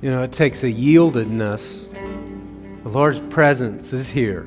[0.00, 1.92] You know, it takes a yieldedness.
[2.84, 4.42] The Lord's presence is here.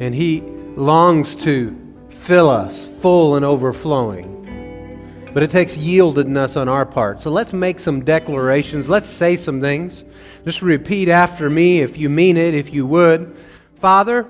[0.00, 0.40] And He
[0.76, 1.76] longs to
[2.08, 4.30] fill us full and overflowing.
[5.34, 7.20] But it takes yieldedness on our part.
[7.20, 8.88] So let's make some declarations.
[8.88, 10.04] Let's say some things.
[10.44, 13.36] Just repeat after me if you mean it, if you would.
[13.76, 14.26] Father,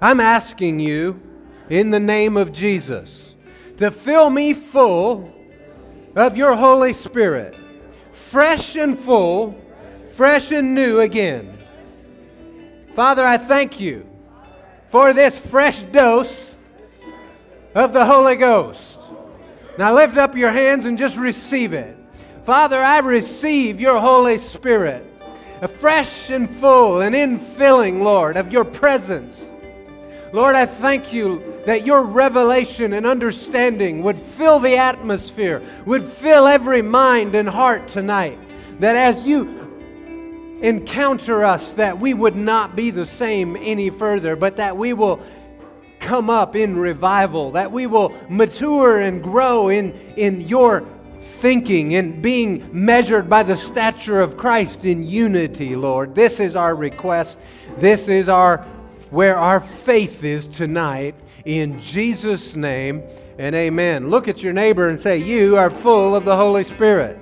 [0.00, 1.20] I'm asking you
[1.68, 3.34] in the name of Jesus
[3.76, 5.32] to fill me full
[6.16, 7.54] of your Holy Spirit,
[8.16, 9.54] fresh and full,
[10.14, 11.56] fresh and new again.
[12.94, 14.08] Father, I thank you
[14.88, 16.50] for this fresh dose
[17.74, 18.98] of the Holy Ghost.
[19.78, 21.96] Now lift up your hands and just receive it.
[22.44, 25.04] Father, I receive your Holy Spirit,
[25.60, 29.52] a fresh and full and infilling, Lord, of your presence.
[30.36, 36.46] Lord, I thank you that your revelation and understanding would fill the atmosphere, would fill
[36.46, 38.38] every mind and heart tonight.
[38.80, 44.56] That as you encounter us, that we would not be the same any further, but
[44.56, 45.22] that we will
[46.00, 50.86] come up in revival, that we will mature and grow in, in your
[51.18, 56.14] thinking and being measured by the stature of Christ in unity, Lord.
[56.14, 57.38] This is our request.
[57.78, 58.66] This is our
[59.10, 63.02] where our faith is tonight in Jesus name
[63.38, 64.10] and amen.
[64.10, 67.18] Look at your neighbor and say, "You are full of the Holy Spirit."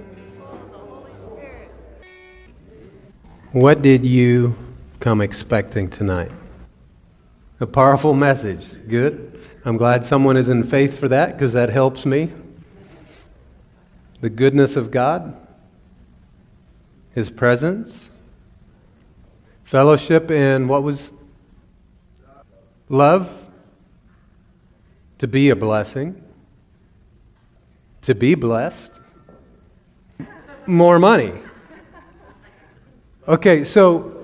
[3.53, 4.57] What did you
[4.99, 6.33] come expecting tonight?
[7.61, 8.67] A powerful message.
[8.89, 9.41] Good.
[9.65, 12.33] I'm glad someone is in faith for that because that helps me.
[14.21, 15.37] The goodness of God,
[17.15, 18.11] His presence,
[19.63, 21.11] fellowship, in what was
[22.89, 23.31] love,
[25.19, 26.23] to be a blessing,
[28.03, 29.01] to be blessed,
[30.67, 31.33] more money.
[33.27, 34.15] Okay, so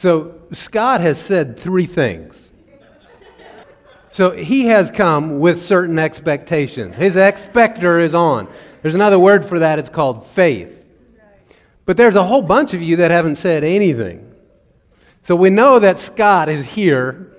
[0.00, 2.50] so Scott has said three things.
[4.10, 6.96] So he has come with certain expectations.
[6.96, 8.48] His expector is on.
[8.80, 10.84] There's another word for that, it's called faith.
[11.84, 14.34] But there's a whole bunch of you that haven't said anything.
[15.22, 17.36] So we know that Scott is here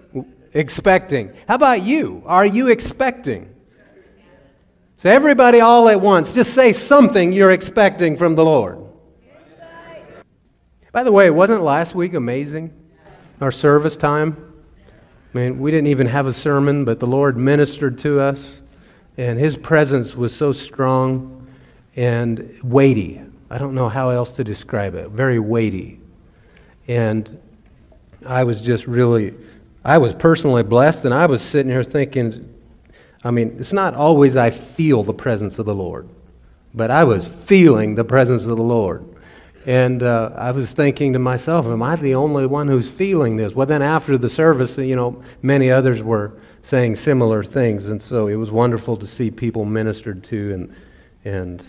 [0.53, 1.33] expecting.
[1.47, 2.23] How about you?
[2.25, 3.53] Are you expecting?
[4.97, 8.79] So, everybody all at once, just say something you're expecting from the Lord.
[10.91, 12.71] By the way, wasn't last week amazing?
[13.39, 14.53] Our service time?
[15.33, 18.61] I mean, we didn't even have a sermon, but the Lord ministered to us,
[19.17, 21.47] and His presence was so strong
[21.95, 23.21] and weighty.
[23.49, 25.09] I don't know how else to describe it.
[25.09, 25.99] Very weighty.
[26.87, 27.39] And
[28.25, 29.33] I was just really,
[29.83, 32.53] I was personally blessed, and I was sitting here thinking,
[33.23, 36.07] I mean, it's not always I feel the presence of the Lord,
[36.73, 39.05] but I was feeling the presence of the Lord.
[39.65, 43.53] And uh, I was thinking to myself, am I the only one who's feeling this?
[43.53, 47.85] Well, then after the service, you know, many others were saying similar things.
[47.85, 50.75] And so it was wonderful to see people ministered to and,
[51.25, 51.63] and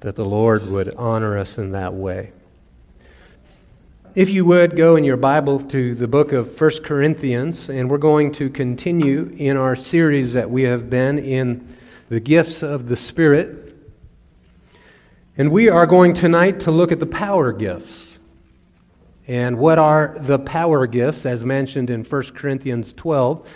[0.00, 2.32] that the Lord would honor us in that way.
[4.14, 7.96] If you would go in your Bible to the book of 1 Corinthians, and we're
[7.96, 11.78] going to continue in our series that we have been in
[12.10, 13.74] the gifts of the Spirit.
[15.38, 18.18] And we are going tonight to look at the power gifts.
[19.26, 23.48] And what are the power gifts, as mentioned in 1 Corinthians 12?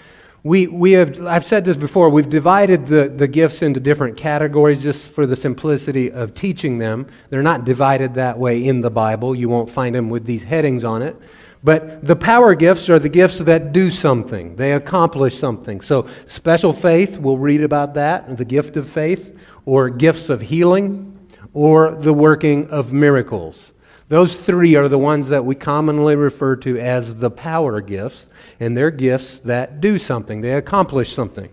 [0.46, 4.80] We, we have, I've said this before, we've divided the, the gifts into different categories
[4.80, 7.08] just for the simplicity of teaching them.
[7.30, 9.34] They're not divided that way in the Bible.
[9.34, 11.16] You won't find them with these headings on it.
[11.64, 15.80] But the power gifts are the gifts that do something, they accomplish something.
[15.80, 21.28] So, special faith, we'll read about that, the gift of faith, or gifts of healing,
[21.54, 23.72] or the working of miracles.
[24.08, 28.26] Those three are the ones that we commonly refer to as the power gifts,
[28.60, 31.48] and they're gifts that do something, they accomplish something.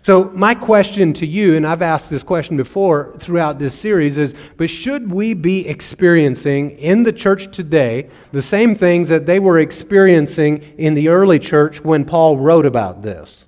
[0.00, 4.34] So, my question to you, and I've asked this question before throughout this series, is
[4.56, 9.60] but should we be experiencing in the church today the same things that they were
[9.60, 13.44] experiencing in the early church when Paul wrote about this?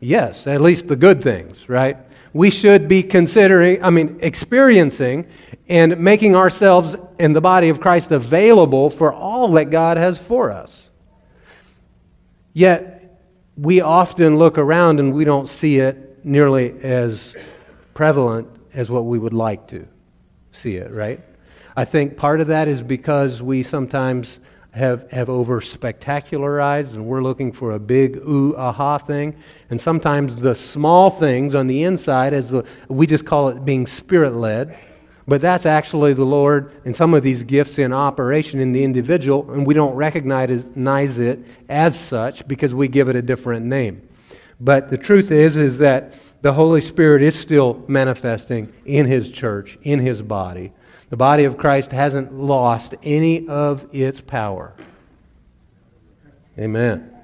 [0.00, 1.96] Yes, at least the good things, right?
[2.32, 5.26] We should be considering, I mean, experiencing
[5.68, 10.50] and making ourselves in the body of Christ available for all that God has for
[10.50, 10.88] us.
[12.52, 13.20] Yet,
[13.56, 17.36] we often look around and we don't see it nearly as
[17.94, 19.86] prevalent as what we would like to
[20.52, 21.20] see it, right?
[21.76, 24.40] I think part of that is because we sometimes
[24.72, 29.34] have, have over spectacularized and we're looking for a big ooh aha thing.
[29.70, 33.86] And sometimes the small things on the inside, as the, we just call it being
[33.86, 34.78] spirit led,
[35.28, 39.52] But that's actually the Lord and some of these gifts in operation in the individual,
[39.52, 41.38] and we don't recognize it
[41.68, 44.08] as such because we give it a different name.
[44.58, 49.76] But the truth is, is that the Holy Spirit is still manifesting in His church,
[49.82, 50.72] in His body.
[51.10, 54.74] The body of Christ hasn't lost any of its power.
[56.58, 57.14] Amen.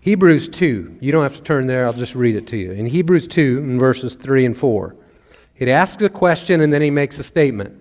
[0.00, 0.98] Hebrews 2.
[1.00, 2.72] You don't have to turn there, I'll just read it to you.
[2.72, 4.96] In Hebrews 2, in verses 3 and 4.
[5.54, 7.78] He asks a question and then he makes a statement.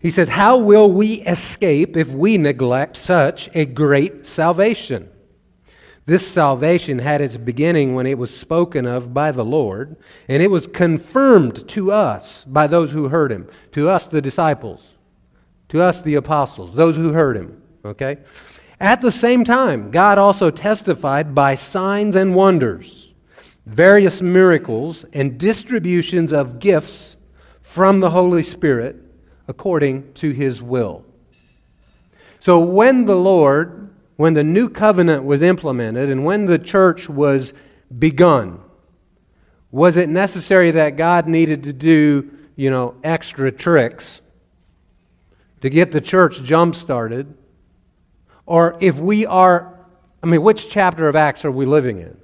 [0.00, 5.10] He says, How will we escape if we neglect such a great salvation?
[6.08, 9.94] This salvation had its beginning when it was spoken of by the Lord,
[10.26, 14.94] and it was confirmed to us by those who heard him, to us, the disciples,
[15.68, 17.60] to us, the apostles, those who heard him.
[17.84, 18.16] Okay?
[18.80, 23.12] At the same time, God also testified by signs and wonders,
[23.66, 27.18] various miracles, and distributions of gifts
[27.60, 28.96] from the Holy Spirit
[29.46, 31.04] according to his will.
[32.40, 33.87] So when the Lord,
[34.18, 37.54] when the new covenant was implemented and when the church was
[37.96, 38.60] begun,
[39.70, 44.20] was it necessary that God needed to do, you know, extra tricks
[45.60, 47.32] to get the church jump started?
[48.44, 49.78] Or if we are,
[50.20, 52.16] I mean, which chapter of Acts are we living in?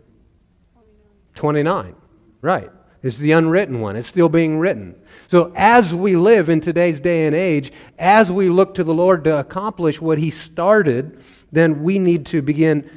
[1.36, 1.94] 29.
[2.40, 2.72] Right.
[3.04, 3.94] It's the unwritten one.
[3.94, 4.96] It's still being written.
[5.28, 9.24] So, as we live in today's day and age, as we look to the Lord
[9.24, 11.22] to accomplish what He started,
[11.54, 12.88] then we need to begin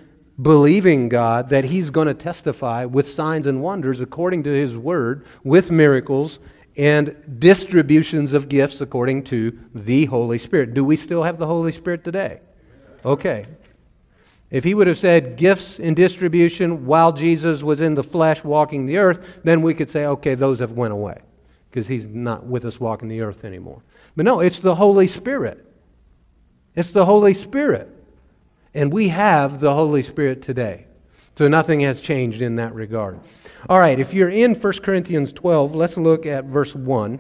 [0.42, 5.26] believing God that He's going to testify with signs and wonders according to His word,
[5.44, 6.40] with miracles
[6.78, 10.74] and distributions of gifts according to the Holy Spirit.
[10.74, 12.40] Do we still have the Holy Spirit today?
[13.04, 13.46] Okay.
[14.50, 18.86] If he would have said gifts in distribution while Jesus was in the flesh walking
[18.86, 21.20] the earth, then we could say, okay, those have went away
[21.70, 23.82] because he's not with us walking the earth anymore.
[24.16, 25.66] But no, it's the Holy Spirit.
[26.76, 27.94] It's the Holy Spirit.
[28.78, 30.86] And we have the Holy Spirit today.
[31.36, 33.20] So nothing has changed in that regard.
[33.68, 37.20] All right, if you're in 1 Corinthians 12, let's look at verse 1.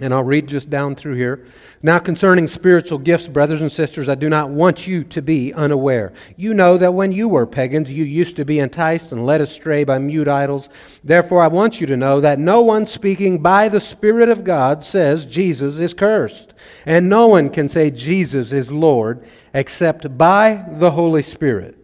[0.00, 1.46] And I'll read just down through here.
[1.82, 6.12] Now, concerning spiritual gifts, brothers and sisters, I do not want you to be unaware.
[6.36, 9.84] You know that when you were pagans, you used to be enticed and led astray
[9.84, 10.68] by mute idols.
[11.02, 14.84] Therefore, I want you to know that no one speaking by the Spirit of God
[14.84, 16.52] says Jesus is cursed.
[16.84, 19.26] And no one can say Jesus is Lord
[19.58, 21.76] except by the Holy Spirit.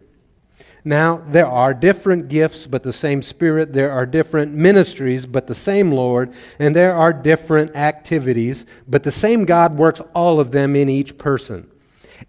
[0.85, 3.73] Now, there are different gifts, but the same Spirit.
[3.73, 6.32] There are different ministries, but the same Lord.
[6.61, 11.19] And there are different activities, but the same God works all of them in each
[11.19, 11.69] person.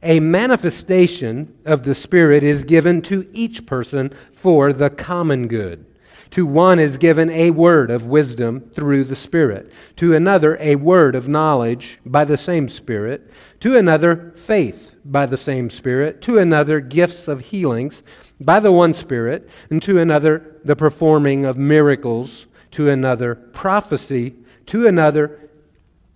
[0.02, 5.86] A manifestation of the Spirit is given to each person for the common good.
[6.32, 11.14] To one is given a word of wisdom through the Spirit, to another, a word
[11.14, 16.80] of knowledge by the same Spirit, to another, faith by the same Spirit, to another,
[16.80, 18.02] gifts of healings
[18.40, 24.36] by the one Spirit, and to another the performing of miracles, to another prophecy,
[24.66, 25.50] to another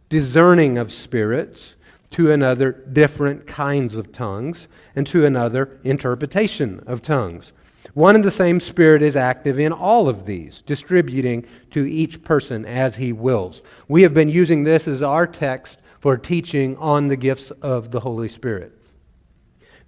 [0.09, 1.75] discerning of spirits,
[2.11, 7.51] to another different kinds of tongues, and to another interpretation of tongues.
[7.93, 12.65] One and the same Spirit is active in all of these, distributing to each person
[12.65, 13.61] as he wills.
[13.87, 17.99] We have been using this as our text for teaching on the gifts of the
[17.99, 18.78] Holy Spirit.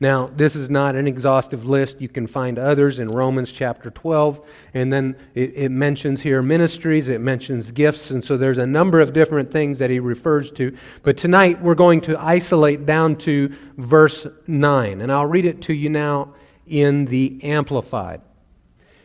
[0.02, 2.02] Now, this is not an exhaustive list.
[2.02, 4.46] You can find others in Romans chapter 12.
[4.74, 8.12] And then it, it, mentions here ministries, it mentions gifts.
[8.12, 10.76] And so there's a number of different things that he refers to.
[11.04, 15.02] But tonight we're going to isolate down to verse 9.
[15.02, 16.34] And I'll read it to you now
[16.68, 18.22] in the Amplified.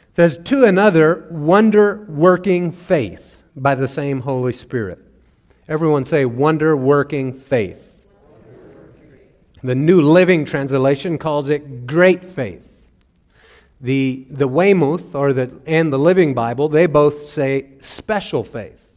[0.09, 4.99] It says, To another, wonder working faith by the same Holy Spirit.
[5.69, 7.86] Everyone say, wonder working faith.
[9.67, 12.71] The New Living Translation calls it great faith.
[13.81, 18.89] The, the Weymouth or the, and the Living Bible, they both say special faith.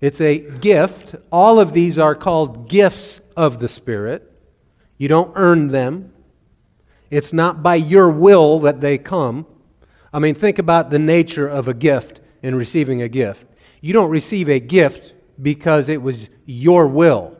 [0.00, 1.14] It's a gift.
[1.30, 4.32] All of these are called gifts of the Spirit.
[4.96, 6.10] You don't earn them.
[7.10, 9.44] It's not by your will that they come.
[10.10, 13.46] I mean, think about the nature of a gift and receiving a gift.
[13.82, 15.12] You don't receive a gift
[15.42, 17.36] because it was your will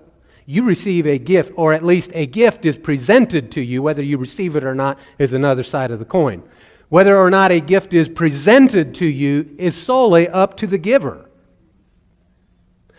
[0.46, 3.82] you receive a gift, or at least a gift is presented to you.
[3.82, 6.42] Whether you receive it or not is another side of the coin.
[6.88, 11.30] Whether or not a gift is presented to you is solely up to the giver.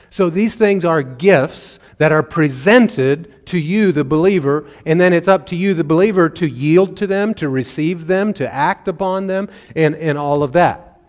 [0.10, 5.28] So these things are gifts that are presented to you, the believer, and then it's
[5.28, 9.28] up to you, the believer, to yield to them, to receive them, to act upon
[9.28, 11.00] them, and, and all of that.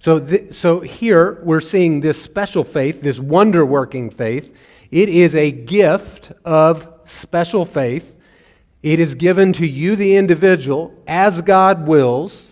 [0.00, 4.56] So, th- so here we're seeing this special faith, this wonder working faith.
[4.92, 8.14] It is a gift of special faith.
[8.82, 12.46] It is given to you, the individual, as God wills,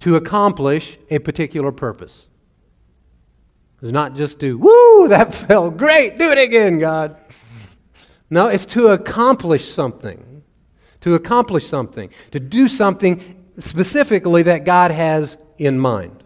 [0.00, 2.28] to accomplish a particular purpose.
[3.82, 7.18] It's not just to, woo, that felt great, do it again, God.
[8.30, 10.42] No, it's to accomplish something.
[11.02, 12.08] To accomplish something.
[12.30, 16.24] To do something specifically that God has in mind.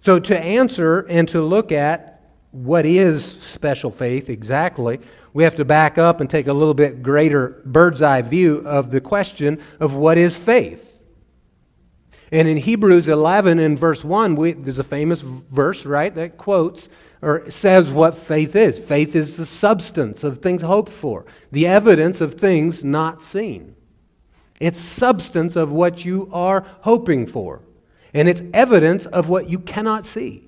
[0.00, 2.15] So, to answer and to look at
[2.64, 4.98] what is special faith exactly,
[5.34, 8.90] we have to back up and take a little bit greater bird's eye view of
[8.90, 11.02] the question of what is faith.
[12.32, 16.88] And in Hebrews 11, in verse 1, we, there's a famous verse, right, that quotes
[17.22, 18.78] or says what faith is.
[18.78, 23.76] Faith is the substance of things hoped for, the evidence of things not seen.
[24.58, 27.62] It's substance of what you are hoping for,
[28.14, 30.45] and it's evidence of what you cannot see.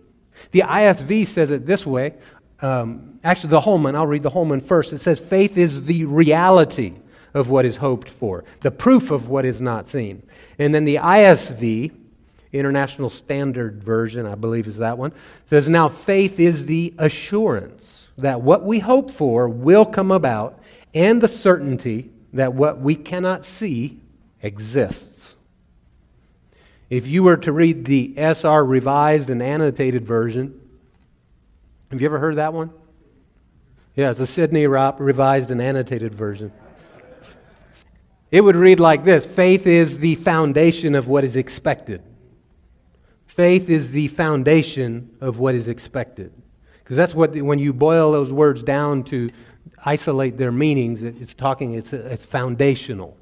[0.52, 2.14] The ISV says it this way.
[2.61, 4.92] Um, actually, the Holman, I'll read the Holman first.
[4.92, 6.95] It says, Faith is the reality
[7.35, 10.23] of what is hoped for, the proof of what is not seen.
[10.59, 11.92] And then the ISV,
[12.52, 15.12] International Standard Version, I believe is that one,
[15.47, 20.61] says, Now faith is the assurance that what we hope for will come about
[20.95, 24.00] and the certainty that what we cannot see
[24.42, 25.17] exists.
[26.90, 30.59] If you were to read the SR Revised and Annotated Version,
[31.90, 32.71] have you ever heard that one?
[33.95, 36.52] Yeah, it's a Sidney Revised and Annotated Version.
[38.30, 42.02] It would read like this Faith is the foundation of what is expected.
[43.26, 46.33] Faith is the foundation of what is expected.
[46.83, 49.28] Because that's what, when you boil those words down to
[49.85, 53.17] isolate their meanings, it's talking, it's, it's foundational.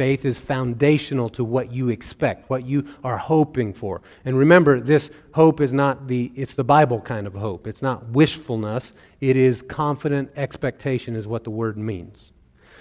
[0.00, 4.00] Faith is foundational to what you expect, what you are hoping for.
[4.24, 7.66] And remember, this hope is not the, it's the Bible kind of hope.
[7.66, 8.94] It's not wishfulness.
[9.20, 12.32] It is confident expectation, is what the word means.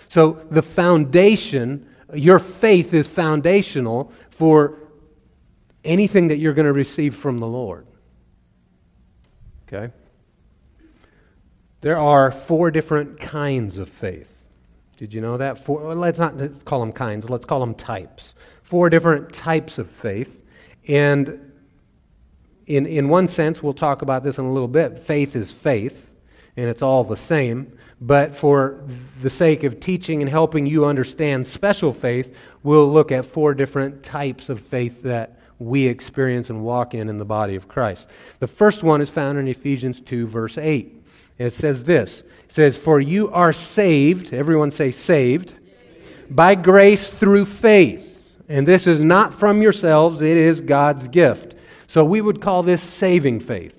[0.08, 4.78] So the foundation, your faith is foundational for
[5.84, 7.86] anything that you're going to receive from the Lord.
[9.68, 9.92] Okay?
[11.82, 14.29] There are four different kinds of faith.
[15.00, 15.58] Did you know that?
[15.58, 18.34] Four, well, let's not let's call them kinds, let's call them types.
[18.64, 20.44] Four different types of faith.
[20.90, 21.54] And
[22.68, 25.00] in, in one sense, we'll talk about this in a little bit.
[25.00, 26.12] Faith is faith,
[26.58, 27.72] and it's all the same.
[28.02, 28.84] But for
[29.22, 34.04] the sake of teaching and helping you understand special faith, we'll look at four different
[34.04, 38.10] types of faith that we experience and walk in in the body of Christ.
[38.40, 41.00] The first one is found in Ephesians 2, verse 8.
[41.38, 45.54] It says this says, For you are saved, everyone say saved,
[46.30, 48.08] by grace through faith.
[48.50, 51.56] And this is not from yourselves, it is God's gift.
[51.88, 53.76] So we would call this saving faith.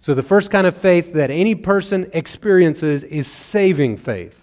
[0.00, 4.38] So, the first kind of faith that any person experiences is saving faith.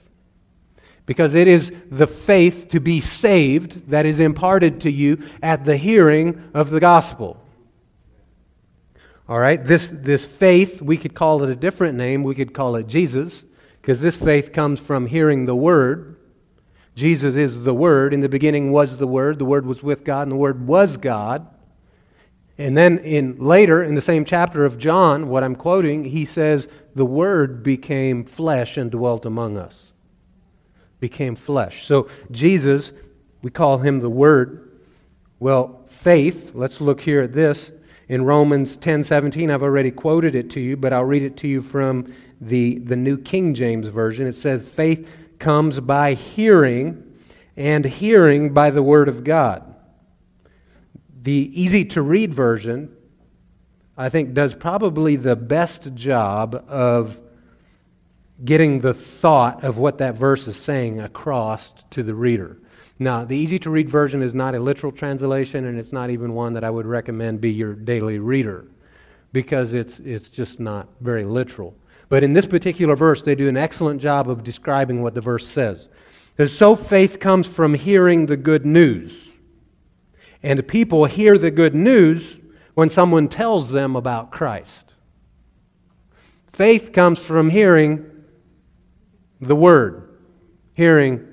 [1.06, 5.78] Because it is the faith to be saved that is imparted to you at the
[5.78, 7.41] hearing of the gospel.
[9.32, 12.22] All right, this, this faith, we could call it a different name.
[12.22, 13.46] We could call it Jesus,
[13.80, 16.18] because this faith comes from hearing the Word.
[16.96, 18.14] Jesus is the Word.
[18.14, 19.40] In the beginning was the Word.
[19.40, 21.48] The Word was with God, and the Word was God.
[22.58, 26.68] And then in later in the same chapter of John, what I'm quoting, he says,
[26.94, 29.94] "The word became flesh and dwelt among us."
[31.00, 31.86] Became flesh.
[31.86, 32.92] So Jesus,
[33.42, 34.72] we call him the word.
[35.40, 37.72] Well, faith, let's look here at this
[38.12, 39.50] in Romans 10:17.
[39.50, 42.98] I've already quoted it to you, but I'll read it to you from the the
[42.98, 44.28] New King James version.
[44.28, 45.08] It says, "Faith
[45.40, 47.04] comes by hearing,
[47.56, 49.64] and hearing by the word of God."
[51.24, 52.90] The easy to read version,
[53.98, 57.22] I think, does probably the best job of
[58.44, 62.58] getting the thought of what that verse is saying across to the reader.
[63.02, 66.36] Now, the easy to read version is not a literal translation, and it's not even
[66.36, 68.68] one that I would recommend be your daily reader
[69.34, 71.76] because it's, it's just not very literal.
[72.10, 75.48] But in this particular verse, they do an excellent job of describing what the verse
[75.48, 75.88] says.
[76.38, 79.30] Because so faith comes from hearing the good news.
[80.44, 82.38] And people hear the good news
[82.76, 84.94] when someone tells them about Christ.
[86.46, 88.06] Faith comes from hearing
[89.40, 90.08] the Word,
[90.76, 91.28] hearing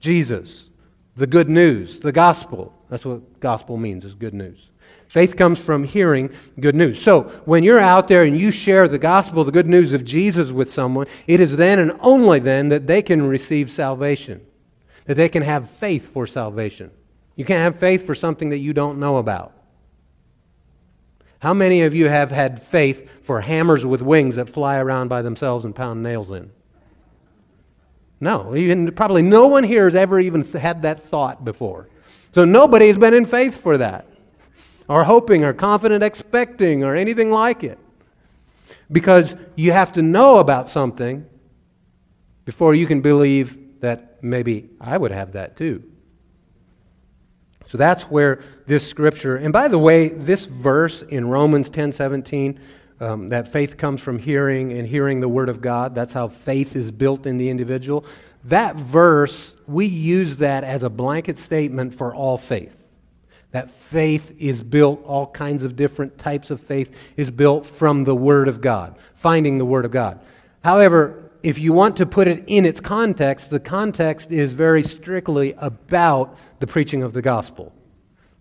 [0.00, 0.65] Jesus,
[1.16, 2.72] the good news, the gospel.
[2.88, 4.70] That's what gospel means, is good news.
[5.08, 6.30] Faith comes from hearing
[6.60, 7.00] good news.
[7.00, 10.50] So, when you're out there and you share the gospel, the good news of Jesus
[10.50, 14.44] with someone, it is then and only then that they can receive salvation,
[15.06, 16.90] that they can have faith for salvation.
[17.36, 19.52] You can't have faith for something that you don't know about.
[21.38, 25.22] How many of you have had faith for hammers with wings that fly around by
[25.22, 26.50] themselves and pound nails in?
[28.20, 31.88] No, even, probably no one here has ever even had that thought before.
[32.34, 34.06] So nobody has been in faith for that,
[34.88, 37.78] or hoping, or confident, expecting, or anything like it.
[38.90, 41.26] Because you have to know about something
[42.44, 45.82] before you can believe that maybe I would have that too.
[47.66, 52.60] So that's where this scripture, and by the way, this verse in Romans 10 17,
[53.00, 55.94] um, that faith comes from hearing and hearing the Word of God.
[55.94, 58.04] That's how faith is built in the individual.
[58.44, 62.84] That verse, we use that as a blanket statement for all faith.
[63.50, 68.14] That faith is built, all kinds of different types of faith is built from the
[68.14, 70.20] Word of God, finding the Word of God.
[70.62, 75.54] However, if you want to put it in its context, the context is very strictly
[75.58, 77.72] about the preaching of the gospel.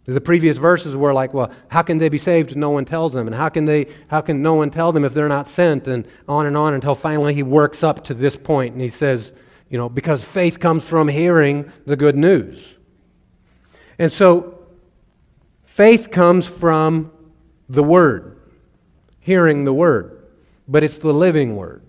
[0.06, 3.14] The previous verses were like, well, how can they be saved if no one tells
[3.14, 3.26] them?
[3.26, 5.88] And how can, they, how can no one tell them if they're not sent?
[5.88, 9.32] And on and on until finally he works up to this point and he says,
[9.68, 12.76] you know, because faith comes from hearing the good news.
[13.98, 14.60] And so
[15.64, 17.12] faith comes from
[17.68, 18.40] the Word,
[19.20, 20.28] hearing the Word,
[20.68, 21.82] but it's the living Word.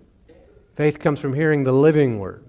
[0.74, 2.44] Faith comes from hearing the living Word.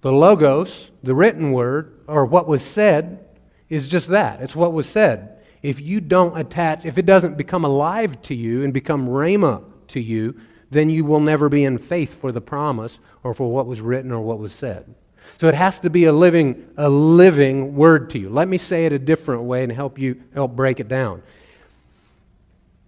[0.00, 3.26] The Logos, the written Word, or what was said,
[3.70, 4.42] is just that.
[4.42, 5.38] It's what was said.
[5.62, 10.00] If you don't attach, if it doesn't become alive to you and become rhema to
[10.00, 10.38] you,
[10.70, 14.12] then you will never be in faith for the promise or for what was written
[14.12, 14.94] or what was said.
[15.38, 18.28] So it has to be a living, a living word to you.
[18.28, 21.22] Let me say it a different way and help you help break it down.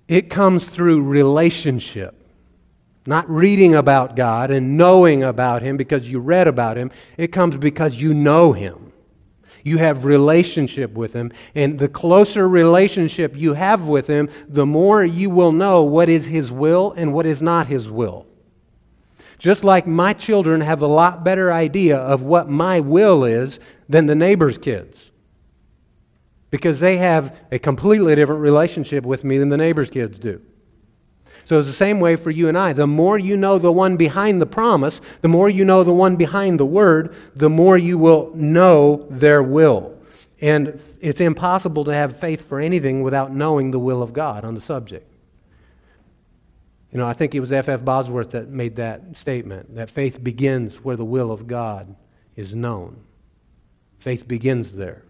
[0.08, 2.14] It comes through relationship.
[3.04, 6.90] Not reading about God and knowing about Him because you read about Him.
[7.16, 8.91] It comes because you know Him.
[9.62, 11.33] You have relationship with him.
[11.54, 16.26] And the closer relationship you have with him, the more you will know what is
[16.26, 18.26] his will and what is not his will.
[19.38, 23.58] Just like my children have a lot better idea of what my will is
[23.89, 25.10] than the neighbor's kids.
[26.50, 30.41] Because they have a completely different relationship with me than the neighbor's kids do.
[31.45, 32.73] So it's the same way for you and I.
[32.73, 36.17] The more you know the one behind the promise, the more you know the one
[36.17, 39.99] behind the word, the more you will know their will.
[40.41, 44.55] And it's impossible to have faith for anything without knowing the will of God on
[44.55, 45.09] the subject.
[46.93, 47.69] You know, I think it was F.
[47.69, 47.85] F.
[47.85, 51.95] Bosworth that made that statement that faith begins where the will of God
[52.37, 52.97] is known.
[53.99, 55.02] Faith begins there.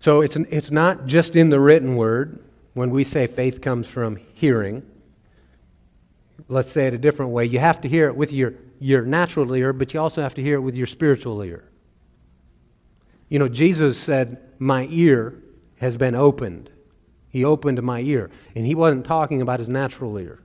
[0.00, 2.38] So it's, an, it's not just in the written word,
[2.74, 4.82] when we say faith comes from hearing,
[6.48, 7.44] let's say it a different way.
[7.44, 10.42] You have to hear it with your, your natural ear, but you also have to
[10.42, 11.70] hear it with your spiritual ear.
[13.28, 15.40] You know, Jesus said, My ear
[15.76, 16.70] has been opened.
[17.28, 18.30] He opened my ear.
[18.54, 20.40] And he wasn't talking about his natural ear,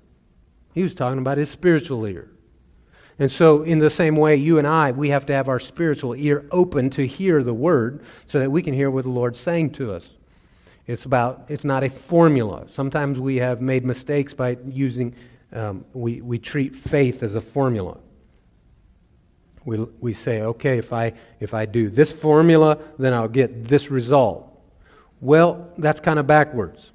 [0.73, 2.29] he was talking about his spiritual ear.
[3.21, 6.15] And so, in the same way, you and I, we have to have our spiritual
[6.15, 9.71] ear open to hear the word so that we can hear what the Lord's saying
[9.71, 10.07] to us.
[10.89, 12.65] It's about, it's not a formula.
[12.67, 15.13] Sometimes we have made mistakes by using,
[15.53, 17.99] um, we, we treat faith as a formula.
[19.65, 23.91] We, we say, okay, if I, if I do this formula, then I'll get this
[23.91, 24.51] result.
[25.21, 26.91] Well, that's kind of backwards.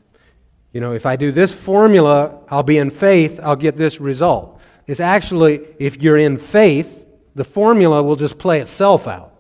[0.72, 4.60] You know, if I do this formula, I'll be in faith, I'll get this result.
[4.88, 9.36] It's actually, if you're in faith, the formula will just play itself out,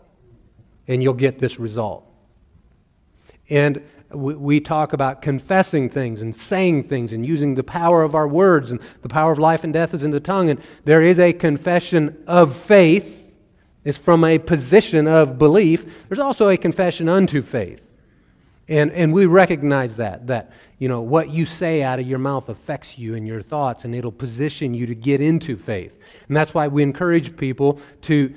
[0.86, 2.08] and you'll get this result.
[3.50, 3.82] And
[4.16, 8.28] we, we talk about confessing things and saying things and using the power of our
[8.28, 10.50] words, and the power of life and death is in the tongue.
[10.50, 13.32] And there is a confession of faith.
[13.84, 16.08] It's from a position of belief.
[16.08, 17.90] There's also a confession unto faith.
[18.66, 22.48] And, and we recognize that, that you know, what you say out of your mouth
[22.48, 25.98] affects you and your thoughts, and it'll position you to get into faith.
[26.28, 28.34] And that's why we encourage people to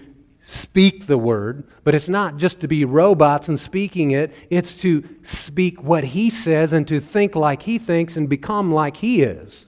[0.48, 5.04] speak the word, but it's not just to be robots and speaking it, it's to
[5.22, 9.66] speak what he says and to think like he thinks and become like he is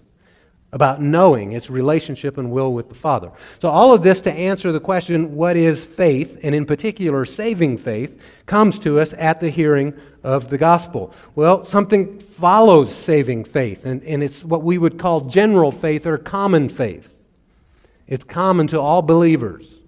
[0.71, 3.29] about knowing its relationship and will with the Father.
[3.59, 7.79] So, all of this to answer the question, what is faith, and in particular, saving
[7.79, 11.13] faith, comes to us at the hearing of the gospel.
[11.35, 16.17] Well, something follows saving faith, and, and it's what we would call general faith or
[16.17, 17.19] common faith.
[18.07, 19.78] It's common to all believers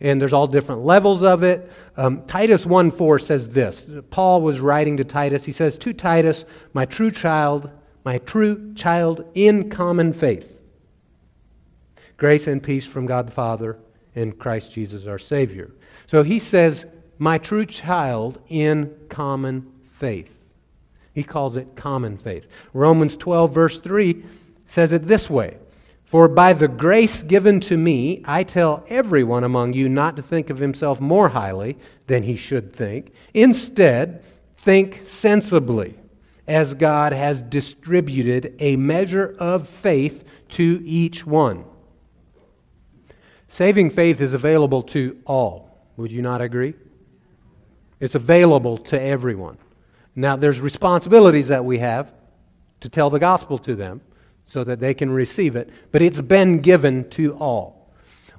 [0.00, 1.70] and there's all different levels of it.
[1.96, 3.86] Um, Titus 1 4 says this.
[4.10, 5.44] Paul was writing to Titus.
[5.44, 7.70] He says, To Titus, my true child,
[8.04, 10.58] my true child in common faith.
[12.16, 13.78] Grace and peace from God the Father
[14.14, 15.70] and Christ Jesus our Savior.
[16.06, 16.84] So he says,
[17.18, 20.34] My true child in common faith.
[21.12, 22.46] He calls it common faith.
[22.72, 24.24] Romans 12, verse 3
[24.66, 25.56] says it this way
[26.08, 30.48] For by the grace given to me, I tell everyone among you not to think
[30.48, 33.12] of himself more highly than he should think.
[33.34, 34.24] Instead,
[34.56, 35.98] think sensibly,
[36.46, 41.66] as God has distributed a measure of faith to each one.
[43.46, 45.86] Saving faith is available to all.
[45.98, 46.72] Would you not agree?
[48.00, 49.58] It's available to everyone.
[50.16, 52.14] Now, there's responsibilities that we have
[52.80, 54.00] to tell the gospel to them
[54.48, 57.92] so that they can receive it, but it's been given to all.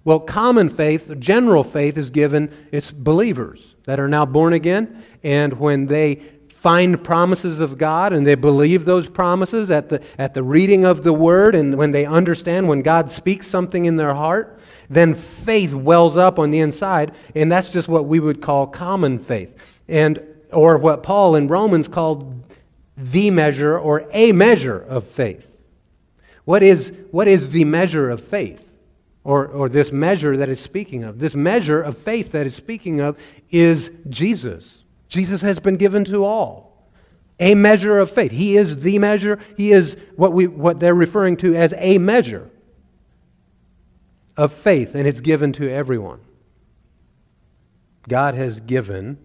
[0.03, 5.53] Well, common faith, general faith, is given, it's believers that are now born again, and
[5.53, 10.43] when they find promises of God and they believe those promises at the, at the
[10.43, 14.59] reading of the Word, and when they understand when God speaks something in their heart,
[14.89, 19.19] then faith wells up on the inside, and that's just what we would call common
[19.19, 19.55] faith.
[19.87, 22.43] And or what Paul in Romans called
[22.97, 25.48] the measure or a measure of faith.
[26.49, 28.71] What is, what is the measure of faith?
[29.23, 31.19] Or, or this measure that is speaking of?
[31.19, 33.19] This measure of faith that is speaking of
[33.51, 34.83] is Jesus.
[35.09, 36.89] Jesus has been given to all.
[37.39, 38.31] A measure of faith.
[38.31, 39.37] He is the measure.
[39.57, 42.49] He is what, we, what they're referring to as a measure
[44.35, 46.19] of faith, and it's given to everyone.
[48.07, 49.19] God has given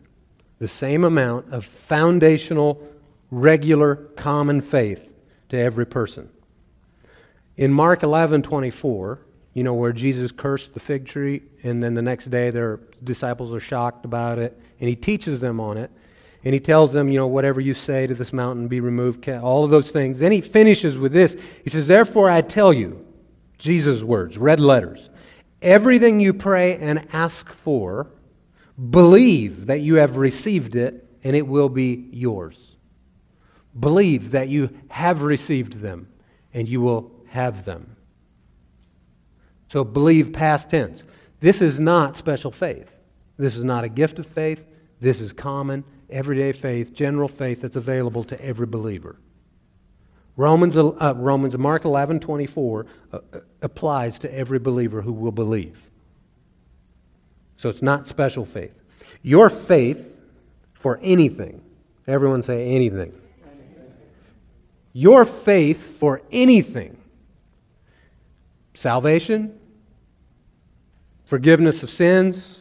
[0.59, 2.87] the same amount of foundational,
[3.31, 5.15] regular, common faith
[5.49, 6.29] to every person.
[7.57, 9.21] In Mark 11 24,
[9.53, 13.55] you know, where Jesus cursed the fig tree, and then the next day their disciples
[13.55, 15.91] are shocked about it, and he teaches them on it.
[16.45, 19.65] And he tells them, you know, whatever you say to this mountain, be removed, all
[19.65, 20.19] of those things.
[20.19, 21.37] Then he finishes with this.
[21.63, 23.07] He says, Therefore I tell you,
[23.57, 25.09] Jesus' words, red letters.
[25.63, 28.11] Everything you pray and ask for,
[28.91, 32.77] believe that you have received it and it will be yours.
[33.79, 36.09] Believe that you have received them
[36.53, 37.97] and you will have them.
[39.69, 41.03] So believe past tense.
[41.41, 42.89] This is not special faith.
[43.37, 44.65] This is not a gift of faith.
[45.01, 49.17] This is common, everyday faith, general faith that's available to every believer.
[50.37, 55.91] Romans, uh, Romans Mark 11, 24 uh, uh, applies to every believer who will believe.
[57.57, 58.81] So it's not special faith.
[59.23, 60.21] Your faith
[60.73, 61.61] for anything,
[62.07, 63.13] everyone say anything.
[64.93, 66.97] Your faith for anything,
[68.75, 69.59] salvation,
[71.25, 72.59] forgiveness of sins,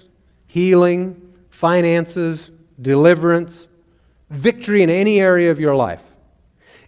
[0.47, 3.67] healing, finances, deliverance,
[4.30, 6.04] victory in any area of your life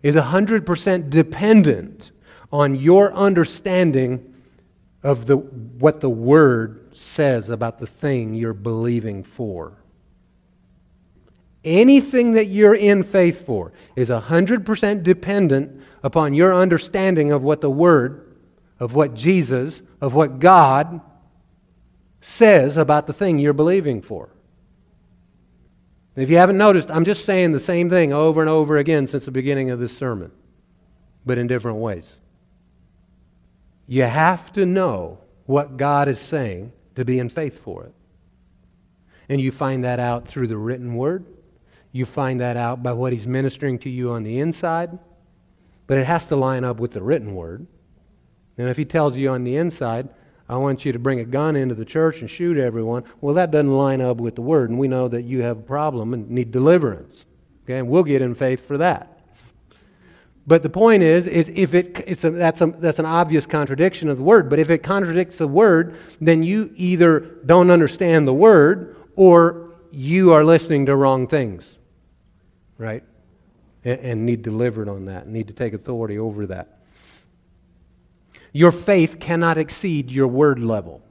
[0.01, 2.11] is 100% dependent
[2.51, 4.33] on your understanding
[5.03, 9.73] of the, what the Word says about the thing you're believing for.
[11.63, 17.69] Anything that you're in faith for is 100% dependent upon your understanding of what the
[17.69, 18.24] Word,
[18.79, 21.01] of what Jesus, of what God
[22.21, 24.29] says about the thing you're believing for.
[26.15, 29.25] If you haven't noticed, I'm just saying the same thing over and over again since
[29.25, 30.31] the beginning of this sermon,
[31.25, 32.05] but in different ways.
[33.87, 37.93] You have to know what God is saying to be in faith for it.
[39.27, 41.25] And you find that out through the written word.
[41.91, 44.97] You find that out by what He's ministering to you on the inside.
[45.87, 47.67] But it has to line up with the written word.
[48.57, 50.09] And if He tells you on the inside,
[50.47, 53.03] I want you to bring a gun into the church and shoot everyone.
[53.19, 55.63] Well, that doesn't line up with the word, and we know that you have a
[55.63, 57.25] problem and need deliverance.
[57.63, 59.15] Okay, and we'll get in faith for that.
[60.47, 64.09] But the point is, is if it, it's a, that's, a, that's an obvious contradiction
[64.09, 64.47] of the word.
[64.47, 70.33] But if it contradicts the word, then you either don't understand the word or you
[70.33, 71.65] are listening to wrong things,
[72.77, 73.03] right?
[73.83, 76.74] And, and need delivered on that, need to take authority over that.
[78.55, 81.03] Your faith cannot exceed your word level.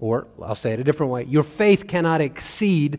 [0.00, 2.98] Or, I'll say it a different way your faith cannot exceed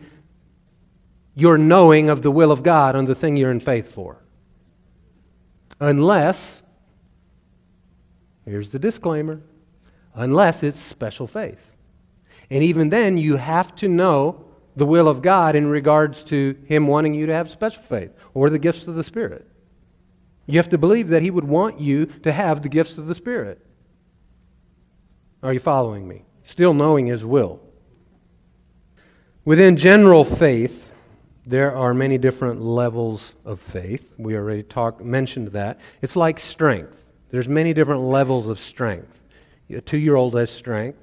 [1.35, 4.23] your knowing of the will of God on the thing you're in faith for.
[5.81, 6.61] Unless,
[8.45, 9.41] here's the disclaimer,
[10.13, 11.75] unless it's special faith.
[12.49, 14.45] And even then, you have to know
[14.77, 18.49] the will of God in regards to Him wanting you to have special faith or
[18.49, 19.48] the gifts of the Spirit.
[20.49, 23.13] You have to believe that He would want you to have the gifts of the
[23.13, 23.63] Spirit.
[25.43, 26.25] Are you following me?
[26.43, 27.61] Still knowing His will.
[29.45, 30.91] Within general faith,
[31.45, 34.15] there are many different levels of faith.
[34.17, 35.79] We already talked, mentioned that.
[36.01, 37.11] It's like strength.
[37.29, 39.21] There's many different levels of strength.
[39.69, 40.97] A two-year-old has strength,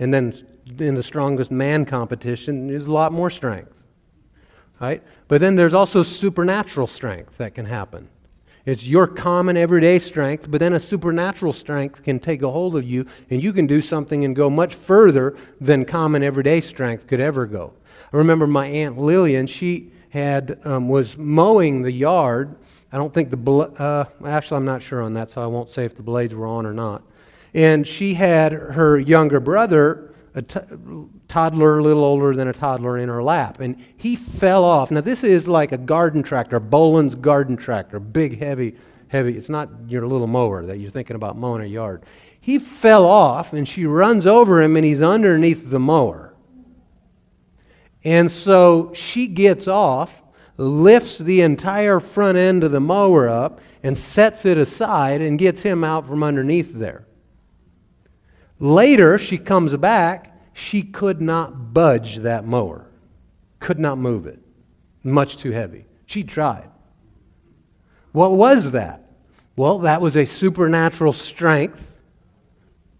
[0.00, 0.46] and then
[0.78, 3.72] in the strongest man competition, there's a lot more strength.
[4.80, 5.02] right?
[5.28, 8.08] But then there's also supernatural strength that can happen.
[8.66, 12.84] It's your common everyday strength, but then a supernatural strength can take a hold of
[12.84, 17.20] you and you can do something and go much further than common everyday strength could
[17.20, 17.72] ever go.
[18.12, 22.56] I remember my Aunt Lillian, she had, um, was mowing the yard.
[22.92, 25.70] I don't think the, bl- uh, actually, I'm not sure on that, so I won't
[25.70, 27.02] say if the blades were on or not.
[27.54, 30.60] And she had her younger brother, a t-
[31.28, 33.60] toddler, a little older than a toddler, in her lap.
[33.60, 34.90] And he fell off.
[34.90, 38.76] Now, this is like a garden tractor, Bolens garden tractor, big, heavy,
[39.08, 39.36] heavy.
[39.36, 42.04] It's not your little mower that you're thinking about mowing a yard.
[42.40, 46.34] He fell off, and she runs over him, and he's underneath the mower.
[48.02, 50.22] And so she gets off,
[50.56, 55.62] lifts the entire front end of the mower up, and sets it aside and gets
[55.62, 57.06] him out from underneath there.
[58.60, 60.36] Later, she comes back.
[60.52, 62.86] She could not budge that mower,
[63.58, 64.38] could not move it.
[65.02, 65.86] Much too heavy.
[66.04, 66.68] She tried.
[68.12, 69.10] What was that?
[69.56, 71.96] Well, that was a supernatural strength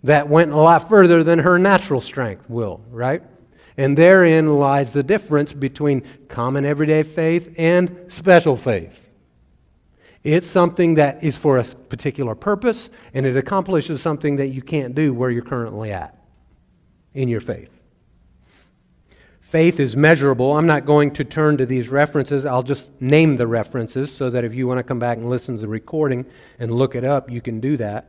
[0.03, 3.23] that went a lot further than her natural strength will, right?
[3.77, 9.10] And therein lies the difference between common everyday faith and special faith.
[10.23, 14.95] It's something that is for a particular purpose, and it accomplishes something that you can't
[14.95, 16.19] do where you're currently at
[17.15, 17.71] in your faith.
[19.41, 20.57] Faith is measurable.
[20.57, 22.45] I'm not going to turn to these references.
[22.45, 25.57] I'll just name the references so that if you want to come back and listen
[25.57, 26.25] to the recording
[26.59, 28.09] and look it up, you can do that.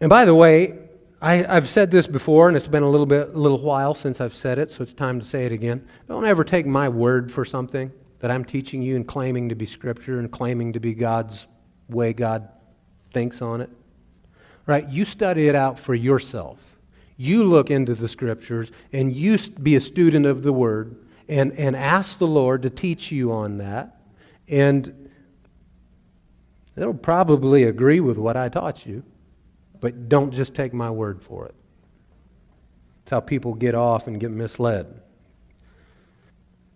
[0.00, 0.78] And by the way,
[1.20, 4.20] I, have said this before, and it's been a little bit, a little while since
[4.20, 5.86] I've said it, so it's time to say it again.
[6.08, 9.66] Don't ever take my word for something that I'm teaching you and claiming to be
[9.66, 11.44] Scripture and claiming to be God's
[11.88, 12.48] way God
[13.12, 13.68] thinks on it.
[14.64, 14.88] Right?
[14.88, 16.60] You study it out for yourself.
[17.16, 20.94] You look into the Scriptures and you be a student of the Word
[21.28, 24.00] and, and ask the Lord to teach you on that.
[24.48, 25.10] And
[26.76, 29.02] it'll probably agree with what I taught you,
[29.80, 31.56] but don't just take my word for it.
[33.02, 35.00] That's how people get off and get misled.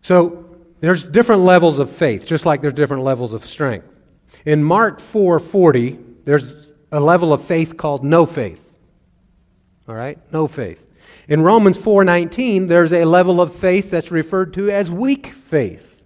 [0.03, 0.46] So,
[0.81, 3.89] there's different levels of faith, just like there's different levels of strength.
[4.45, 8.73] In Mark 4:40, there's a level of faith called no faith.
[9.89, 10.19] All right?
[10.33, 10.87] No faith.
[11.29, 16.01] In Romans 4:19, there's a level of faith that's referred to as weak faith.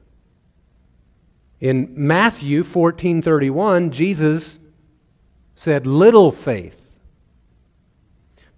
[1.61, 4.59] In Matthew 14:31, Jesus
[5.55, 6.77] said little faith.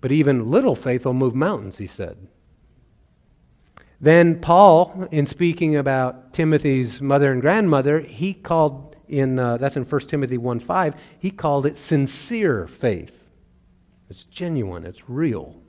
[0.00, 2.28] But even little faith will move mountains, he said.
[4.02, 9.84] Then Paul, in speaking about Timothy's mother and grandmother, he called in uh, that's in
[9.84, 13.28] 1 Timothy 1:5, he called it sincere faith.
[14.10, 15.62] It's genuine, it's real.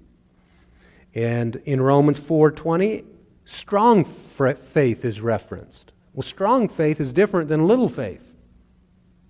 [1.14, 3.04] And in Romans 4:20,
[3.46, 5.92] strong faith is referenced.
[6.14, 8.34] Well, strong faith is different than little faith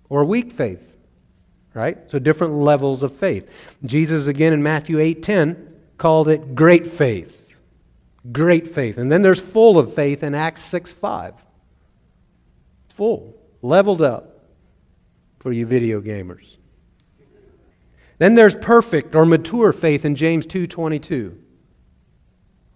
[0.08, 0.96] or weak faith.
[1.74, 1.98] Right?
[2.10, 3.52] So different levels of faith.
[3.84, 5.56] Jesus again in Matthew 8:10
[5.98, 7.43] called it great faith.
[8.32, 8.98] Great faith.
[8.98, 11.34] And then there's full of faith in Acts 6 5.
[12.88, 14.46] Full, leveled up
[15.40, 16.56] for you video gamers.
[18.18, 21.36] Then there's perfect or mature faith in James 2:22.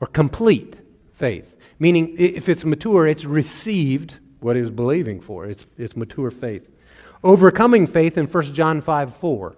[0.00, 0.80] Or complete
[1.12, 5.46] faith, meaning if it's mature, it's received what it was believing for.
[5.46, 6.68] It's, it's mature faith.
[7.24, 9.56] Overcoming faith in 1 John 5 4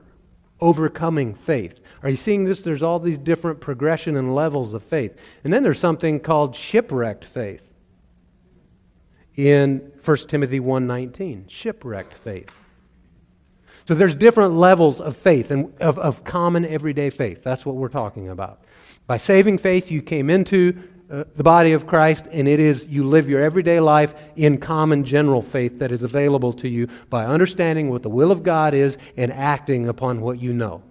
[0.61, 1.81] overcoming faith.
[2.03, 2.61] Are you seeing this?
[2.61, 5.19] There's all these different progression and levels of faith.
[5.45, 7.63] And then there's something called shipwrecked faith
[9.37, 12.51] in 1 Timothy 1:19, shipwrecked faith.
[13.89, 17.43] So there's different levels of faith and of, of common everyday faith.
[17.43, 18.61] That's what we're talking about.
[19.07, 23.05] By saving faith, you came into uh, the body of Christ, and it is you
[23.05, 27.91] live your everyday life in common general faith that is available to you by understanding
[27.91, 30.83] what the will of God is and acting upon what you know.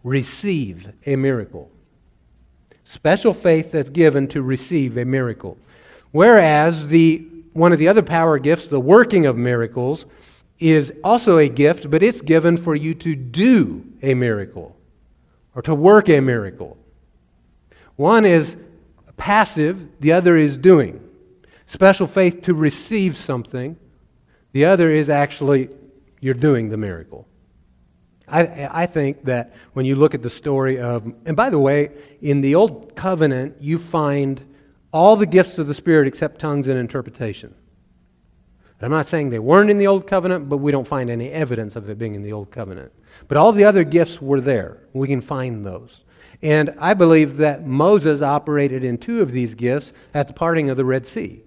[0.05, 1.71] Receive a miracle.
[2.85, 5.57] Special faith that's given to receive a miracle.
[6.11, 10.07] Whereas the one of the other power gifts, the working of miracles,
[10.59, 14.77] is also a gift, but it's given for you to do a miracle
[15.55, 16.79] or to work a miracle.
[17.97, 18.57] One is
[19.17, 21.01] passive, the other is doing.
[21.67, 23.77] Special faith to receive something,
[24.53, 25.69] the other is actually
[26.23, 27.29] you're doing the miracle.
[28.27, 31.91] I, I think that when you look at the story of, and by the way,
[32.23, 34.41] in the Old Covenant, you find
[34.93, 37.55] all the gifts of the Spirit except tongues and interpretation.
[38.83, 41.77] I'm not saying they weren't in the Old Covenant, but we don't find any evidence
[41.77, 42.93] of it being in the Old Covenant.
[43.29, 44.79] But all the other gifts were there.
[44.93, 46.03] We can find those.
[46.43, 50.77] And I believe that Moses operated in two of these gifts at the parting of
[50.77, 51.43] the Red Sea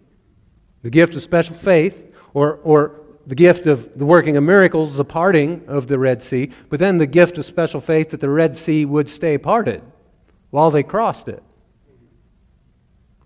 [0.82, 5.06] the gift of special faith, or, or the gift of the working of miracles, the
[5.06, 8.56] parting of the Red Sea, but then the gift of special faith that the Red
[8.56, 9.82] Sea would stay parted
[10.52, 11.44] while they crossed it.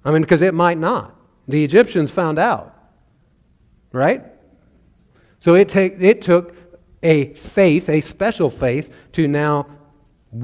[0.05, 1.15] I mean, because it might not.
[1.47, 2.75] The Egyptians found out.
[3.91, 4.23] Right?
[5.39, 6.55] So it, take, it took
[7.03, 9.67] a faith, a special faith, to now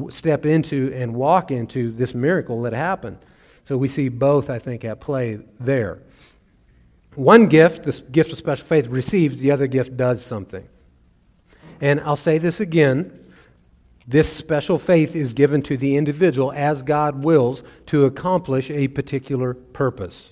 [0.10, 3.20] step into and walk into this miracle that happened.
[3.66, 6.00] So we see both, I think, at play there.
[7.16, 10.68] One gift, this gift of special faith, receives, the other gift does something.
[11.82, 13.22] And I'll say this again
[14.08, 19.56] this special faith is given to the individual as God wills to accomplish a particular
[19.56, 20.32] purpose.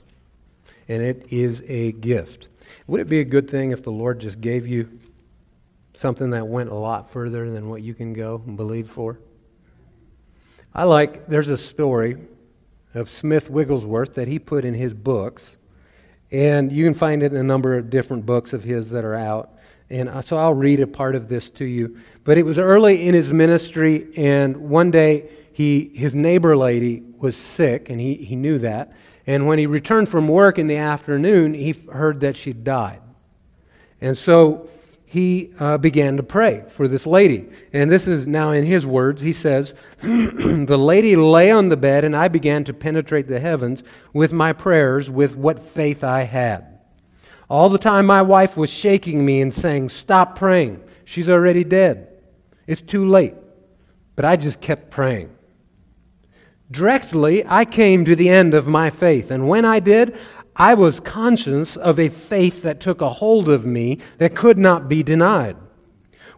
[0.87, 2.49] And it is a gift.
[2.87, 4.99] Would it be a good thing if the Lord just gave you
[5.95, 9.19] something that went a lot further than what you can go and believe for?
[10.75, 12.17] I like, there's a story
[12.93, 15.57] of Smith Wigglesworth that he put in his books.
[16.33, 19.15] And you can find it in a number of different books of his that are
[19.15, 19.51] out.
[19.91, 21.95] And uh, so I'll read a part of this to you.
[22.23, 27.37] But it was early in his ministry, and one day he, his neighbor lady was
[27.37, 28.93] sick, and he, he knew that.
[29.27, 33.01] And when he returned from work in the afternoon, he heard that she'd died.
[34.01, 34.69] And so
[35.13, 37.47] he uh, began to pray for this lady.
[37.71, 39.21] And this is now in his words.
[39.21, 43.83] He says, The lady lay on the bed, and I began to penetrate the heavens
[44.11, 46.79] with my prayers, with what faith I had.
[47.47, 50.81] All the time, my wife was shaking me and saying, Stop praying.
[51.05, 52.07] She's already dead.
[52.65, 53.35] It's too late.
[54.15, 55.29] But I just kept praying.
[56.71, 59.29] Directly, I came to the end of my faith.
[59.29, 60.17] And when I did,
[60.55, 64.87] I was conscious of a faith that took a hold of me that could not
[64.87, 65.57] be denied.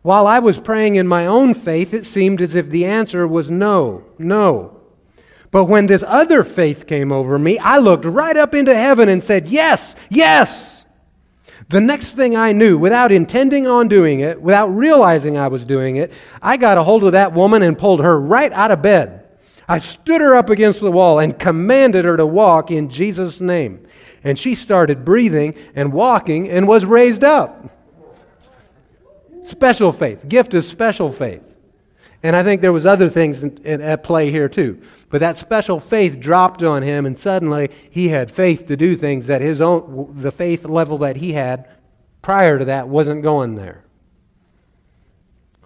[0.01, 3.49] While I was praying in my own faith, it seemed as if the answer was
[3.49, 4.80] no, no.
[5.51, 9.23] But when this other faith came over me, I looked right up into heaven and
[9.23, 10.86] said, Yes, yes.
[11.69, 15.95] The next thing I knew, without intending on doing it, without realizing I was doing
[15.95, 19.14] it, I got a hold of that woman and pulled her right out of bed.
[19.67, 23.86] I stood her up against the wall and commanded her to walk in Jesus' name.
[24.23, 27.69] And she started breathing and walking and was raised up.
[29.43, 30.28] Special faith.
[30.28, 31.43] Gift is special faith.
[32.23, 34.82] And I think there was other things in, in, at play here too.
[35.10, 39.27] But that special faith dropped on him, and suddenly he had faith to do things
[39.27, 41.69] that his own, the faith level that he had
[42.23, 43.83] prior to that wasn't going there.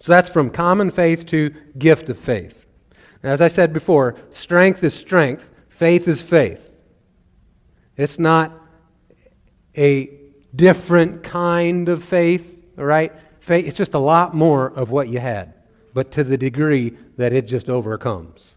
[0.01, 2.65] So that's from common faith to gift of faith.
[3.23, 6.83] As I said before, strength is strength, faith is faith.
[7.97, 8.53] It's not
[9.77, 10.09] a
[10.55, 13.13] different kind of faith, right?
[13.39, 15.53] Faith, it's just a lot more of what you had,
[15.93, 18.53] but to the degree that it just overcomes.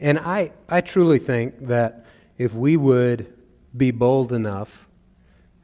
[0.00, 2.04] And I, I truly think that
[2.38, 3.32] if we would
[3.76, 4.88] be bold enough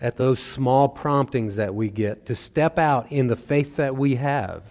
[0.01, 4.17] at those small promptings that we get to step out in the faith that we
[4.17, 4.63] have,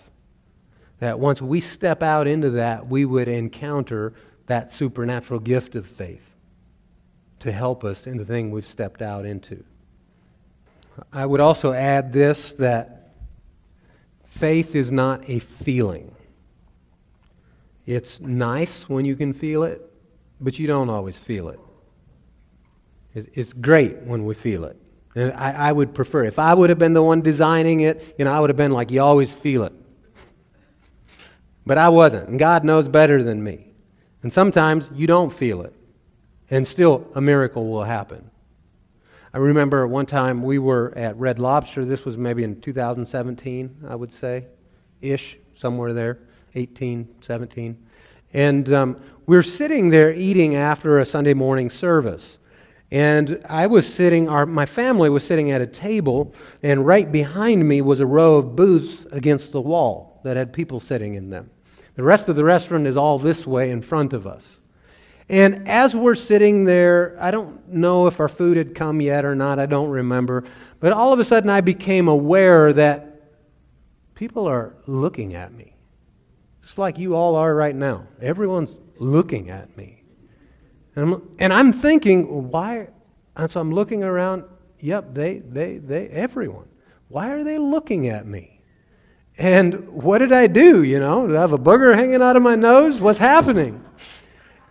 [1.02, 4.14] that once we step out into that, we would encounter
[4.46, 6.22] that supernatural gift of faith
[7.40, 9.64] to help us in the thing we've stepped out into.
[11.12, 13.14] I would also add this that
[14.26, 16.16] faith is not a feeling.
[17.88, 19.82] It's nice when you can feel it,
[20.40, 21.60] but you don't always feel it.
[23.16, 24.78] It's great when we feel it.
[25.16, 28.26] And I, I, would prefer, if I would have been the one designing it, you
[28.26, 29.74] know, I would have been like, you always feel it.
[31.72, 32.28] But I wasn't.
[32.28, 33.68] And God knows better than me.
[34.24, 35.74] And sometimes you don't feel it.
[36.50, 38.30] And still, a miracle will happen.
[39.34, 41.86] I remember one time we were at Red Lobster.
[41.86, 44.48] This was maybe in 2017, I would say,
[45.00, 46.20] ish, somewhere there,
[46.56, 47.78] 18, 17.
[48.34, 52.38] And um, we were sitting there eating after a Sunday morning service.
[52.92, 57.66] And I was sitting, our, my family was sitting at a table, and right behind
[57.66, 61.50] me was a row of booths against the wall that had people sitting in them.
[61.96, 64.60] The rest of the restaurant is all this way in front of us.
[65.30, 69.36] And as we're sitting there, I don't know if our food had come yet or
[69.36, 70.44] not, I don't remember.
[70.80, 73.22] But all of a sudden, I became aware that
[74.14, 75.76] people are looking at me.
[76.64, 78.08] Just like you all are right now.
[78.22, 80.04] Everyone's looking at me.
[80.96, 82.90] And I'm, and I'm thinking, why?
[83.36, 84.44] And so I'm looking around.
[84.80, 86.68] Yep, they, they, they, everyone.
[87.08, 88.51] Why are they looking at me?
[89.42, 90.84] And what did I do?
[90.84, 93.02] You know, do I have a booger hanging out of my nose?
[93.02, 93.84] What's happening?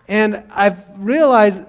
[0.06, 1.64] And I've realized,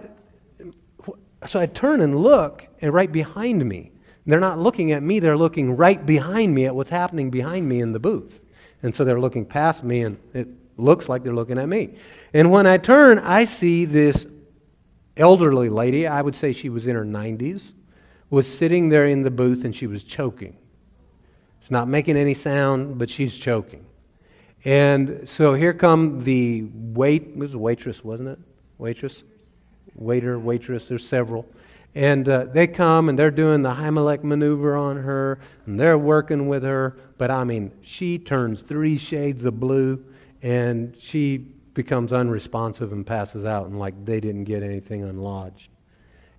[1.47, 3.91] so I turn and look, and right behind me,
[4.27, 7.79] they're not looking at me, they're looking right behind me at what's happening behind me
[7.79, 8.39] in the booth.
[8.83, 10.47] And so they're looking past me, and it
[10.77, 11.95] looks like they're looking at me.
[12.35, 14.27] And when I turn, I see this
[15.17, 17.73] elderly lady, I would say she was in her 90s,
[18.29, 20.55] was sitting there in the booth and she was choking.
[21.72, 23.86] Not making any sound, but she's choking.
[24.65, 28.39] And so here come the wait, it was a waitress, wasn't it?
[28.78, 29.24] Waitress?
[29.95, 31.47] Waiter, waitress, there's several.
[31.95, 36.47] And uh, they come and they're doing the Heimlich maneuver on her, and they're working
[36.47, 36.97] with her.
[37.17, 40.03] But I mean, she turns three shades of blue,
[40.41, 41.38] and she
[41.74, 45.70] becomes unresponsive and passes out, and like they didn't get anything unlodged.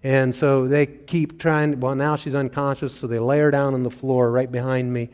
[0.05, 1.79] And so they keep trying.
[1.79, 5.11] Well, now she's unconscious, so they lay her down on the floor right behind me.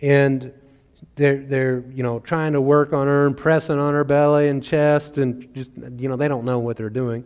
[0.00, 0.52] And
[1.18, 4.62] they're, they're you know trying to work on her and pressing on her belly and
[4.62, 7.24] chest and just you know they don't know what they're doing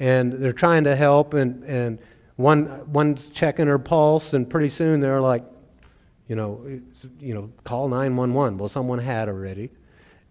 [0.00, 1.98] and they're trying to help and, and
[2.36, 5.44] one one's checking her pulse and pretty soon they're like
[6.26, 6.64] you know
[7.20, 9.70] you know call 911 well someone had already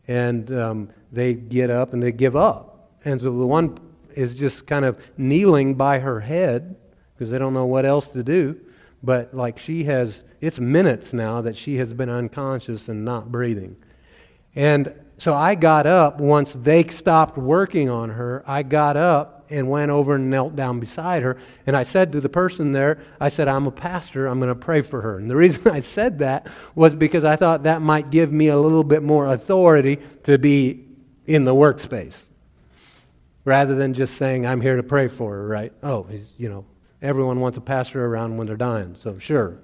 [0.08, 3.78] and um, they get up and they give up and so the one
[4.18, 6.76] is just kind of kneeling by her head
[7.14, 8.60] because they don't know what else to do
[9.04, 13.76] but like she has it's minutes now that she has been unconscious and not breathing.
[14.56, 18.44] And so I got up once they stopped working on her.
[18.46, 21.38] I got up and went over and knelt down beside her.
[21.66, 24.28] And I said to the person there, I said, I'm a pastor.
[24.28, 25.18] I'm going to pray for her.
[25.18, 28.58] And the reason I said that was because I thought that might give me a
[28.58, 30.86] little bit more authority to be
[31.26, 32.26] in the workspace
[33.48, 35.72] rather than just saying, I'm here to pray for her, right?
[35.82, 36.06] Oh,
[36.38, 36.66] you know,
[37.02, 39.58] everyone wants a pastor around when they're dying, so sure.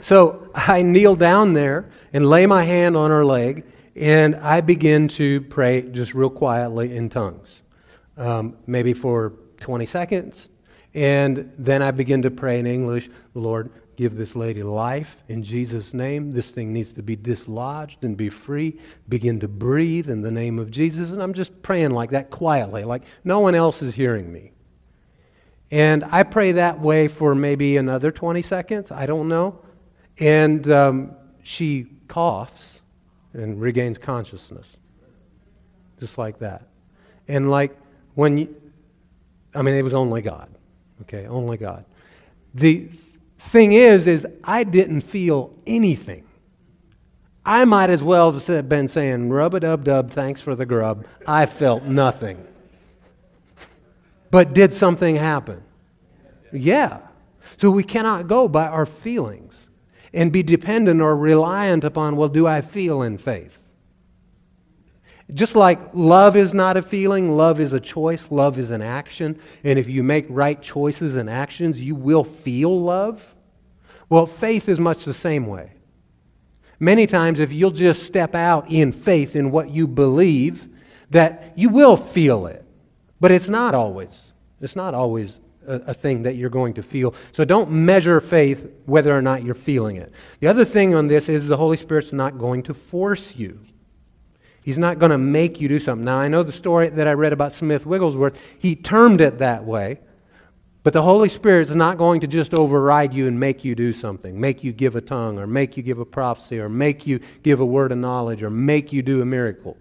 [0.00, 5.06] So I kneel down there and lay my hand on her leg, and I begin
[5.08, 7.62] to pray just real quietly in tongues,
[8.16, 10.48] um, maybe for 20 seconds.
[10.94, 13.70] And then I begin to pray in English, Lord,
[14.02, 16.32] give this lady life in Jesus' name.
[16.32, 18.76] This thing needs to be dislodged and be free.
[19.08, 21.12] Begin to breathe in the name of Jesus.
[21.12, 24.50] And I'm just praying like that quietly, like no one else is hearing me.
[25.70, 28.90] And I pray that way for maybe another 20 seconds.
[28.90, 29.60] I don't know.
[30.18, 31.12] And um,
[31.44, 32.80] she coughs
[33.34, 34.66] and regains consciousness.
[36.00, 36.66] Just like that.
[37.28, 37.78] And like
[38.16, 38.56] when you,
[39.54, 40.48] I mean, it was only God.
[41.02, 41.84] Okay, only God.
[42.52, 42.90] The
[43.42, 46.24] thing is, is I didn't feel anything.
[47.44, 51.06] I might as well have been saying, rub a dub dub, thanks for the grub.
[51.26, 52.46] I felt nothing.
[54.30, 55.62] But did something happen?
[56.52, 57.00] Yeah.
[57.58, 59.54] So we cannot go by our feelings
[60.14, 63.58] and be dependent or reliant upon, well, do I feel in faith?
[65.34, 69.38] Just like love is not a feeling, love is a choice, love is an action.
[69.64, 73.31] And if you make right choices and actions, you will feel love.
[74.12, 75.72] Well, faith is much the same way.
[76.78, 80.68] Many times, if you'll just step out in faith in what you believe,
[81.08, 82.62] that you will feel it.
[83.20, 84.10] But it's not always.
[84.60, 87.14] It's not always a, a, thing that you're going to feel.
[87.32, 90.12] So don't measure faith whether or not you're feeling it.
[90.40, 93.60] The other thing on this is the Holy Spirit's not going to force you.
[94.62, 96.04] He's not going to make you do something.
[96.04, 98.38] Now, I know the story that I read about Smith Wigglesworth.
[98.58, 100.00] He termed it that way.
[100.82, 103.92] But the Holy Spirit is not going to just override you and make you do
[103.92, 107.20] something, make you give a tongue, or make you give a prophecy, or make you
[107.42, 109.76] give a word of knowledge, or make you do a miracle.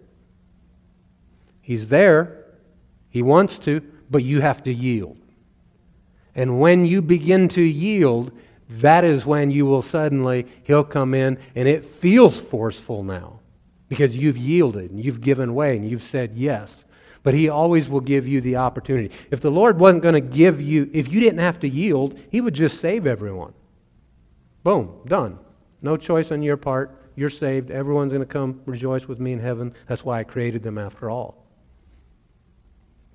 [1.62, 2.46] He's there.
[3.10, 3.82] He wants to,
[4.12, 5.18] but you have to yield.
[6.36, 8.32] And when you begin to yield,
[8.70, 13.40] that is when you will suddenly, he'll come in and it feels forceful now
[13.90, 16.86] because you've yielded and you've given way and you've said yes.
[17.24, 19.14] But he always will give you the opportunity.
[19.30, 22.42] If the Lord wasn't going to give you, if you didn't have to yield, he
[22.42, 23.54] would just save everyone.
[24.64, 25.38] Boom, done.
[25.82, 26.98] No choice on your part.
[27.16, 27.70] You're saved.
[27.72, 29.74] Everyone's going to come rejoice with me in heaven.
[29.88, 31.46] That's why I created them after all.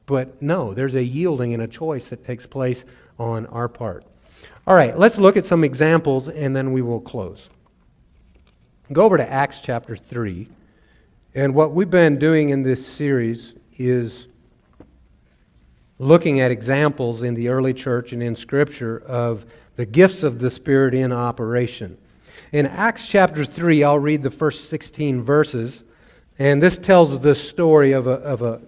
[0.06, 2.84] But no, there's a yielding and a choice that takes place
[3.18, 4.04] on our part.
[4.66, 7.48] All right, let's look at some examples and then we will close.
[8.92, 10.48] Go over to Acts chapter 3.
[11.34, 14.28] And what we've been doing in this series is
[15.98, 19.46] looking at examples in the early church and in Scripture of
[19.76, 21.96] the gifts of the Spirit in operation.
[22.52, 25.82] In Acts chapter 3, I'll read the first 16 verses,
[26.38, 28.60] and this tells the story of a, of a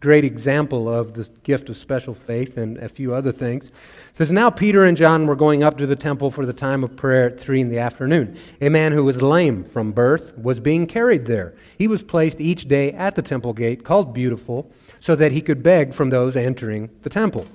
[0.00, 3.66] great example of the gift of special faith and a few other things.
[3.66, 3.72] It
[4.14, 6.96] says, Now Peter and John were going up to the temple for the time of
[6.96, 8.36] prayer at three in the afternoon.
[8.60, 11.54] A man who was lame from birth was being carried there.
[11.76, 14.70] He was placed each day at the temple gate, called Beautiful,
[15.00, 17.46] so that he could beg from those entering the temple.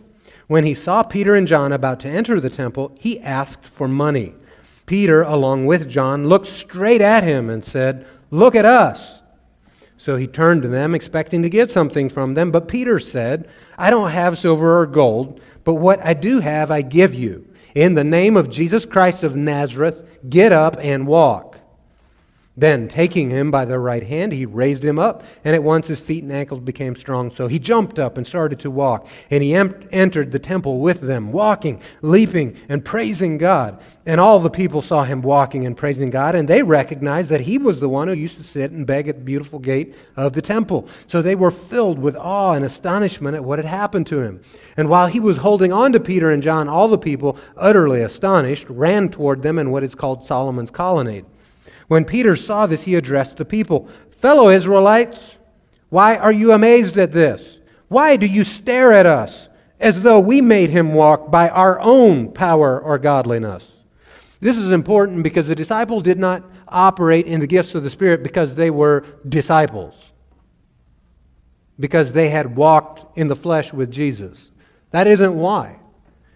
[0.48, 4.36] When he saw Peter and John about to enter the temple, he asked for money.
[4.86, 9.22] Peter, along with John, looked straight at him and said, Look at us.
[10.04, 12.52] So he turned to them, expecting to get something from them.
[12.52, 13.48] But Peter said,
[13.78, 17.48] I don't have silver or gold, but what I do have I give you.
[17.74, 21.53] In the name of Jesus Christ of Nazareth, get up and walk.
[22.56, 26.00] Then, taking him by the right hand, he raised him up, and at once his
[26.00, 27.32] feet and ankles became strong.
[27.32, 29.08] So he jumped up and started to walk.
[29.32, 33.82] And he em- entered the temple with them, walking, leaping, and praising God.
[34.06, 37.58] And all the people saw him walking and praising God, and they recognized that he
[37.58, 40.42] was the one who used to sit and beg at the beautiful gate of the
[40.42, 40.88] temple.
[41.08, 44.42] So they were filled with awe and astonishment at what had happened to him.
[44.78, 48.68] And while he was holding on to Peter and John, all the people, utterly astonished,
[48.70, 51.26] ran toward them in what is called Solomon's colonnade.
[51.88, 55.38] When Peter saw this, he addressed the people Fellow Israelites,
[55.90, 57.58] why are you amazed at this?
[57.90, 62.32] Why do you stare at us as though we made him walk by our own
[62.32, 63.70] power or godliness?
[64.40, 68.24] This is important because the disciples did not operate in the gifts of the Spirit
[68.24, 69.94] because they were disciples,
[71.80, 74.52] because they had walked in the flesh with Jesus.
[74.92, 75.80] That isn't why,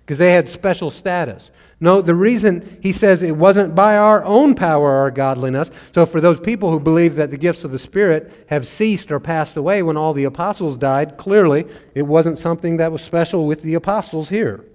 [0.02, 1.52] because they had special status.
[1.80, 5.70] No, the reason he says it wasn't by our own power or godliness.
[5.94, 9.20] So, for those people who believe that the gifts of the Spirit have ceased or
[9.20, 13.62] passed away when all the apostles died, clearly it wasn't something that was special with
[13.62, 14.66] the apostles here.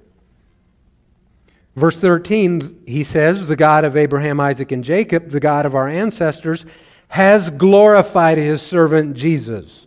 [1.74, 5.88] Verse 13, he says, The God of Abraham, Isaac, and Jacob, the God of our
[5.88, 6.64] ancestors,
[7.08, 9.86] has glorified his servant Jesus.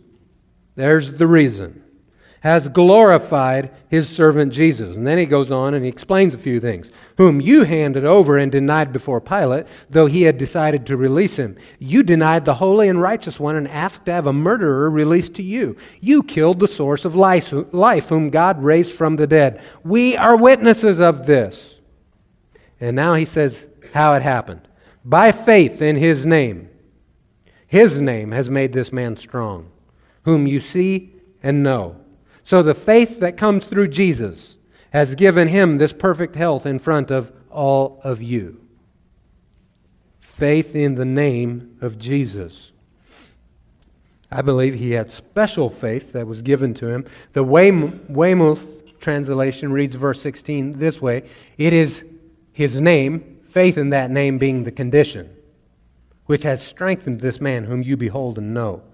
[0.74, 1.82] There's the reason
[2.46, 4.94] has glorified his servant Jesus.
[4.94, 6.88] And then he goes on and he explains a few things.
[7.16, 11.56] Whom you handed over and denied before Pilate, though he had decided to release him.
[11.80, 15.42] You denied the holy and righteous one and asked to have a murderer released to
[15.42, 15.76] you.
[16.00, 19.60] You killed the source of life, life whom God raised from the dead.
[19.82, 21.80] We are witnesses of this.
[22.80, 24.68] And now he says how it happened.
[25.04, 26.70] By faith in his name.
[27.66, 29.72] His name has made this man strong,
[30.22, 32.05] whom you see and know.
[32.46, 34.54] So the faith that comes through Jesus
[34.90, 38.60] has given him this perfect health in front of all of you.
[40.20, 42.70] Faith in the name of Jesus.
[44.30, 47.04] I believe he had special faith that was given to him.
[47.32, 51.24] The Weymouth translation reads verse 16 this way
[51.58, 52.04] It is
[52.52, 55.36] his name, faith in that name being the condition,
[56.26, 58.84] which has strengthened this man whom you behold and know.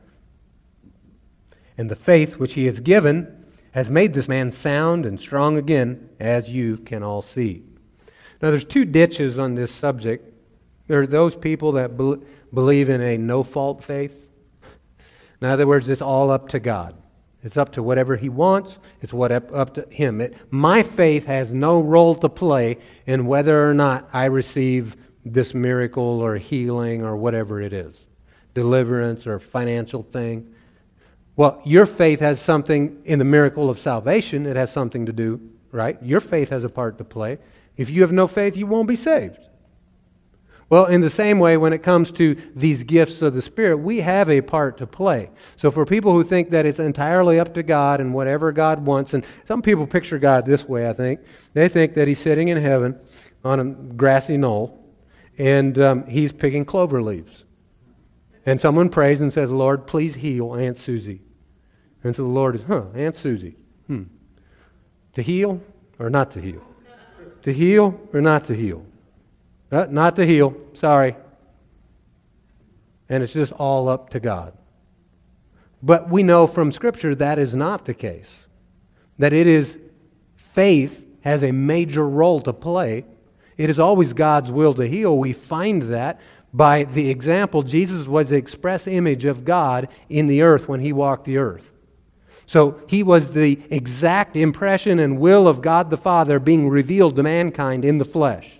[1.77, 3.41] And the faith which he has given
[3.73, 7.63] has made this man sound and strong again, as you can all see.
[8.41, 10.33] Now, there's two ditches on this subject.
[10.89, 12.17] There are those people that be-
[12.53, 14.29] believe in a no fault faith.
[15.41, 16.95] In other words, it's all up to God.
[17.43, 18.79] It's up to whatever He wants.
[19.01, 20.21] It's what up, up to Him.
[20.21, 25.55] It, my faith has no role to play in whether or not I receive this
[25.55, 28.07] miracle or healing or whatever it is,
[28.55, 30.53] deliverance or financial thing.
[31.37, 35.41] Well, your faith has something in the miracle of salvation, it has something to do
[35.73, 36.01] right?
[36.03, 37.39] Your faith has a part to play.
[37.77, 39.39] If you have no faith, you won't be saved.
[40.69, 44.01] Well, in the same way, when it comes to these gifts of the Spirit, we
[44.01, 45.31] have a part to play.
[45.57, 49.13] So, for people who think that it's entirely up to God and whatever God wants,
[49.13, 51.21] and some people picture God this way, I think,
[51.53, 52.99] they think that He's sitting in heaven
[53.45, 54.79] on a grassy knoll
[55.37, 57.45] and um, He's picking clover leaves.
[58.45, 61.21] And someone prays and says, Lord, please heal Aunt Susie.
[62.03, 63.57] And so the Lord is, huh, Aunt Susie.
[63.87, 64.05] Hmm.
[65.15, 65.61] To heal
[65.99, 66.63] or not to heal?
[67.43, 68.85] To heal or not to heal?
[69.71, 70.57] Uh, not to heal.
[70.75, 71.17] Sorry.
[73.09, 74.55] And it's just all up to God.
[75.83, 78.31] But we know from Scripture that is not the case.
[79.19, 79.77] That it is
[80.37, 83.05] faith has a major role to play.
[83.57, 85.17] It is always God's will to heal.
[85.17, 86.21] We find that
[86.53, 87.63] by the example.
[87.63, 91.71] Jesus was the express image of God in the earth when he walked the earth.
[92.47, 97.23] So he was the exact impression and will of God the Father being revealed to
[97.23, 98.59] mankind in the flesh.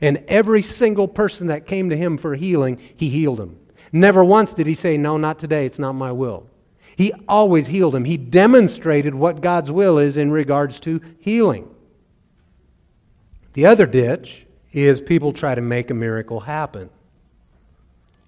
[0.00, 3.58] And every single person that came to him for healing, he healed them.
[3.92, 6.48] Never once did he say, No, not today, it's not my will.
[6.96, 8.04] He always healed him.
[8.04, 11.68] He demonstrated what God's will is in regards to healing.
[13.52, 16.90] The other ditch is people try to make a miracle happen.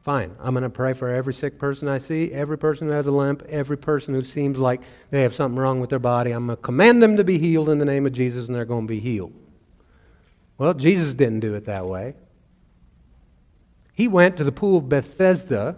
[0.08, 3.06] Fine, I'm going to pray for every sick person I see, every person who has
[3.06, 4.80] a limp, every person who seems like
[5.10, 6.30] they have something wrong with their body.
[6.30, 8.64] I'm going to command them to be healed in the name of Jesus, and they're
[8.64, 9.34] going to be healed.
[10.56, 12.14] Well, Jesus didn't do it that way.
[13.92, 15.76] He went to the pool of Bethesda,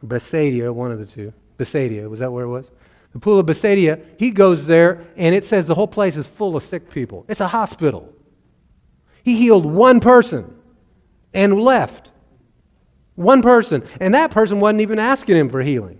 [0.00, 1.32] Bethsaida, one of the two.
[1.56, 2.70] Bethsaida, was that where it was?
[3.12, 6.54] The pool of Bethsaida, he goes there, and it says the whole place is full
[6.54, 7.24] of sick people.
[7.26, 8.14] It's a hospital.
[9.24, 10.56] He healed one person
[11.34, 12.05] and left.
[13.16, 13.82] One person.
[14.00, 15.98] And that person wasn't even asking him for healing.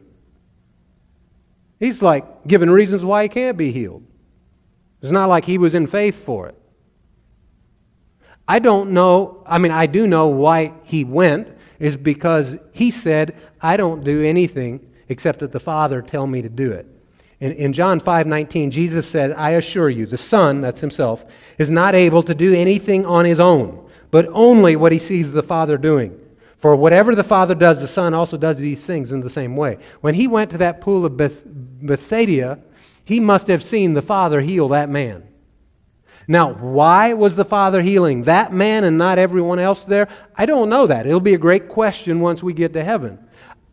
[1.80, 4.04] He's like giving reasons why he can't be healed.
[5.02, 6.54] It's not like he was in faith for it.
[8.48, 11.48] I don't know, I mean, I do know why he went,
[11.78, 16.48] is because he said, I don't do anything except that the Father tell me to
[16.48, 16.86] do it.
[17.40, 21.24] In, in John 5 19, Jesus said, I assure you, the Son, that's himself,
[21.58, 25.42] is not able to do anything on his own, but only what he sees the
[25.42, 26.18] Father doing.
[26.66, 29.78] For whatever the Father does, the Son also does these things in the same way.
[30.00, 32.58] When he went to that pool of Beth- Bethsaida,
[33.04, 35.28] he must have seen the Father heal that man.
[36.26, 40.08] Now, why was the Father healing that man and not everyone else there?
[40.34, 41.06] I don't know that.
[41.06, 43.24] It'll be a great question once we get to heaven.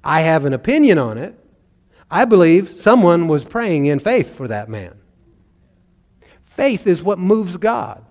[0.04, 1.36] I have an opinion on it.
[2.12, 4.94] I believe someone was praying in faith for that man.
[6.44, 8.06] Faith is what moves God.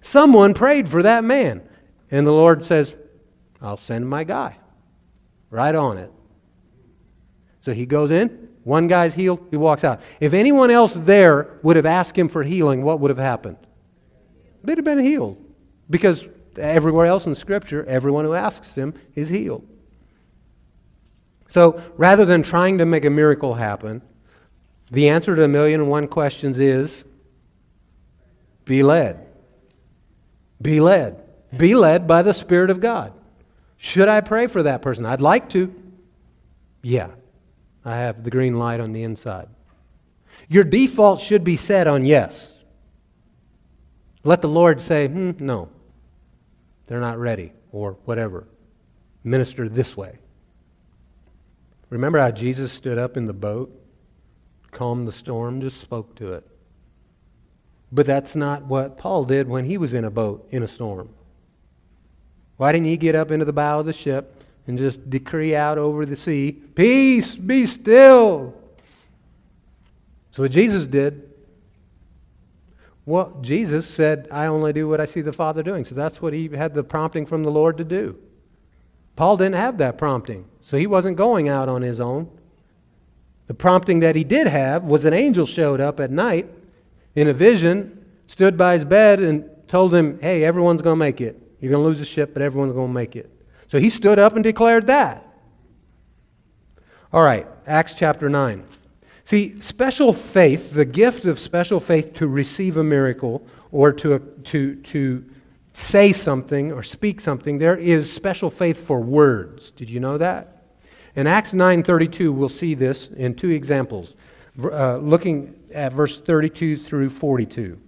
[0.00, 1.60] Someone prayed for that man,
[2.10, 2.94] and the Lord says,
[3.60, 4.56] I'll send my guy.
[5.50, 6.12] Right on it.
[7.60, 10.00] So he goes in, one guy's healed, he walks out.
[10.20, 13.58] If anyone else there would have asked him for healing, what would have happened?
[14.64, 15.36] They'd have been healed.
[15.88, 16.24] Because
[16.56, 19.66] everywhere else in Scripture, everyone who asks him is healed.
[21.48, 24.02] So rather than trying to make a miracle happen,
[24.90, 27.04] the answer to a million and one questions is
[28.64, 29.26] be led.
[30.62, 31.22] Be led.
[31.56, 33.12] Be led by the Spirit of God.
[33.82, 35.06] Should I pray for that person?
[35.06, 35.74] I'd like to.
[36.82, 37.08] Yeah.
[37.82, 39.48] I have the green light on the inside.
[40.48, 42.52] Your default should be set on yes.
[44.22, 45.70] Let the Lord say, hmm, no,
[46.88, 48.46] they're not ready, or whatever.
[49.24, 50.18] Minister this way.
[51.88, 53.74] Remember how Jesus stood up in the boat,
[54.72, 56.46] calmed the storm, just spoke to it.
[57.90, 61.08] But that's not what Paul did when he was in a boat in a storm.
[62.60, 65.78] Why didn't he get up into the bow of the ship, and just decree out
[65.78, 68.54] over the sea, Peace, be still.
[70.32, 71.30] So what Jesus did.
[73.06, 75.86] Well, Jesus said, I only do what I see the Father doing.
[75.86, 78.18] So that's what he had the prompting from the Lord to do.
[79.16, 82.28] Paul didn't have that prompting, so he wasn't going out on his own.
[83.46, 86.46] The prompting that he did have was an angel showed up at night
[87.14, 91.22] in a vision, stood by his bed, and told him, Hey, everyone's going to make
[91.22, 91.40] it.
[91.60, 93.30] You're going to lose the ship, but everyone's going to make it.
[93.68, 95.26] So he stood up and declared that.
[97.12, 98.64] All right, Acts chapter 9.
[99.24, 104.76] See, special faith, the gift of special faith to receive a miracle or to, to,
[104.76, 105.24] to
[105.72, 109.70] say something or speak something, there is special faith for words.
[109.70, 110.64] Did you know that?
[111.16, 114.14] In Acts 9:32, we'll see this in two examples,
[114.62, 117.78] uh, looking at verse 32 through 42.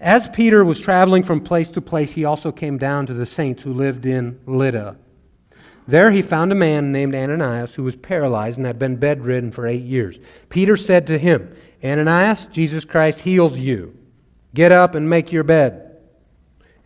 [0.00, 3.62] As Peter was traveling from place to place, he also came down to the saints
[3.62, 4.96] who lived in Lydda.
[5.88, 9.66] There he found a man named Ananias who was paralyzed and had been bedridden for
[9.66, 10.18] eight years.
[10.50, 13.96] Peter said to him, Ananias, Jesus Christ heals you.
[14.54, 15.96] Get up and make your bed.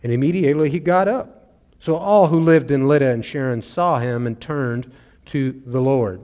[0.01, 1.53] And immediately he got up.
[1.79, 4.91] So all who lived in Lydda and Sharon saw him and turned
[5.27, 6.21] to the Lord.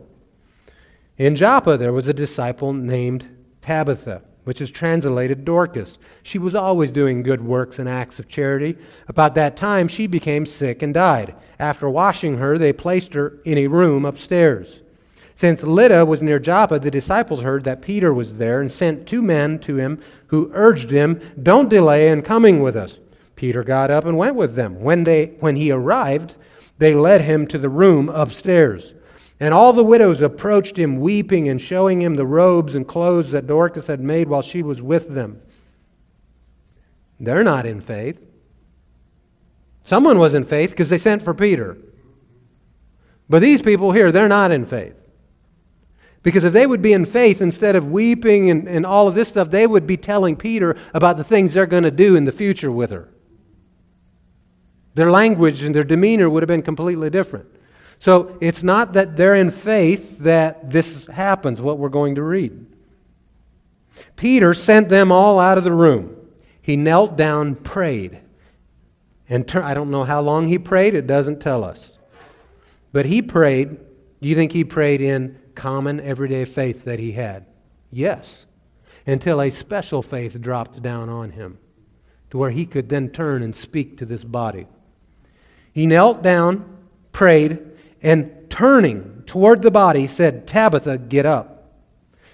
[1.18, 3.28] In Joppa, there was a disciple named
[3.62, 5.98] Tabitha, which is translated Dorcas.
[6.24, 8.78] She was always doing good works and acts of charity.
[9.08, 11.36] About that time, she became sick and died.
[11.60, 14.80] After washing her, they placed her in a room upstairs.
[15.36, 19.22] Since Lydda was near Joppa, the disciples heard that Peter was there and sent two
[19.22, 23.00] men to him who urged him, Don't delay in coming with us.
[23.36, 24.82] Peter got up and went with them.
[24.82, 26.36] When, they, when he arrived,
[26.78, 28.94] they led him to the room upstairs.
[29.40, 33.48] And all the widows approached him, weeping and showing him the robes and clothes that
[33.48, 35.42] Dorcas had made while she was with them.
[37.20, 38.20] They're not in faith.
[39.86, 41.78] Someone was in faith because they sent for Peter.
[43.30, 44.96] But these people here, they're not in faith.
[46.22, 49.30] Because if they would be in faith instead of weeping and, and all of this
[49.30, 52.32] stuff, they would be telling Peter about the things they're going to do in the
[52.32, 53.10] future with her.
[54.96, 57.48] Their language and their demeanor would have been completely different.
[58.00, 62.66] So it's not that they're in faith that this happens, what we're going to read.
[64.16, 66.16] Peter sent them all out of the room.
[66.62, 68.22] He knelt down, prayed.
[69.28, 71.98] And tur- I don't know how long he prayed, it doesn't tell us.
[72.94, 73.78] But he prayed.
[74.22, 77.46] Do you think he prayed in common everyday faith that he had?
[77.92, 78.46] Yes.
[79.06, 81.58] Until a special faith dropped down on him
[82.30, 84.68] to where he could then turn and speak to this body.
[85.74, 86.78] He knelt down,
[87.12, 87.69] prayed,
[88.02, 91.72] and turning toward the body said, Tabitha, get up.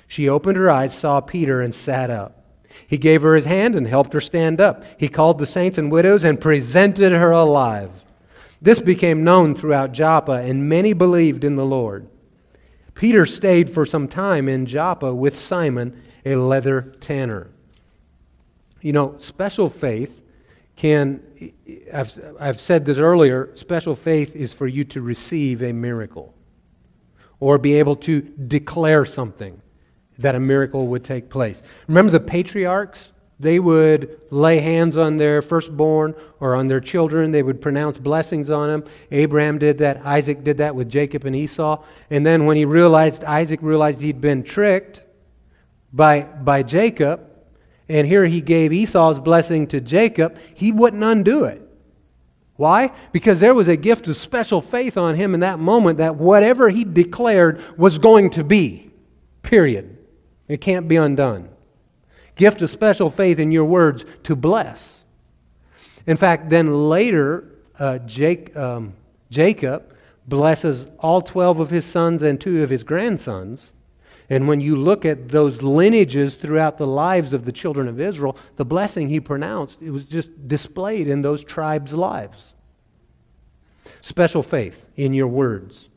[0.08, 2.44] She opened her eyes, saw Peter, and sat up.
[2.88, 4.84] He gave her his hand and helped her stand up.
[4.98, 8.06] He called the saints and widows and presented her alive.
[8.62, 12.08] This became known throughout Joppa, and many believed in the Lord.
[12.94, 17.50] Peter stayed for some time in Joppa with Simon, a leather tanner.
[18.82, 20.22] You know, special faith
[20.76, 21.22] can,
[21.94, 26.34] I've, I've said this earlier, special faith is for you to receive a miracle
[27.40, 29.62] or be able to declare something
[30.18, 31.62] that a miracle would take place.
[31.88, 33.12] Remember the patriarchs?
[33.38, 37.32] They would lay hands on their firstborn or on their children.
[37.32, 38.84] They would pronounce blessings on them.
[39.12, 40.06] Abraham did that.
[40.06, 41.84] Isaac did that with Jacob and Esau.
[42.10, 45.04] And then when he realized, Isaac realized he'd been tricked
[45.92, 47.30] by, by Jacob,
[47.88, 51.62] and here he gave Esau's blessing to Jacob, he wouldn't undo it.
[52.56, 52.92] Why?
[53.12, 56.70] Because there was a gift of special faith on him in that moment that whatever
[56.70, 58.92] he declared was going to be.
[59.42, 59.98] Period.
[60.48, 61.50] It can't be undone.
[62.36, 65.00] Gift of special faith in your words to bless.
[66.08, 68.94] In fact, then later, uh, Jake, um,
[69.30, 69.94] Jacob
[70.28, 73.74] blesses all 12 of his sons and two of his grandsons.
[74.30, 78.38] And when you look at those lineages throughout the lives of the children of Israel,
[78.56, 82.54] the blessing he pronounced, it was just displayed in those tribes' lives.
[84.02, 85.90] Special faith in your words.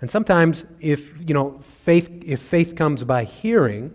[0.00, 3.92] And sometimes if, you know, faith if faith comes by hearing,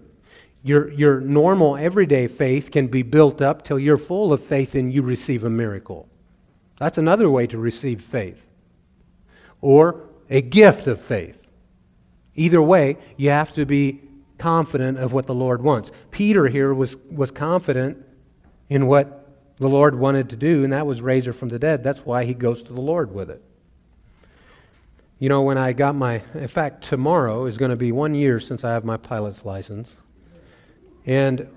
[0.64, 4.94] your, your normal everyday faith can be built up till you're full of faith and
[4.94, 6.08] you receive a miracle.
[6.80, 8.46] That's another way to receive faith.
[9.62, 11.43] Or a gift of faith.
[12.36, 14.02] Either way, you have to be
[14.38, 15.92] confident of what the Lord wants.
[16.12, 18.04] Peter here was, was confident
[18.70, 21.84] in what the Lord wanted to do, and that was raise her from the dead.
[21.84, 23.42] That's why he goes to the Lord with it.
[25.20, 28.40] You know, when I got my, in fact, tomorrow is going to be one year
[28.40, 29.96] since I have my pilot's license.
[31.06, 31.48] And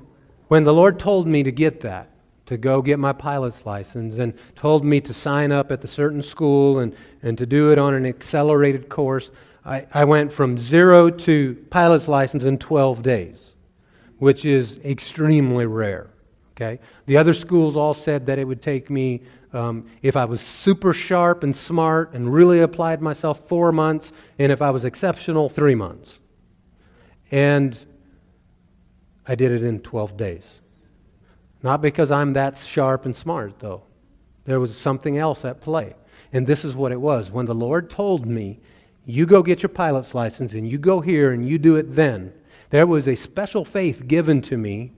[0.48, 2.10] when the Lord told me to get that,
[2.46, 6.22] to go get my pilot's license, and told me to sign up at the certain
[6.22, 9.30] school and, and to do it on an accelerated course,
[9.66, 13.52] I, I went from zero to pilot's license in 12 days,
[14.18, 16.08] which is extremely rare.
[16.52, 16.78] Okay?
[17.06, 20.92] The other schools all said that it would take me, um, if I was super
[20.92, 25.74] sharp and smart and really applied myself, four months, and if I was exceptional, three
[25.74, 26.20] months.
[27.32, 27.78] And
[29.26, 30.44] I did it in 12 days.
[31.64, 33.82] Not because I'm that sharp and smart, though.
[34.44, 35.94] There was something else at play.
[36.32, 37.32] And this is what it was.
[37.32, 38.60] When the Lord told me
[39.06, 42.32] you go get your pilot's license and you go here and you do it then.
[42.70, 44.92] There was a special faith given to me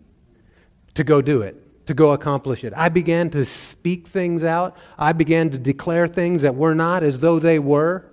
[0.95, 2.73] to go do it, to go accomplish it.
[2.75, 4.77] I began to speak things out.
[4.99, 8.07] I began to declare things that were not as though they were.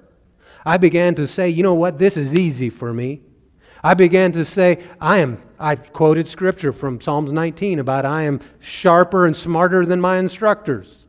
[0.65, 3.21] I began to say, you know what, this is easy for me.
[3.81, 8.41] I began to say, I am, I quoted scripture from Psalms 19 about I am
[8.59, 11.05] sharper and smarter than my instructors.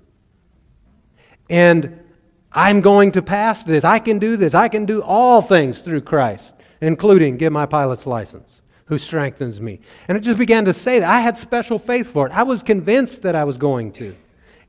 [1.51, 2.06] And
[2.53, 3.85] I'm going to pass this.
[3.85, 4.55] I can do this.
[4.55, 8.57] I can do all things through Christ, including get my pilot's license.
[8.87, 9.81] who strengthens me.
[10.09, 11.11] And it just began to say that.
[11.11, 12.33] I had special faith for it.
[12.33, 14.17] I was convinced that I was going to.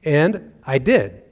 [0.04, 1.24] And I did.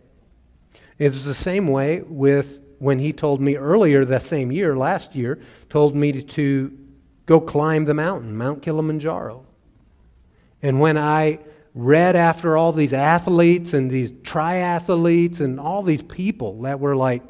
[0.98, 5.16] It was the same way with when he told me earlier that same year, last
[5.16, 5.40] year,
[5.70, 6.78] told me to, to
[7.26, 9.46] go climb the mountain, Mount Kilimanjaro.
[10.62, 11.40] And when I
[11.76, 17.22] read after all these athletes and these triathletes and all these people that were like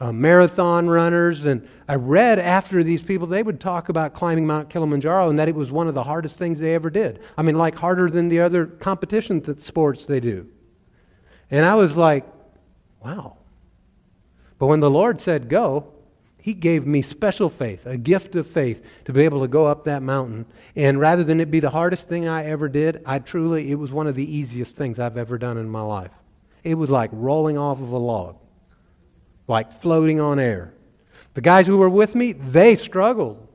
[0.00, 4.70] uh, marathon runners, and I read after these people, they would talk about climbing Mount
[4.70, 7.20] Kilimanjaro and that it was one of the hardest things they ever did.
[7.36, 10.48] I mean, like harder than the other competition that sports they do.
[11.50, 12.26] And I was like,
[13.04, 13.36] wow.
[14.58, 15.92] But when the Lord said go,
[16.42, 19.84] He gave me special faith, a gift of faith to be able to go up
[19.84, 20.46] that mountain.
[20.74, 23.92] And rather than it be the hardest thing I ever did, I truly, it was
[23.92, 26.12] one of the easiest things I've ever done in my life.
[26.64, 28.36] It was like rolling off of a log,
[29.48, 30.72] like floating on air.
[31.34, 33.46] The guys who were with me, they struggled.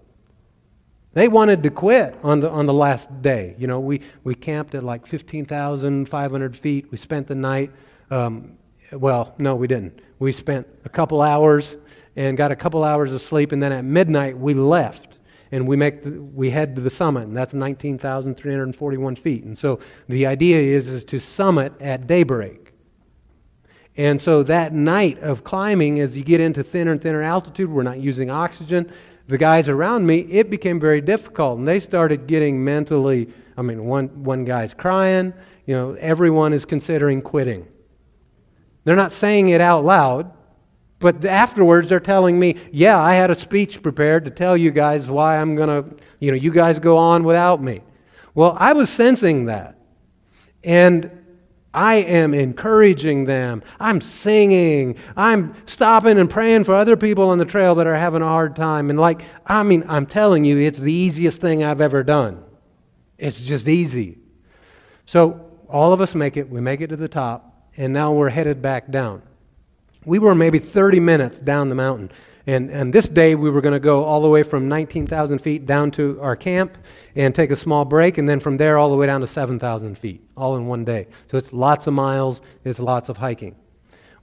[1.13, 3.55] They wanted to quit on the, on the last day.
[3.57, 6.91] You know, we, we camped at like 15,500 feet.
[6.91, 7.71] We spent the night.
[8.11, 8.57] Um,
[8.91, 10.01] well, no, we didn't.
[10.19, 11.77] We spent a couple hours
[12.15, 15.19] and got a couple hours of sleep, and then at midnight we left
[15.51, 19.43] and we make the, we head to the summit, and that's 19,341 feet.
[19.43, 22.73] And so the idea is, is to summit at daybreak.
[23.97, 27.83] And so that night of climbing, as you get into thinner and thinner altitude, we're
[27.83, 28.91] not using oxygen.
[29.27, 33.29] The guys around me, it became very difficult, and they started getting mentally.
[33.57, 35.33] I mean, one one guy's crying.
[35.65, 37.65] You know, everyone is considering quitting.
[38.83, 40.31] They're not saying it out loud,
[40.99, 45.07] but afterwards they're telling me, yeah, I had a speech prepared to tell you guys
[45.07, 47.81] why I'm going to, you know, you guys go on without me.
[48.33, 49.77] Well, I was sensing that.
[50.63, 51.11] And
[51.73, 53.61] I am encouraging them.
[53.79, 54.95] I'm singing.
[55.17, 58.55] I'm stopping and praying for other people on the trail that are having a hard
[58.55, 58.89] time.
[58.89, 62.43] And, like, I mean, I'm telling you, it's the easiest thing I've ever done.
[63.17, 64.17] It's just easy.
[65.05, 66.49] So, all of us make it.
[66.49, 69.21] We make it to the top and now we're headed back down.
[70.05, 72.11] We were maybe 30 minutes down the mountain.
[72.47, 75.65] And, and this day we were going to go all the way from 19,000 feet
[75.65, 76.77] down to our camp
[77.15, 79.97] and take a small break, and then from there all the way down to 7,000
[79.97, 81.07] feet, all in one day.
[81.31, 83.55] So it's lots of miles, it's lots of hiking.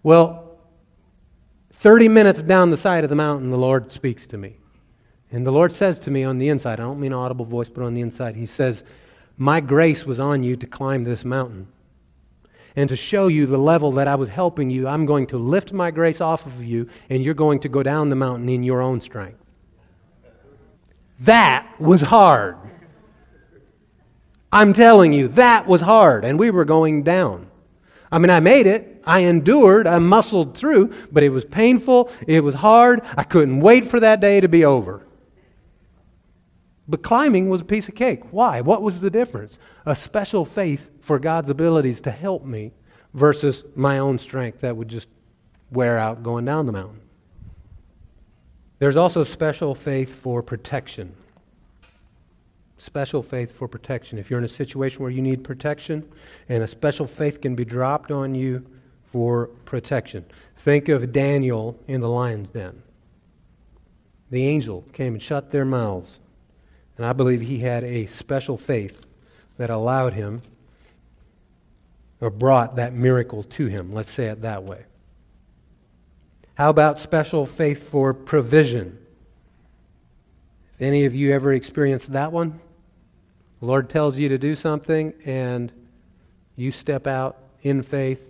[0.04, 0.58] Well,
[1.72, 4.56] 30 minutes down the side of the mountain, the Lord speaks to me.
[5.32, 7.82] And the Lord says to me on the inside, I don't mean audible voice, but
[7.82, 8.84] on the inside, He says,
[9.36, 11.66] My grace was on you to climb this mountain
[12.76, 15.72] and to show you the level that I was helping you, I'm going to lift
[15.72, 18.80] my grace off of you, and you're going to go down the mountain in your
[18.80, 19.38] own strength.
[21.20, 22.56] That was hard.
[24.52, 27.48] I'm telling you, that was hard, and we were going down.
[28.10, 29.02] I mean, I made it.
[29.06, 29.86] I endured.
[29.86, 32.10] I muscled through, but it was painful.
[32.26, 33.00] It was hard.
[33.16, 35.06] I couldn't wait for that day to be over.
[36.88, 38.32] But climbing was a piece of cake.
[38.32, 38.60] Why?
[38.60, 39.58] What was the difference?
[39.86, 42.72] A special faith for God's abilities to help me
[43.14, 45.08] versus my own strength that would just
[45.70, 47.00] wear out going down the mountain.
[48.78, 51.14] There's also special faith for protection.
[52.78, 54.18] Special faith for protection.
[54.18, 56.06] If you're in a situation where you need protection,
[56.48, 58.66] and a special faith can be dropped on you
[59.04, 60.24] for protection.
[60.58, 62.82] Think of Daniel in the lion's den.
[64.30, 66.18] The angel came and shut their mouths
[66.96, 69.04] and I believe he had a special faith
[69.58, 70.42] that allowed him
[72.20, 73.92] or brought that miracle to him.
[73.92, 74.84] Let's say it that way.
[76.54, 78.98] How about special faith for provision?
[80.74, 82.60] If any of you ever experienced that one,
[83.60, 85.72] the Lord tells you to do something and
[86.56, 88.20] you step out in faith,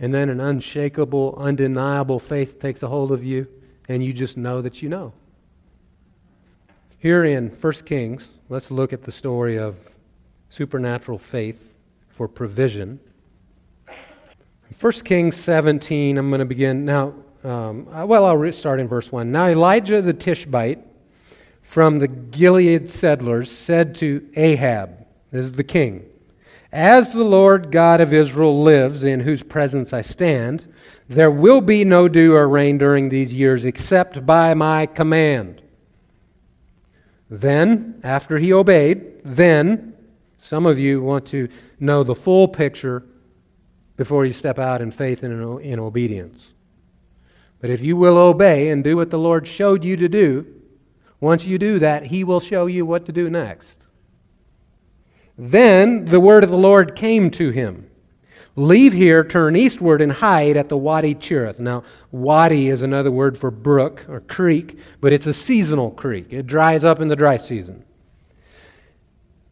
[0.00, 3.46] and then an unshakable, undeniable faith takes a hold of you,
[3.88, 5.12] and you just know that you know.
[7.00, 9.76] Here in 1 Kings, let's look at the story of
[10.50, 11.74] supernatural faith
[12.08, 12.98] for provision.
[14.80, 17.14] 1 Kings 17, I'm going to begin now.
[17.44, 19.30] Um, well, I'll start in verse 1.
[19.30, 20.80] Now Elijah the Tishbite
[21.62, 26.04] from the Gilead settlers said to Ahab, this is the king,
[26.72, 30.66] As the Lord God of Israel lives, in whose presence I stand,
[31.08, 35.62] there will be no dew or rain during these years except by my command.
[37.30, 39.94] Then, after he obeyed, then,
[40.38, 41.48] some of you want to
[41.78, 43.04] know the full picture
[43.96, 46.48] before you step out in faith and in obedience.
[47.60, 50.46] But if you will obey and do what the Lord showed you to do,
[51.20, 53.76] once you do that, he will show you what to do next.
[55.36, 57.90] Then the word of the Lord came to him.
[58.58, 61.60] Leave here, turn eastward, and hide at the Wadi Cherith.
[61.60, 66.26] Now, Wadi is another word for brook or creek, but it's a seasonal creek.
[66.30, 67.84] It dries up in the dry season.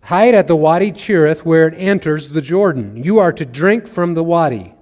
[0.00, 2.96] Hide at the Wadi Cherith where it enters the Jordan.
[2.96, 4.74] You are to drink from the Wadi.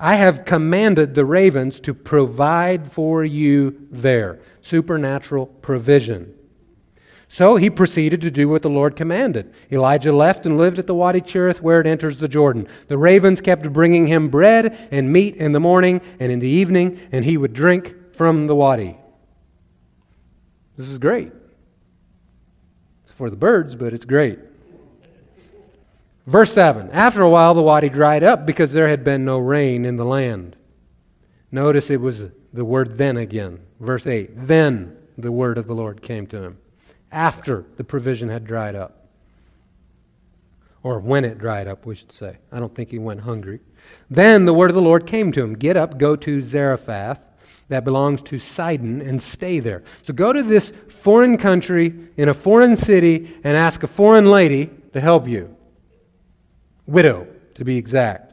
[0.00, 4.40] I have commanded the ravens to provide for you there.
[4.60, 6.34] Supernatural provision.
[7.28, 9.52] So he proceeded to do what the Lord commanded.
[9.70, 12.66] Elijah left and lived at the Wadi Cherith where it enters the Jordan.
[12.88, 16.98] The ravens kept bringing him bread and meat in the morning and in the evening,
[17.12, 18.96] and he would drink from the wadi.
[20.76, 21.30] This is great.
[23.04, 24.38] It's for the birds, but it's great.
[26.26, 29.84] Verse 7 After a while, the wadi dried up because there had been no rain
[29.84, 30.56] in the land.
[31.52, 32.22] Notice it was
[32.52, 33.60] the word then again.
[33.80, 36.58] Verse 8 Then the word of the Lord came to him.
[37.10, 39.06] After the provision had dried up.
[40.82, 42.38] Or when it dried up, we should say.
[42.52, 43.60] I don't think he went hungry.
[44.10, 47.20] Then the word of the Lord came to him Get up, go to Zarephath,
[47.68, 49.82] that belongs to Sidon, and stay there.
[50.04, 54.70] So go to this foreign country in a foreign city and ask a foreign lady
[54.92, 55.54] to help you
[56.86, 58.27] widow, to be exact.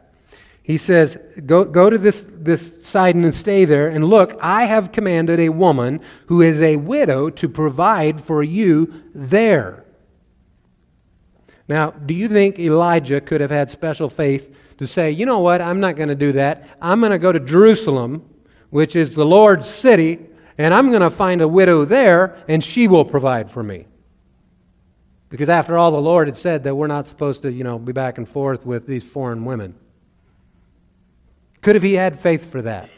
[0.66, 4.92] He says, Go, go to this, this Sidon and stay there, and look, I have
[4.92, 9.86] commanded a woman who is a widow to provide for you there.
[11.68, 15.62] Now, do you think Elijah could have had special faith to say, you know what,
[15.62, 16.68] I'm not going to do that.
[16.82, 18.28] I'm going to go to Jerusalem,
[18.72, 20.18] which is the Lord's city,
[20.58, 23.86] and I'm going to find a widow there, and she will provide for me?
[25.30, 27.92] Because after all, the Lord had said that we're not supposed to, you know, be
[27.92, 29.76] back and forth with these foreign women.
[31.66, 32.92] Could have he had faith for that?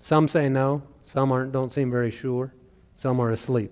[0.00, 0.82] Some say no.
[1.04, 2.52] Some aren't, don't seem very sure.
[2.96, 3.70] Some are asleep.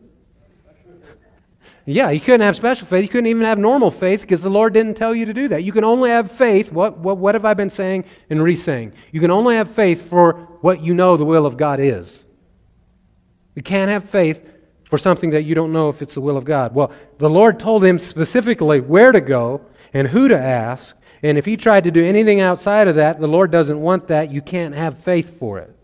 [1.85, 3.03] Yeah, you couldn't have special faith.
[3.03, 5.65] You couldn't even have normal faith because the Lord didn't tell you to do that.
[5.65, 6.71] You can only have faith.
[6.71, 8.93] What, what, what have I been saying and re saying?
[9.11, 12.23] You can only have faith for what you know the will of God is.
[13.57, 14.49] You can't have faith
[14.85, 16.73] for something that you don't know if it's the will of God.
[16.73, 19.61] Well, the Lord told him specifically where to go
[19.93, 20.97] and who to ask.
[21.25, 24.31] And if he tried to do anything outside of that, the Lord doesn't want that.
[24.31, 25.75] You can't have faith for it.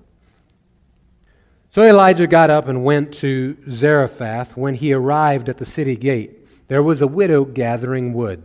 [1.70, 4.54] So Elijah got up and went to Zarephath.
[4.54, 8.42] When he arrived at the city gate, there was a widow gathering wood.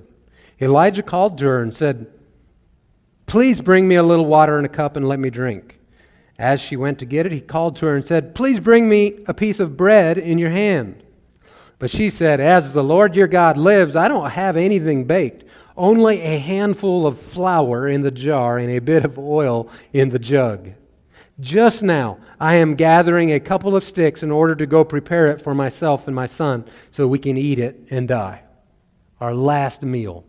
[0.62, 2.08] Elijah called to her and said,
[3.26, 5.78] Please bring me a little water in a cup and let me drink.
[6.40, 9.20] As she went to get it, he called to her and said, Please bring me
[9.28, 11.04] a piece of bread in your hand.
[11.78, 15.44] But she said, As the Lord your God lives, I don't have anything baked,
[15.78, 20.20] only a handful of flour in the jar and a bit of oil in the
[20.20, 20.72] jug.
[21.40, 25.42] Just now, I am gathering a couple of sticks in order to go prepare it
[25.42, 28.44] for myself and my son so we can eat it and die.
[29.20, 30.26] Our last meal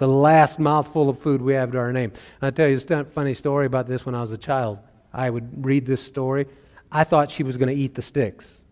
[0.00, 2.10] the last mouthful of food we have to our name.
[2.40, 4.78] I'll tell you a funny story about this when I was a child.
[5.12, 6.46] I would read this story.
[6.90, 8.62] I thought she was going to eat the sticks.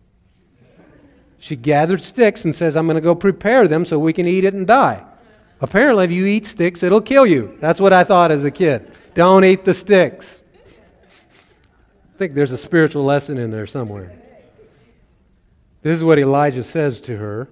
[1.37, 4.43] She gathered sticks and says, I'm going to go prepare them so we can eat
[4.43, 5.05] it and die.
[5.61, 7.57] Apparently, if you eat sticks, it'll kill you.
[7.59, 8.91] That's what I thought as a kid.
[9.13, 10.39] Don't eat the sticks.
[12.15, 14.13] I think there's a spiritual lesson in there somewhere.
[15.81, 17.49] This is what Elijah says to her.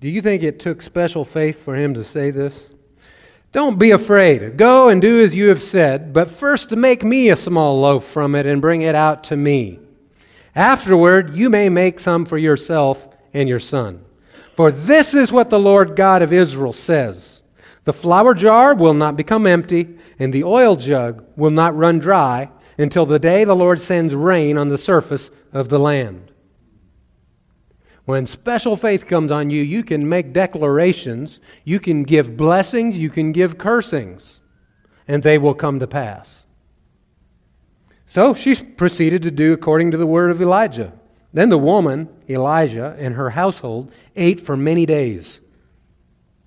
[0.00, 2.70] Do you think it took special faith for him to say this?
[3.52, 4.56] Don't be afraid.
[4.56, 8.34] Go and do as you have said, but first make me a small loaf from
[8.34, 9.78] it and bring it out to me.
[10.54, 14.05] Afterward, you may make some for yourself and your son.
[14.56, 17.42] For this is what the Lord God of Israel says
[17.84, 22.50] The flour jar will not become empty, and the oil jug will not run dry
[22.78, 26.32] until the day the Lord sends rain on the surface of the land.
[28.06, 33.10] When special faith comes on you, you can make declarations, you can give blessings, you
[33.10, 34.40] can give cursings,
[35.06, 36.44] and they will come to pass.
[38.06, 40.94] So she proceeded to do according to the word of Elijah.
[41.32, 45.40] Then the woman, Elijah, and her household ate for many days.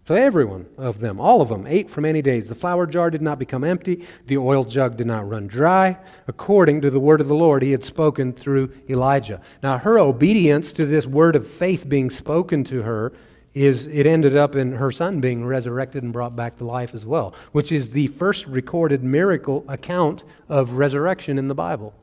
[0.09, 2.47] So everyone of them, all of them, ate for many days.
[2.47, 6.81] The flour jar did not become empty, the oil jug did not run dry, according
[6.81, 9.39] to the word of the Lord he had spoken through Elijah.
[9.61, 13.13] Now, her obedience to this word of faith being spoken to her
[13.53, 17.05] is it ended up in her son being resurrected and brought back to life as
[17.05, 21.93] well, which is the first recorded miracle account of resurrection in the Bible.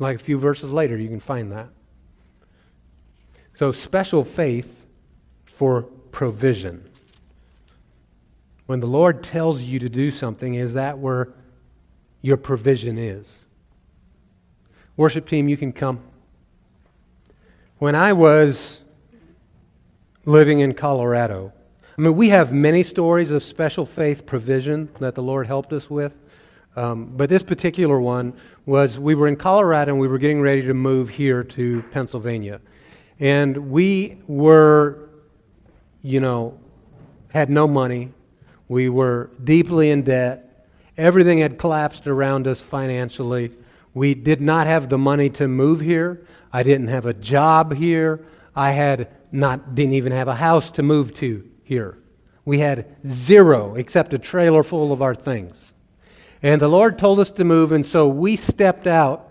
[0.00, 1.68] Like a few verses later, you can find that.
[3.54, 4.86] So, special faith
[5.44, 6.88] for provision.
[8.66, 11.28] When the Lord tells you to do something, is that where
[12.22, 13.28] your provision is?
[14.96, 16.00] Worship team, you can come.
[17.78, 18.80] When I was
[20.24, 21.52] living in Colorado,
[21.98, 25.90] I mean, we have many stories of special faith provision that the Lord helped us
[25.90, 26.14] with.
[26.76, 28.32] Um, but this particular one
[28.64, 32.60] was we were in Colorado and we were getting ready to move here to Pennsylvania.
[33.18, 35.10] And we were,
[36.02, 36.58] you know,
[37.28, 38.12] had no money.
[38.68, 40.68] We were deeply in debt.
[40.96, 43.50] Everything had collapsed around us financially.
[43.94, 46.24] We did not have the money to move here.
[46.52, 48.24] I didn't have a job here.
[48.54, 51.98] I had not didn't even have a house to move to here.
[52.44, 55.69] We had zero except a trailer full of our things.
[56.42, 59.26] And the Lord told us to move, and so we stepped out.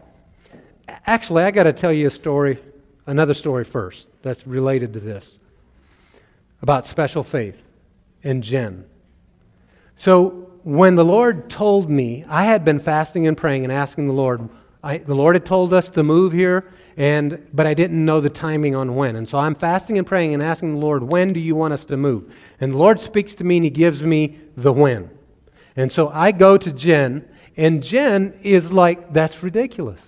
[1.07, 2.59] Actually, I got to tell you a story,
[3.07, 5.37] another story first that's related to this
[6.61, 7.59] about special faith
[8.23, 8.85] and Jen.
[9.95, 14.13] So, when the Lord told me, I had been fasting and praying and asking the
[14.13, 14.49] Lord,
[14.83, 18.29] I, the Lord had told us to move here, and, but I didn't know the
[18.29, 19.15] timing on when.
[19.15, 21.85] And so I'm fasting and praying and asking the Lord, when do you want us
[21.85, 22.35] to move?
[22.59, 25.09] And the Lord speaks to me and He gives me the when.
[25.79, 27.25] And so I go to Jen,
[27.55, 30.01] and Jen is like, that's ridiculous.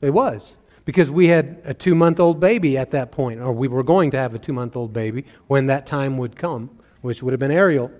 [0.00, 0.54] It was.
[0.86, 4.10] Because we had a two month old baby at that point, or we were going
[4.12, 6.70] to have a two month old baby when that time would come,
[7.02, 7.90] which would have been Ariel.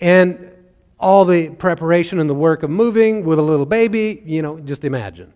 [0.00, 0.52] And
[1.00, 4.84] all the preparation and the work of moving with a little baby, you know, just
[4.84, 5.34] imagine.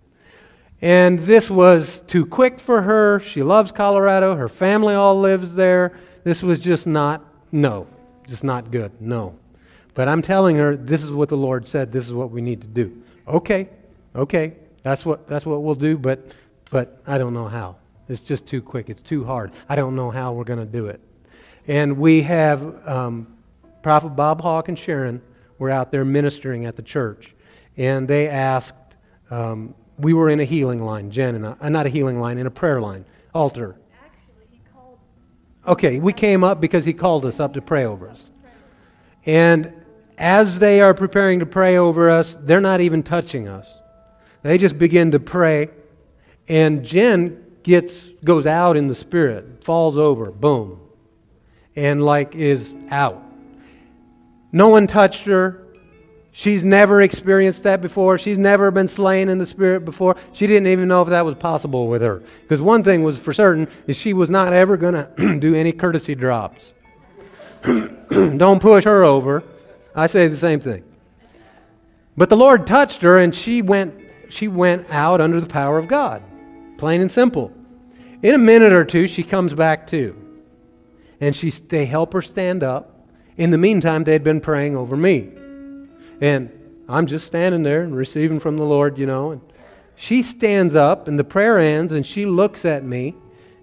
[0.80, 3.18] And this was too quick for her.
[3.18, 4.36] She loves Colorado.
[4.36, 5.98] Her family all lives there.
[6.22, 7.88] This was just not, no,
[8.28, 8.92] just not good.
[9.00, 9.39] No.
[9.94, 11.92] But I'm telling her, this is what the Lord said.
[11.92, 13.02] This is what we need to do.
[13.26, 13.68] Okay,
[14.14, 16.32] okay, that's what, that's what we'll do, but,
[16.70, 17.76] but I don't know how.
[18.08, 18.90] It's just too quick.
[18.90, 19.52] It's too hard.
[19.68, 21.00] I don't know how we're going to do it.
[21.68, 23.26] And we have um,
[23.82, 25.22] Prophet Bob Hawk and Sharon
[25.58, 27.34] were out there ministering at the church.
[27.76, 28.74] And they asked,
[29.30, 32.38] um, we were in a healing line, Jen and I, uh, not a healing line,
[32.38, 33.76] in a prayer line, altar.
[34.02, 34.98] Actually, he called.
[35.66, 38.30] Okay, we came up because he called us up to pray over us.
[39.26, 39.72] And
[40.20, 43.66] as they are preparing to pray over us, they're not even touching us.
[44.42, 45.70] They just begin to pray,
[46.46, 50.78] and Jen gets goes out in the spirit, falls over, boom,
[51.74, 53.22] and like is out.
[54.52, 55.62] No one touched her.
[56.32, 58.18] She's never experienced that before.
[58.18, 60.16] She's never been slain in the spirit before.
[60.32, 62.22] She didn't even know if that was possible with her.
[62.42, 65.72] Because one thing was for certain is she was not ever going to do any
[65.72, 66.72] courtesy drops.
[67.62, 69.42] Don't push her over.
[69.94, 70.84] I say the same thing.
[72.16, 73.94] But the Lord touched her and she went
[74.28, 76.22] she went out under the power of God.
[76.78, 77.52] Plain and simple.
[78.22, 80.16] In a minute or two she comes back to.
[81.20, 83.08] And she they help her stand up.
[83.36, 85.30] In the meantime they'd been praying over me.
[86.20, 86.50] And
[86.88, 89.30] I'm just standing there and receiving from the Lord, you know.
[89.30, 89.40] And
[89.96, 93.14] she stands up and the prayer ends and she looks at me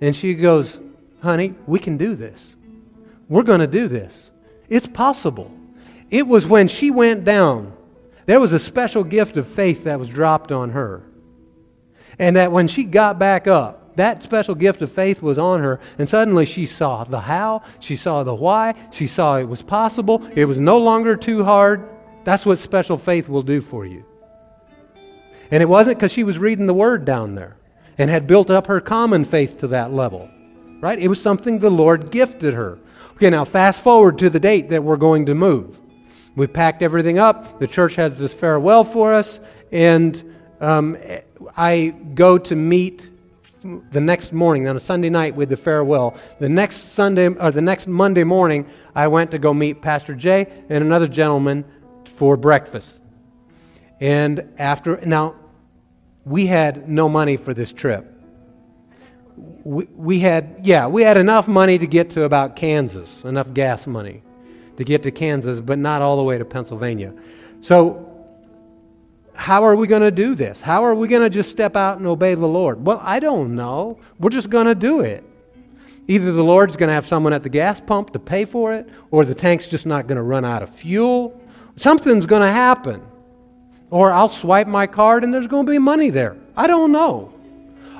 [0.01, 0.79] and she goes,
[1.21, 2.55] Honey, we can do this.
[3.27, 4.31] We're going to do this.
[4.69, 5.51] It's possible.
[6.09, 7.73] It was when she went down,
[8.25, 11.03] there was a special gift of faith that was dropped on her.
[12.19, 15.79] And that when she got back up, that special gift of faith was on her,
[15.97, 20.23] and suddenly she saw the how, she saw the why, she saw it was possible,
[20.35, 21.89] it was no longer too hard,
[22.23, 24.05] that's what special faith will do for you.
[25.49, 27.57] And it wasn't because she was reading the word down there
[27.97, 30.29] and had built up her common faith to that level,
[30.79, 30.99] right?
[30.99, 32.77] It was something the Lord gifted her.
[33.13, 35.79] Okay, now fast forward to the date that we're going to move.
[36.37, 37.57] We've packed everything up.
[37.57, 39.39] The church has this farewell for us,
[39.71, 40.95] and um,
[41.57, 43.09] I go to meet
[43.91, 46.15] the next morning on a Sunday night with the farewell.
[46.37, 50.45] The next Sunday or the next Monday morning, I went to go meet Pastor Jay
[50.69, 51.65] and another gentleman
[52.05, 53.01] for breakfast.
[53.99, 55.33] And after, now,
[56.23, 58.13] we had no money for this trip.
[59.63, 63.87] We, we had, yeah, we had enough money to get to about Kansas, enough gas
[63.87, 64.21] money
[64.77, 67.13] to get to Kansas, but not all the way to Pennsylvania.
[67.61, 68.03] So,
[69.33, 70.61] how are we going to do this?
[70.61, 72.83] How are we going to just step out and obey the Lord?
[72.83, 73.99] Well, I don't know.
[74.19, 75.23] We're just going to do it.
[76.07, 78.89] Either the Lord's going to have someone at the gas pump to pay for it,
[79.11, 81.39] or the tank's just not going to run out of fuel,
[81.77, 83.01] Something's going to happen.
[83.89, 86.35] Or I'll swipe my card and there's going to be money there.
[86.57, 87.33] I don't know.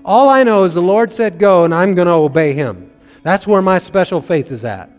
[0.04, 2.92] All I know is the Lord said go and I'm going to obey him.
[3.24, 4.90] That's where my special faith is at.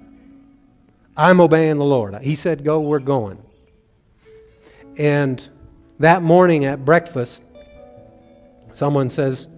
[1.19, 2.19] I'm obeying the Lord.
[2.23, 3.43] He said go, we're going.
[4.97, 5.47] And
[5.99, 7.43] that morning at breakfast,
[8.73, 9.49] someone says,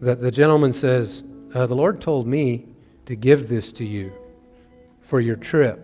[0.00, 1.24] that the gentleman says,
[1.54, 2.66] uh, The Lord told me
[3.06, 4.12] to give this to you
[5.00, 5.80] for your trip.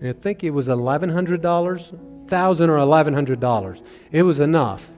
[0.00, 3.82] And I think it was $1,100 thousand or eleven hundred dollars.
[4.10, 4.90] It was enough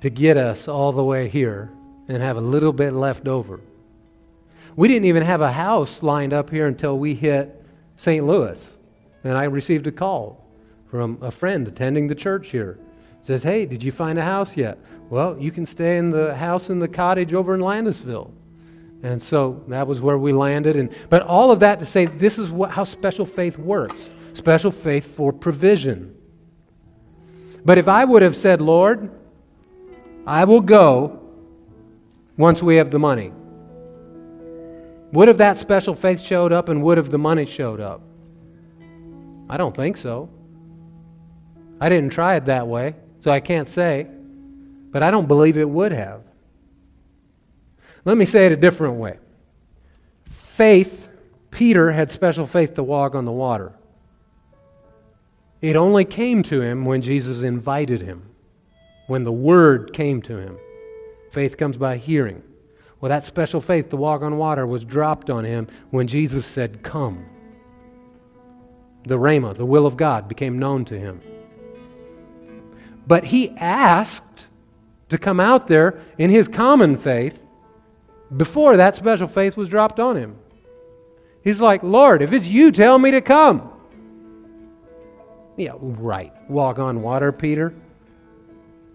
[0.00, 1.70] to get us all the way here
[2.08, 3.60] and have a little bit left over.
[4.76, 7.63] We didn't even have a house lined up here until we hit
[7.96, 8.24] St.
[8.24, 8.58] Louis.
[9.22, 10.44] And I received a call
[10.90, 12.78] from a friend attending the church here.
[13.22, 14.78] says, Hey, did you find a house yet?
[15.10, 18.30] Well, you can stay in the house in the cottage over in Landisville.
[19.02, 20.76] And so that was where we landed.
[20.76, 24.70] And, but all of that to say this is what, how special faith works special
[24.70, 26.14] faith for provision.
[27.64, 29.10] But if I would have said, Lord,
[30.26, 31.20] I will go
[32.36, 33.32] once we have the money,
[35.14, 38.02] would have that special faith showed up and would have the money showed up?
[39.48, 40.28] I don't think so.
[41.80, 44.08] I didn't try it that way, so I can't say,
[44.90, 46.22] but I don't believe it would have.
[48.04, 49.18] Let me say it a different way.
[50.24, 51.08] Faith,
[51.50, 53.72] Peter had special faith to walk on the water.
[55.62, 58.22] It only came to him when Jesus invited him,
[59.06, 60.58] when the word came to him.
[61.30, 62.42] Faith comes by hearing.
[63.00, 66.82] Well, that special faith to walk on water was dropped on him when Jesus said,
[66.82, 67.26] Come.
[69.06, 71.20] The Rhema, the will of God, became known to him.
[73.06, 74.46] But he asked
[75.10, 77.44] to come out there in his common faith
[78.34, 80.36] before that special faith was dropped on him.
[81.42, 83.70] He's like, Lord, if it's you, tell me to come.
[85.56, 86.32] Yeah, right.
[86.48, 87.74] Walk on water, Peter.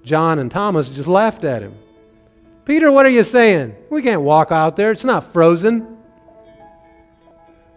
[0.04, 1.76] John and Thomas just laughed at him.
[2.70, 3.76] Peter, what are you saying?
[3.90, 4.92] We can't walk out there.
[4.92, 5.98] It's not frozen.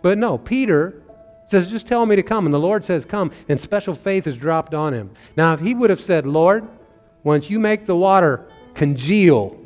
[0.02, 1.02] But no, Peter
[1.48, 2.44] says, just tell me to come.
[2.44, 3.32] And the Lord says, come.
[3.48, 5.12] And special faith is dropped on him.
[5.34, 6.68] Now, if he would have said, Lord,
[7.22, 9.58] once you make the water congeal,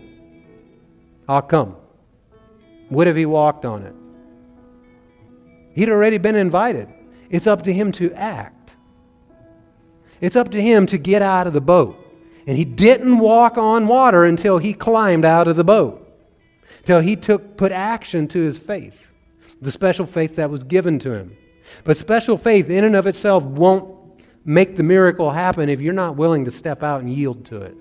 [1.28, 1.74] I'll come.
[2.90, 3.94] Would have he walked on it?
[5.74, 6.89] He'd already been invited.
[7.31, 8.77] It's up to him to act.
[10.20, 12.06] It's up to him to get out of the boat.
[12.47, 16.09] And he didn't walk on water until he climbed out of the boat,
[16.78, 18.94] until he took, put action to his faith,
[19.60, 21.36] the special faith that was given to him.
[21.82, 23.97] But special faith, in and of itself, won't
[24.44, 27.77] make the miracle happen if you're not willing to step out and yield to it.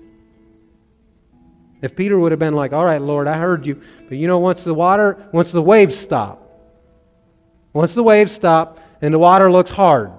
[1.80, 4.38] If Peter would have been like, All right, Lord, I heard you, but you know,
[4.38, 6.42] once the water, once the waves stop,
[7.72, 10.10] once the waves stop and the water looks hard,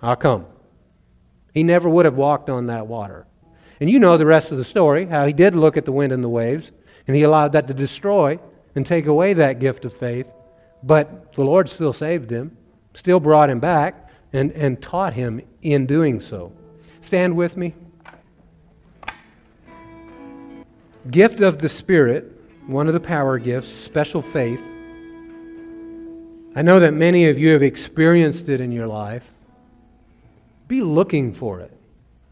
[0.00, 0.46] I'll come.
[1.52, 3.26] He never would have walked on that water.
[3.80, 6.12] And you know the rest of the story how he did look at the wind
[6.12, 6.72] and the waves,
[7.06, 8.38] and he allowed that to destroy
[8.74, 10.30] and take away that gift of faith.
[10.82, 12.56] But the Lord still saved him,
[12.94, 16.52] still brought him back, and, and taught him in doing so.
[17.00, 17.74] Stand with me.
[21.10, 22.32] Gift of the Spirit,
[22.66, 24.60] one of the power gifts, special faith.
[26.54, 29.30] I know that many of you have experienced it in your life.
[30.66, 31.77] Be looking for it.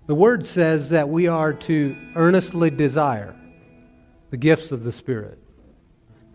[0.06, 3.34] The Word says that we are to earnestly desire
[4.30, 5.38] the gifts of the Spirit.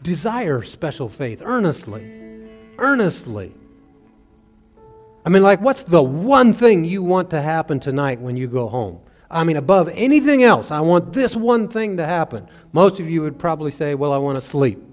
[0.01, 2.49] Desire special faith, earnestly.
[2.77, 3.53] Earnestly.
[5.25, 8.67] I mean, like, what's the one thing you want to happen tonight when you go
[8.67, 8.99] home?
[9.29, 12.49] I mean, above anything else, I want this one thing to happen.
[12.73, 14.83] Most of you would probably say, Well, I want to sleep.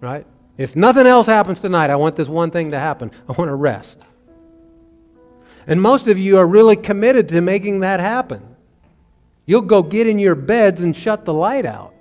[0.00, 0.26] Right?
[0.56, 3.12] If nothing else happens tonight, I want this one thing to happen.
[3.28, 4.02] I want to rest.
[5.70, 8.56] And most of you are really committed to making that happen.
[9.46, 11.94] You'll go get in your beds and shut the light out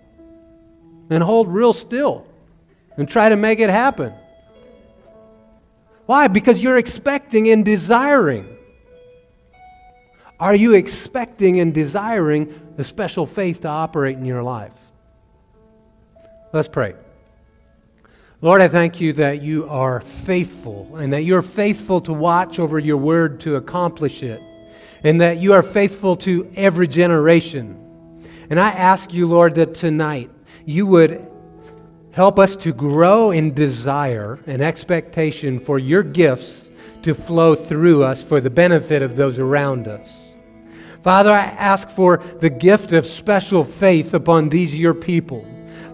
[1.12, 2.26] and hold real still
[2.98, 4.12] and try to make it happen.
[6.08, 6.28] Why?
[6.28, 8.58] Because you're expecting and desiring.
[10.40, 14.74] Are you expecting and desiring the special faith to operate in your life?
[16.52, 16.96] Let's pray.
[18.41, 22.80] Lord, I thank you that you are faithful and that you're faithful to watch over
[22.80, 24.41] your word to accomplish it,
[25.03, 27.76] and that you are faithful to every generation.
[28.49, 30.32] And I ask you, Lord, that tonight
[30.66, 31.28] you would
[32.14, 36.70] help us to grow in desire and expectation for your gifts
[37.03, 40.18] to flow through us for the benefit of those around us.
[41.03, 45.45] Father, I ask for the gift of special faith upon these your people.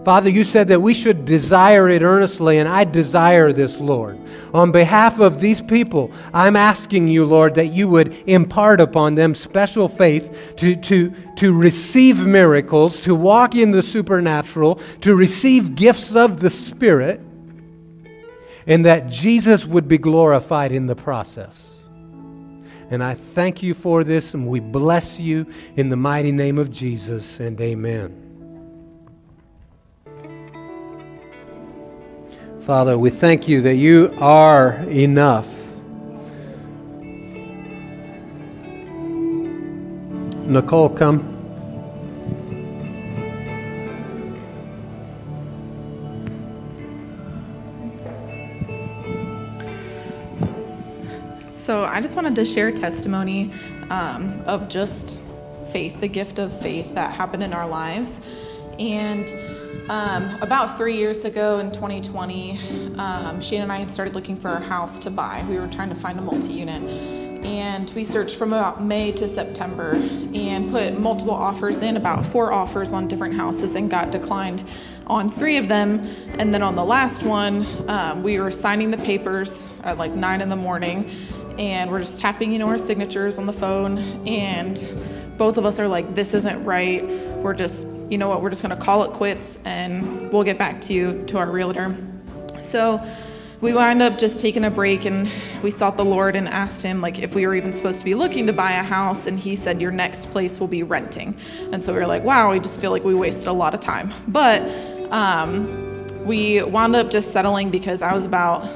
[0.06, 4.16] Father, you said that we should desire it earnestly, and I desire this, Lord.
[4.54, 9.34] On behalf of these people, I'm asking you, Lord, that you would impart upon them
[9.34, 16.14] special faith to, to, to receive miracles, to walk in the supernatural, to receive gifts
[16.14, 17.20] of the Spirit,
[18.68, 21.78] and that Jesus would be glorified in the process.
[22.90, 26.70] And I thank you for this, and we bless you in the mighty name of
[26.70, 28.25] Jesus, and amen.
[32.66, 35.46] Father, we thank you that you are enough.
[40.48, 41.20] Nicole, come.
[51.54, 53.52] So I just wanted to share testimony
[53.90, 55.20] um, of just
[55.70, 58.20] faith, the gift of faith that happened in our lives.
[58.80, 59.28] And
[59.88, 62.58] Um, about three years ago in 2020,
[62.98, 65.44] um, Shane and I had started looking for a house to buy.
[65.48, 66.82] We were trying to find a multi unit.
[67.44, 72.52] And we searched from about May to September and put multiple offers in, about four
[72.52, 74.64] offers on different houses, and got declined
[75.06, 76.00] on three of them.
[76.38, 80.40] And then on the last one, um, we were signing the papers at like nine
[80.40, 81.08] in the morning,
[81.60, 83.98] and we're just tapping, you know, our signatures on the phone.
[84.26, 84.76] And
[85.38, 87.06] both of us are like, this isn't right.
[87.38, 90.80] We're just, you know what, we're just gonna call it quits and we'll get back
[90.82, 91.96] to you, to our realtor.
[92.62, 93.04] So
[93.60, 95.30] we wound up just taking a break and
[95.62, 98.14] we sought the Lord and asked him like if we were even supposed to be
[98.14, 101.34] looking to buy a house and he said your next place will be renting.
[101.72, 103.80] And so we were like, wow, we just feel like we wasted a lot of
[103.80, 104.12] time.
[104.28, 104.62] But
[105.10, 108.68] um, we wound up just settling because I was about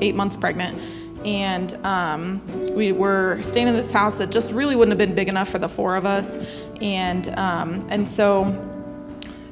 [0.00, 0.80] eight months pregnant
[1.24, 2.40] and um,
[2.74, 5.58] we were staying in this house that just really wouldn't have been big enough for
[5.58, 6.38] the four of us
[6.80, 8.44] and um, and so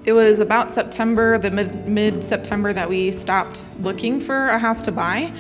[0.07, 4.85] it was about September, the mid mid September, that we stopped looking for a house
[4.85, 5.33] to buy,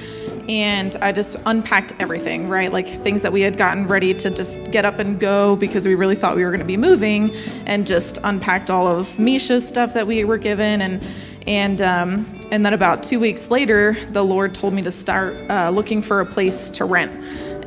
[0.48, 2.72] and I just unpacked everything, right?
[2.72, 5.94] Like things that we had gotten ready to just get up and go because we
[5.94, 7.32] really thought we were going to be moving,
[7.66, 11.00] and just unpacked all of Misha's stuff that we were given, and
[11.46, 15.70] and um, and then about two weeks later, the Lord told me to start uh,
[15.70, 17.12] looking for a place to rent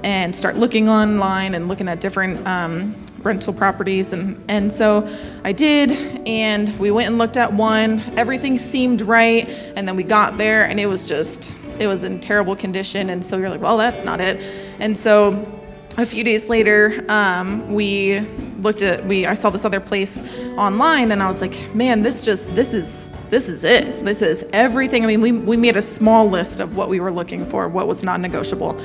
[0.04, 2.94] and start looking online and looking at different um,
[3.24, 5.08] rental properties and and so
[5.44, 5.92] I did
[6.28, 8.00] and we went and looked at one.
[8.18, 12.20] Everything seemed right and then we got there and it was just it was in
[12.20, 14.42] terrible condition and so you're like well that's not it.
[14.80, 15.56] And so
[15.98, 18.20] a few days later um, we
[18.62, 20.24] looked at we I saw this other place
[20.58, 24.04] online and I was like man this just this is this is it.
[24.04, 25.04] This is everything.
[25.04, 27.88] I mean we, we made a small list of what we were looking for what
[27.88, 28.80] was non-negotiable.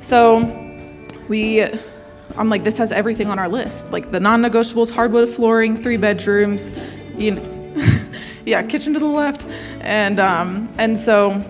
[0.00, 0.60] So
[1.28, 1.66] we
[2.36, 3.92] I'm like, this has everything on our list.
[3.92, 6.72] Like the non-negotiables, hardwood flooring, three bedrooms,
[7.16, 7.74] you know,
[8.46, 9.46] yeah, kitchen to the left.
[9.80, 11.44] And um, and so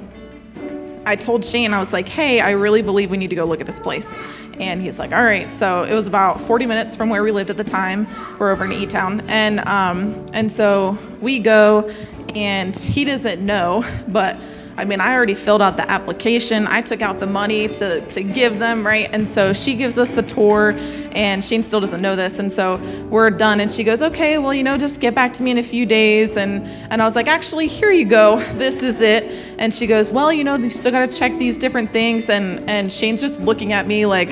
[1.07, 3.61] I told Shane, I was like, hey, I really believe we need to go look
[3.61, 4.17] at this place.
[4.61, 5.51] And he's like, all right.
[5.51, 8.07] So it was about 40 minutes from where we lived at the time.
[8.39, 9.23] We're over in E Town.
[9.29, 11.91] And um, and so we go
[12.35, 14.37] and he doesn't know, but
[14.77, 16.67] I mean, I already filled out the application.
[16.67, 19.09] I took out the money to, to give them, right?
[19.13, 20.75] And so she gives us the tour,
[21.13, 22.41] and Shane still doesn't know this.
[22.41, 22.77] And so
[23.09, 25.59] we're done, and she goes, Okay, well, you know, just get back to me in
[25.59, 26.37] a few days.
[26.37, 28.43] And, and I was like, Actually, here you go.
[28.65, 29.25] This is it.
[29.59, 32.31] And she goes, Well, you know, you still got to check these different things.
[32.31, 34.31] And, and Shane's just looking at me like,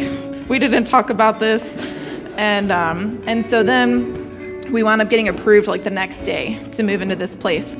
[0.48, 1.76] We didn't talk about this.
[2.36, 6.82] And, um, and so then we wound up getting approved like the next day to
[6.82, 7.76] move into this place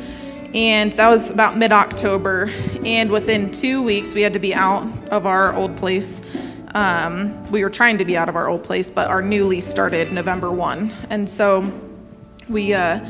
[0.55, 2.51] and that was about mid October.
[2.85, 6.23] And within two weeks, we had to be out of our old place.
[6.75, 9.67] Um, we were trying to be out of our old place, but our new lease
[9.67, 10.93] started November 1.
[11.11, 11.71] And so
[12.49, 13.05] we uh,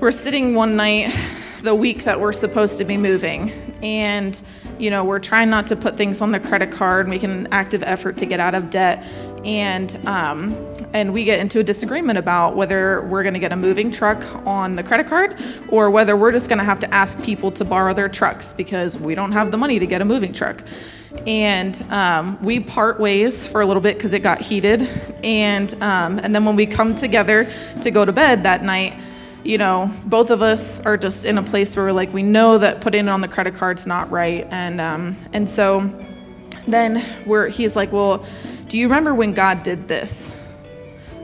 [0.00, 1.14] were sitting one night
[1.62, 3.50] the week that we're supposed to be moving.
[3.82, 4.40] And,
[4.78, 7.82] you know, we're trying not to put things on the credit card, making an active
[7.84, 9.04] effort to get out of debt.
[9.44, 10.54] And, um,
[10.92, 14.22] and we get into a disagreement about whether we're going to get a moving truck
[14.46, 15.36] on the credit card
[15.68, 18.98] or whether we're just going to have to ask people to borrow their trucks because
[18.98, 20.62] we don't have the money to get a moving truck.
[21.26, 24.82] And um, we part ways for a little bit because it got heated.
[25.22, 27.50] And, um, and then when we come together
[27.82, 28.94] to go to bed that night,
[29.44, 32.58] you know, both of us are just in a place where we're like, we know
[32.58, 34.46] that putting it on the credit card's not right.
[34.50, 35.80] And, um, and so
[36.66, 38.24] then we're, he's like, well,
[38.72, 40.34] do you remember when God did this?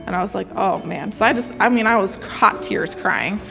[0.05, 1.11] And I was like, oh man.
[1.11, 3.41] So I just, I mean, I was hot tears crying.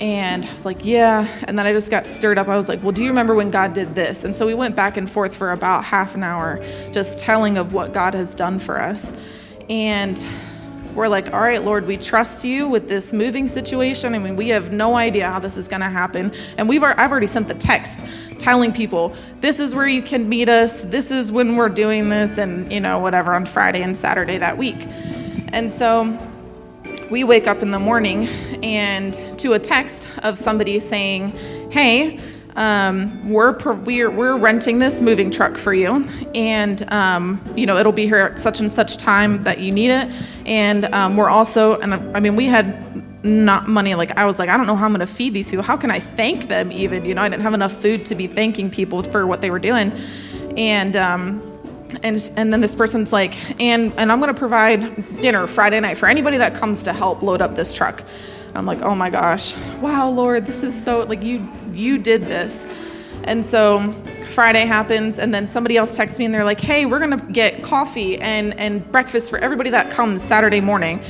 [0.00, 1.26] And I was like, yeah.
[1.48, 2.46] And then I just got stirred up.
[2.46, 4.22] I was like, well, do you remember when God did this?
[4.22, 7.72] And so we went back and forth for about half an hour, just telling of
[7.72, 9.12] what God has done for us.
[9.68, 10.24] And
[10.94, 14.14] we're like, all right, Lord, we trust you with this moving situation.
[14.14, 16.32] I mean, we have no idea how this is going to happen.
[16.58, 18.04] And we've I've already sent the text
[18.38, 20.82] telling people, this is where you can meet us.
[20.82, 24.58] This is when we're doing this, and you know, whatever on Friday and Saturday that
[24.58, 24.86] week.
[25.52, 26.18] And so
[27.10, 28.26] we wake up in the morning
[28.62, 31.30] and to a text of somebody saying,
[31.70, 32.18] Hey,
[32.56, 36.06] um, we're, we're, we're renting this moving truck for you.
[36.34, 39.90] And um, you know it'll be here at such and such time that you need
[39.90, 40.12] it.
[40.46, 42.88] And um, we're also and i mean we had
[43.24, 45.48] not money like i was like i don't know how i'm going to feed these
[45.48, 45.62] people.
[45.62, 47.04] How can i thank them even?
[47.04, 49.60] You know i didn't have enough food to be thanking people for what they were
[49.60, 49.92] doing.
[50.56, 51.40] And um,
[52.02, 56.08] and and then this person's like, and and I'm gonna provide dinner Friday night for
[56.08, 58.02] anybody that comes to help load up this truck.
[58.48, 62.22] And I'm like, oh my gosh, wow, Lord, this is so like you you did
[62.22, 62.66] this.
[63.24, 63.92] And so
[64.32, 67.62] Friday happens, and then somebody else texts me, and they're like, hey, we're gonna get
[67.62, 71.00] coffee and and breakfast for everybody that comes Saturday morning.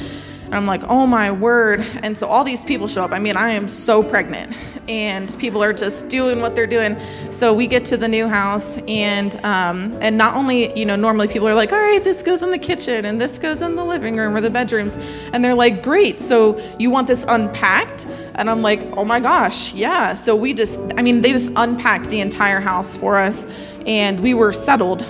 [0.46, 1.80] And I'm like, oh my word.
[2.02, 3.12] And so all these people show up.
[3.12, 4.54] I mean, I am so pregnant,
[4.86, 7.00] and people are just doing what they're doing.
[7.30, 11.28] So we get to the new house, and um, and not only you know normally
[11.28, 13.84] people are like, all right, this goes in the kitchen, and this goes in the
[13.84, 14.98] living room or the bedrooms,
[15.32, 16.20] and they're like, great.
[16.20, 18.06] So you want this unpacked?
[18.34, 20.14] And I'm like, oh my gosh, yeah.
[20.14, 23.46] So we just, I mean, they just unpacked the entire house for us,
[23.86, 25.06] and we were settled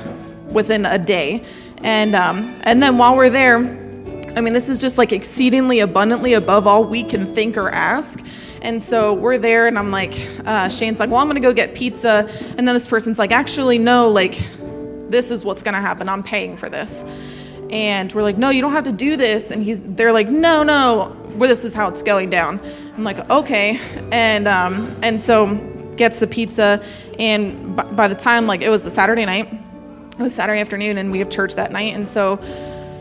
[0.50, 1.44] within a day.
[1.78, 3.58] And um, and then while we're there
[4.34, 8.24] I mean, this is just like exceedingly abundantly above all we can think or ask.
[8.62, 10.14] And so we're there, and I'm like,
[10.46, 12.28] uh, Shane's like, well, I'm gonna go get pizza.
[12.56, 14.40] And then this person's like, actually, no, like,
[15.10, 16.08] this is what's gonna happen.
[16.08, 17.04] I'm paying for this.
[17.72, 19.50] And we're like, no, you don't have to do this.
[19.50, 22.60] And he's, they're like, no, no, well, this is how it's going down.
[22.94, 23.80] I'm like, okay.
[24.12, 25.56] And, um, and so
[25.96, 26.82] gets the pizza.
[27.18, 30.98] And by, by the time, like, it was a Saturday night, it was Saturday afternoon,
[30.98, 31.94] and we have church that night.
[31.94, 32.38] And so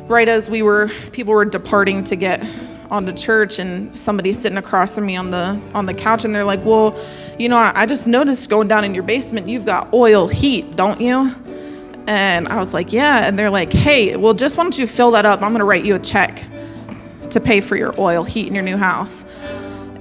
[0.07, 2.45] right as we were people were departing to get
[2.89, 6.43] onto church and somebody sitting across from me on the on the couch and they're
[6.43, 6.99] like well
[7.39, 10.75] you know I, I just noticed going down in your basement you've got oil heat
[10.75, 11.31] don't you
[12.07, 13.27] and i was like yeah.
[13.27, 15.41] And they're like hey well just why don't you fill that up?
[15.41, 16.43] I'm going to write you a check
[17.29, 19.25] to pay for your oil heat in your new house.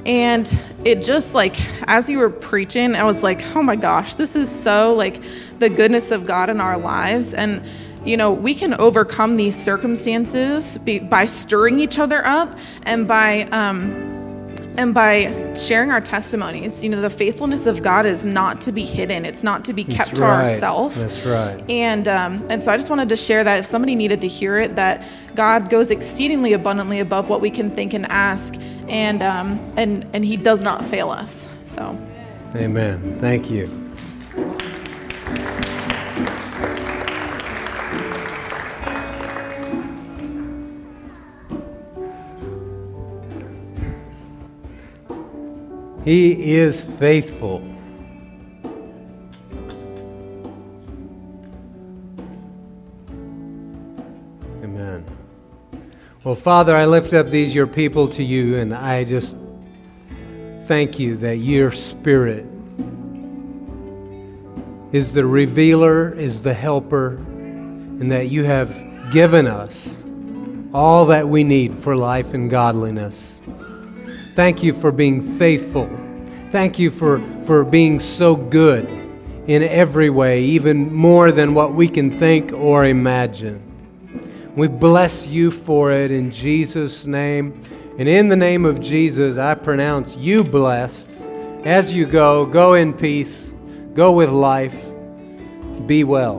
[0.07, 0.53] And
[0.85, 1.57] it just like
[1.89, 5.23] as you were preaching i was like oh my gosh this is so like
[5.59, 7.35] the goodness of god in our lives.
[7.35, 7.63] And
[8.05, 14.10] you know, we can overcome these circumstances by stirring each other up and by um,
[14.77, 16.83] and by sharing our testimonies.
[16.83, 19.85] You know, the faithfulness of God is not to be hidden; it's not to be
[19.85, 20.49] kept That's to right.
[20.49, 21.01] ourselves.
[21.01, 21.71] That's right.
[21.71, 24.59] And um, and so I just wanted to share that if somebody needed to hear
[24.59, 28.55] it, that God goes exceedingly abundantly above what we can think and ask,
[28.89, 31.47] and um, and and He does not fail us.
[31.67, 31.99] So,
[32.55, 33.19] Amen.
[33.21, 33.69] Thank you.
[46.05, 47.59] He is faithful.
[54.63, 55.05] Amen.
[56.25, 59.37] Well, Father, I lift up these, your people, to you, and I just
[60.65, 62.47] thank you that your Spirit
[64.93, 68.75] is the revealer, is the helper, and that you have
[69.13, 69.95] given us
[70.73, 73.40] all that we need for life and godliness.
[74.41, 75.87] Thank you for being faithful.
[76.51, 78.87] Thank you for, for being so good
[79.47, 83.61] in every way, even more than what we can think or imagine.
[84.57, 87.61] We bless you for it in Jesus' name.
[87.99, 91.11] And in the name of Jesus, I pronounce you blessed.
[91.65, 93.53] As you go, go in peace,
[93.93, 94.83] go with life,
[95.85, 96.39] be well.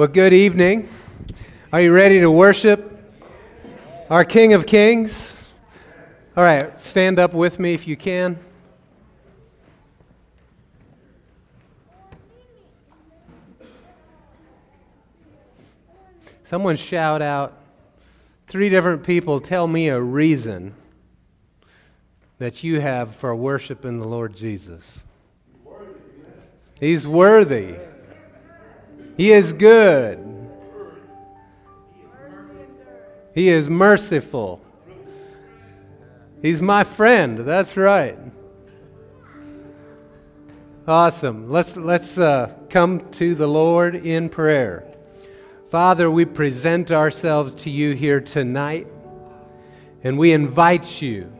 [0.00, 0.88] Well, good evening.
[1.74, 3.04] Are you ready to worship
[4.08, 5.36] our King of Kings?
[6.34, 8.38] All right, stand up with me if you can.
[16.44, 17.58] Someone shout out,
[18.46, 20.72] three different people tell me a reason
[22.38, 25.04] that you have for worshiping the Lord Jesus.
[26.80, 27.76] He's worthy.
[29.20, 30.18] He is good.
[33.34, 34.62] He is merciful.
[36.40, 37.40] He's my friend.
[37.40, 38.16] That's right.
[40.88, 41.50] Awesome.
[41.50, 44.90] Let's, let's uh, come to the Lord in prayer.
[45.68, 48.86] Father, we present ourselves to you here tonight,
[50.02, 51.30] and we invite you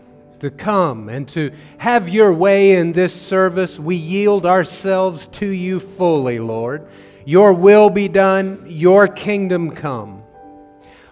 [0.41, 3.79] to come and to have your way in this service.
[3.79, 6.87] We yield ourselves to you fully, Lord.
[7.25, 10.23] Your will be done, your kingdom come.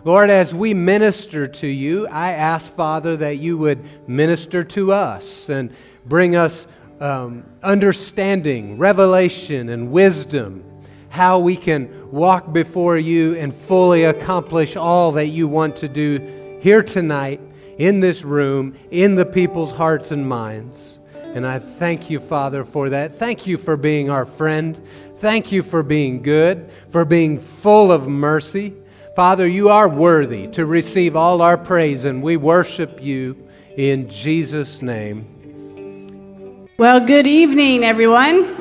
[0.04, 5.48] Lord, as we minister to you, I ask, Father, that you would minister to us
[5.48, 5.72] and
[6.06, 6.66] bring us
[7.00, 10.64] um, understanding, revelation, and wisdom,
[11.10, 16.58] how we can walk before you and fully accomplish all that you want to do
[16.60, 17.40] here tonight,
[17.78, 20.98] in this room, in the people's hearts and minds.
[21.14, 23.16] And I thank you, Father, for that.
[23.16, 24.80] Thank you for being our friend.
[25.18, 28.72] Thank you for being good, for being full of mercy.
[29.16, 33.36] Father, you are worthy to receive all our praise, and we worship you
[33.76, 36.68] in Jesus' name.
[36.78, 38.54] Well, good evening, everyone.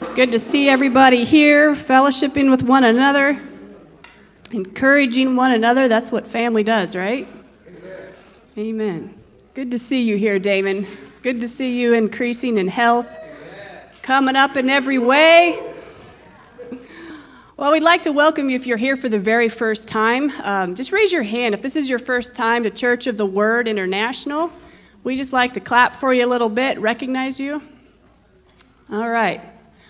[0.00, 3.42] It's good to see everybody here, fellowshipping with one another,
[4.52, 5.88] encouraging one another.
[5.88, 7.26] That's what family does, right?
[7.66, 8.12] Amen.
[8.56, 9.14] Amen.
[9.54, 10.86] Good to see you here, Damon.
[11.24, 13.16] Good to see you increasing in health,
[14.02, 15.58] coming up in every way.
[17.56, 20.30] Well, we'd like to welcome you if you're here for the very first time.
[20.42, 23.26] Um, just raise your hand if this is your first time to Church of the
[23.26, 24.50] Word International.
[25.04, 27.62] We just like to clap for you a little bit, recognize you.
[28.90, 29.42] All right.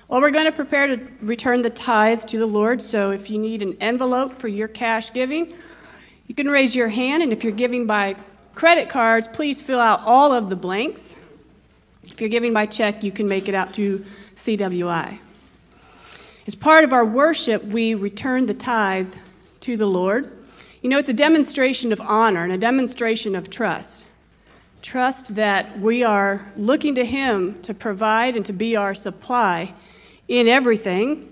[0.09, 2.83] Well, we're going to prepare to return the tithe to the Lord.
[2.83, 5.55] So if you need an envelope for your cash giving,
[6.27, 7.23] you can raise your hand.
[7.23, 8.17] And if you're giving by
[8.57, 11.15] credit cards, please fill out all of the blanks.
[12.21, 15.21] If you're giving by check, you can make it out to CWI.
[16.47, 19.15] As part of our worship, we return the tithe
[19.61, 20.31] to the Lord.
[20.83, 24.05] You know, it's a demonstration of honor and a demonstration of trust.
[24.83, 29.73] Trust that we are looking to Him to provide and to be our supply
[30.29, 31.30] in everything.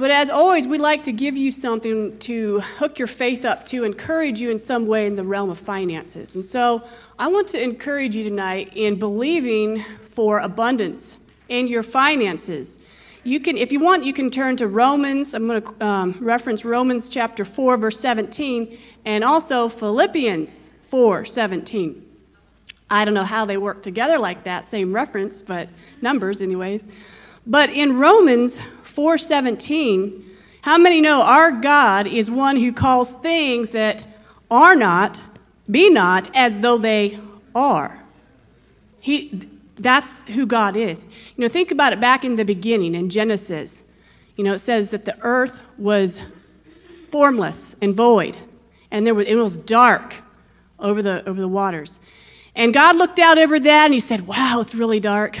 [0.00, 3.84] But as always, we like to give you something to hook your faith up to,
[3.84, 6.34] encourage you in some way in the realm of finances.
[6.34, 6.82] And so
[7.18, 11.18] I want to encourage you tonight in believing for abundance
[11.50, 12.78] in your finances.
[13.24, 15.34] You can, if you want, you can turn to Romans.
[15.34, 22.06] I'm going to um, reference Romans chapter 4, verse 17, and also Philippians 4, 17.
[22.88, 25.68] I don't know how they work together like that, same reference, but
[26.00, 26.86] numbers, anyways.
[27.46, 28.60] But in Romans
[28.90, 30.24] 4:17,
[30.62, 34.04] how many know our God is one who calls things that
[34.50, 35.22] are not,
[35.70, 37.18] be not, as though they
[37.54, 38.02] are?
[39.00, 41.04] He, that's who God is.
[41.04, 43.84] You know, think about it back in the beginning in Genesis.
[44.36, 46.20] You know, it says that the earth was
[47.10, 48.36] formless and void,
[48.90, 50.16] and there was, it was dark
[50.78, 52.00] over the, over the waters.
[52.54, 55.38] And God looked out over that and he said, Wow, it's really dark.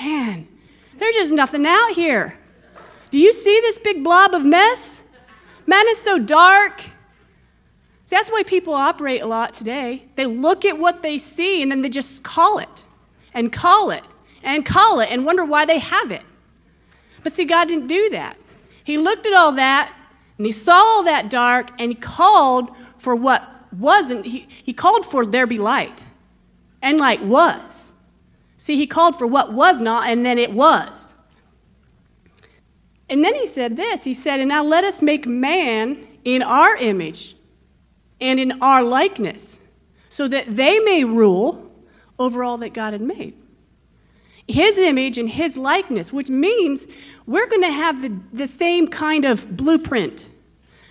[0.00, 0.48] Man,
[0.98, 2.39] there's just nothing out here.
[3.10, 5.04] Do you see this big blob of mess?
[5.66, 6.80] Man, is so dark.
[6.80, 10.06] See, that's way people operate a lot today.
[10.16, 12.84] They look at what they see and then they just call it
[13.32, 14.02] and call it
[14.42, 16.22] and call it and wonder why they have it.
[17.22, 18.36] But see, God didn't do that.
[18.82, 19.94] He looked at all that
[20.38, 25.06] and he saw all that dark and he called for what wasn't, he, he called
[25.06, 26.04] for there be light.
[26.82, 27.92] And light was.
[28.56, 31.14] See, he called for what was not and then it was.
[33.10, 36.76] And then he said this He said, And now let us make man in our
[36.76, 37.36] image
[38.20, 39.60] and in our likeness,
[40.08, 41.70] so that they may rule
[42.18, 43.34] over all that God had made.
[44.46, 46.86] His image and his likeness, which means
[47.26, 50.28] we're going to have the, the same kind of blueprint.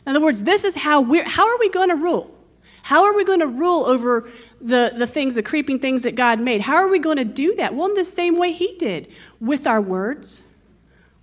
[0.06, 2.36] In other words, this is how we're, how are we going to rule?
[2.84, 4.30] How are we going to rule over
[4.62, 6.62] the, the things, the creeping things that God made?
[6.62, 7.76] How are we going to do that?
[7.76, 9.08] Well, in the same way He did
[9.40, 10.44] with our words,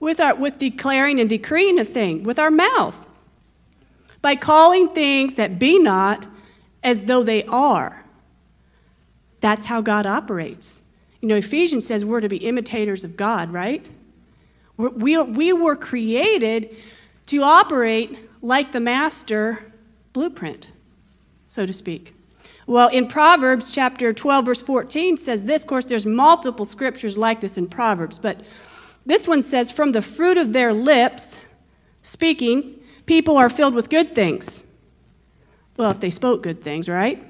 [0.06, 3.08] with, our, with declaring and decreeing a thing, with our mouth,
[4.22, 6.28] by calling things that be not
[6.84, 8.04] as though they are.
[9.40, 10.80] That's how God operates.
[11.20, 13.90] You know, Ephesians says we're to be imitators of God, right?
[14.76, 16.76] We're, we, we were created
[17.26, 19.72] to operate like the master
[20.12, 20.68] blueprint,
[21.48, 22.14] so to speak.
[22.68, 25.64] Well, in Proverbs chapter 12, verse 14 says this.
[25.64, 28.42] Of course, there's multiple scriptures like this in Proverbs, but
[29.06, 31.40] this one says, From the fruit of their lips,
[32.02, 34.64] speaking, people are filled with good things.
[35.76, 37.24] Well, if they spoke good things, right?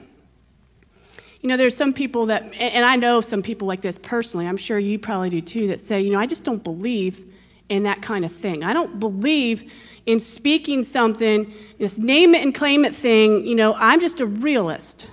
[1.40, 4.56] You know, there's some people that, and I know some people like this personally, I'm
[4.56, 7.24] sure you probably do too, that say, you know, I just don't believe
[7.68, 8.64] in that kind of thing.
[8.64, 9.70] I don't believe
[10.06, 13.46] in speaking something, this name it and claim it thing.
[13.46, 15.08] You know, I'm just a realist.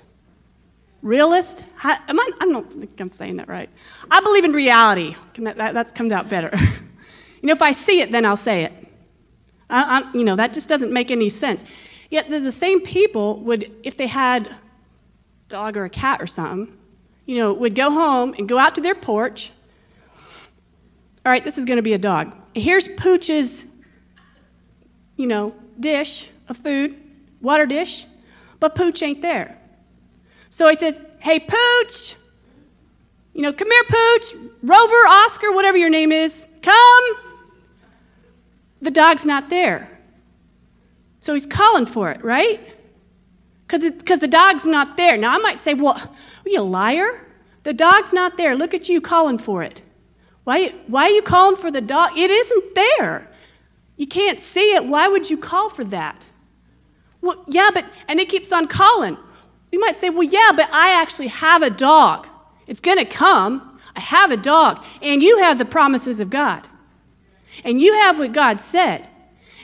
[1.04, 1.66] Realist?
[1.84, 3.70] I, am I, I don't think I'm saying that right.
[4.10, 5.16] I believe in reality.
[5.36, 6.50] That, that, that comes out better.
[6.58, 8.74] you know, if I see it, then I'll say it.
[9.70, 11.66] I, I, you know, that just doesn't make any sense.
[12.10, 14.56] Yet there's the same people would, if they had a
[15.50, 16.74] dog or a cat or something,
[17.26, 19.52] you know, would go home and go out to their porch.
[21.26, 22.34] All right, this is going to be a dog.
[22.54, 23.66] Here's Pooch's,
[25.18, 26.96] you know, dish of food,
[27.42, 28.06] water dish,
[28.62, 29.60] but Pooch ain't there.
[30.54, 32.16] So he says, Hey, Pooch,
[33.34, 37.04] you know, come here, Pooch, Rover, Oscar, whatever your name is, come.
[38.80, 40.00] The dog's not there.
[41.22, 42.62] So he's calling for it, right?
[43.68, 45.18] because the dog's not there.
[45.18, 47.26] Now, I might say, well, are you a liar?
[47.64, 48.56] The dog's not there.
[48.56, 49.82] Look at you calling for it.
[50.44, 52.16] Why, why are you calling for the dog?
[52.16, 53.28] It isn't there.
[53.98, 54.86] You can't see it.
[54.86, 56.28] Why would you call for that?
[57.22, 59.18] Well, yeah, but, and it keeps on calling.
[59.74, 62.28] You might say, well, yeah, but I actually have a dog.
[62.68, 63.80] It's going to come.
[63.96, 64.86] I have a dog.
[65.02, 66.68] And you have the promises of God.
[67.66, 69.08] And you have what God said.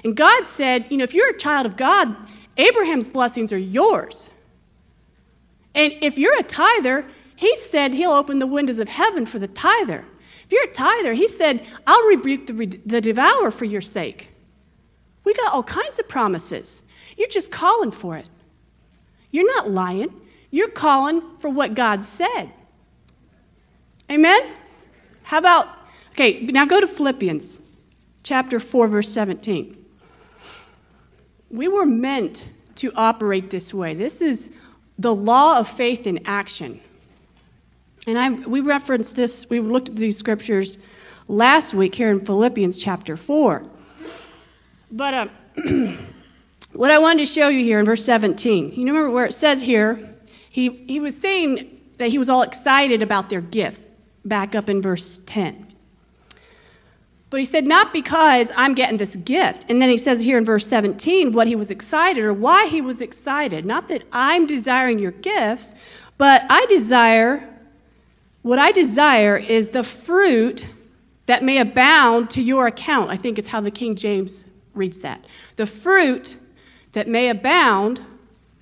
[0.04, 2.16] And God said, you know, if you're a child of God,
[2.58, 4.32] Abraham's blessings are yours.
[5.76, 7.06] And if you're a tither,
[7.36, 10.06] he said he'll open the windows of heaven for the tither.
[10.44, 14.32] If you're a tither, he said, I'll rebuke the, the devourer for your sake.
[15.24, 16.82] We got all kinds of promises.
[17.16, 18.28] You're just calling for it.
[19.32, 20.14] You're not lying.
[20.52, 22.52] You're calling for what God said.
[24.10, 24.42] Amen?
[25.24, 25.68] How about,
[26.12, 27.62] okay, now go to Philippians
[28.24, 29.76] chapter 4, verse 17.
[31.52, 32.46] We were meant
[32.76, 33.94] to operate this way.
[33.94, 34.52] This is
[34.98, 36.82] the law of faith in action.
[38.08, 40.80] And I, we referenced this, we looked at these scriptures
[41.28, 43.64] last week here in Philippians chapter 4.
[44.92, 45.28] But uh,
[46.80, 49.64] what I wanted to show you here in verse 17, you remember where it says
[49.64, 50.16] here,
[50.50, 53.90] he, he was saying that he was all excited about their gifts,
[54.24, 55.74] back up in verse 10.
[57.30, 59.66] But he said, not because I'm getting this gift.
[59.68, 62.80] And then he says here in verse 17 what he was excited or why he
[62.80, 63.66] was excited.
[63.66, 65.76] Not that I'm desiring your gifts,
[66.18, 67.46] but I desire,
[68.42, 70.66] what I desire is the fruit
[71.26, 73.10] that may abound to your account.
[73.10, 75.26] I think it's how the King James reads that.
[75.58, 76.38] The fruit
[76.94, 78.02] that may abound,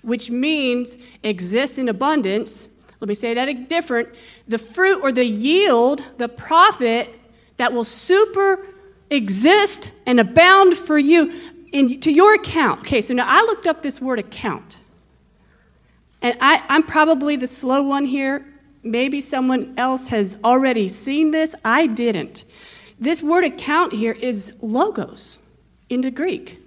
[0.01, 2.67] which means exists in abundance.
[2.99, 4.09] Let me say that different.
[4.47, 7.13] The fruit or the yield, the profit
[7.57, 8.67] that will super
[9.09, 11.31] exist and abound for you
[11.71, 12.81] in, to your account.
[12.81, 14.79] Okay, so now I looked up this word account.
[16.21, 18.45] And I, I'm probably the slow one here.
[18.83, 21.55] Maybe someone else has already seen this.
[21.63, 22.43] I didn't.
[22.99, 25.37] This word account here is logos
[25.89, 26.59] in the Greek.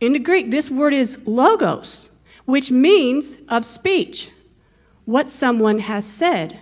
[0.00, 2.08] In the Greek, this word is logos,
[2.46, 4.30] which means of speech,
[5.04, 6.58] what someone has said.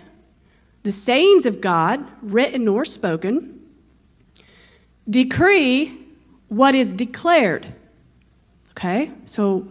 [0.83, 3.59] The sayings of God, written or spoken,
[5.09, 5.97] decree
[6.49, 7.67] what is declared.
[8.71, 9.11] Okay?
[9.25, 9.67] So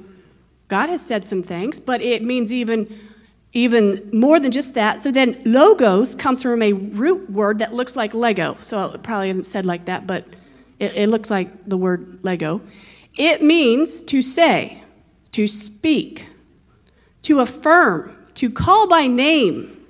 [0.69, 2.99] God has said some things, but it means even
[3.55, 5.01] even more than just that.
[5.01, 8.57] So then logos comes from a root word that looks like Lego.
[8.61, 10.27] So it probably isn't said like that, but
[10.79, 12.61] it, it looks like the word Lego.
[13.19, 14.85] It means to say,
[15.33, 16.29] to speak,
[17.23, 19.85] to affirm, to call by name,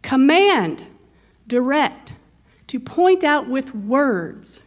[0.00, 0.82] command,
[1.46, 2.14] direct,
[2.68, 4.60] to point out with words.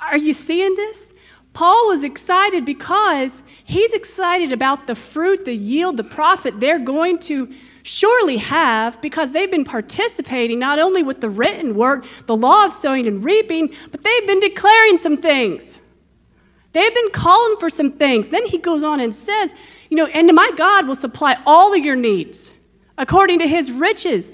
[0.00, 1.12] Are you seeing this?
[1.52, 7.18] Paul was excited because he's excited about the fruit, the yield, the profit they're going
[7.20, 7.52] to
[7.84, 12.72] surely have because they've been participating not only with the written word, the law of
[12.72, 15.78] sowing and reaping, but they've been declaring some things.
[16.72, 18.30] They've been calling for some things.
[18.30, 19.54] Then he goes on and says,
[19.90, 22.52] you know, and my God will supply all of your needs
[22.96, 24.32] according to his riches.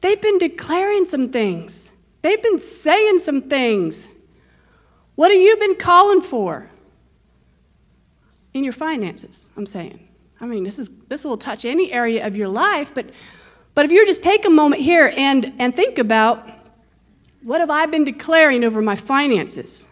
[0.00, 1.92] They've been declaring some things,
[2.22, 4.08] they've been saying some things.
[5.14, 6.70] What have you been calling for?
[8.52, 10.08] In your finances, I'm saying.
[10.40, 13.10] I mean, this, is, this will touch any area of your life, but,
[13.74, 16.48] but if you just take a moment here and, and think about
[17.42, 19.88] what have I been declaring over my finances?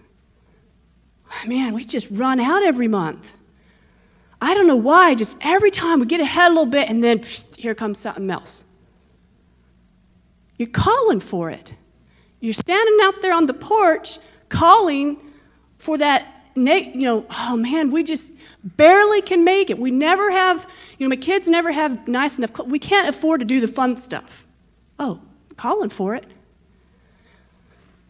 [1.46, 3.36] Man, we just run out every month.
[4.40, 7.20] I don't know why, just every time we get ahead a little bit and then
[7.20, 8.64] psh, here comes something else.
[10.58, 11.74] You're calling for it.
[12.40, 14.18] You're standing out there on the porch
[14.48, 15.18] calling
[15.78, 18.32] for that, you know, oh man, we just
[18.62, 19.78] barely can make it.
[19.78, 20.68] We never have,
[20.98, 22.70] you know, my kids never have nice enough clothes.
[22.70, 24.46] We can't afford to do the fun stuff.
[24.98, 25.20] Oh,
[25.56, 26.26] calling for it.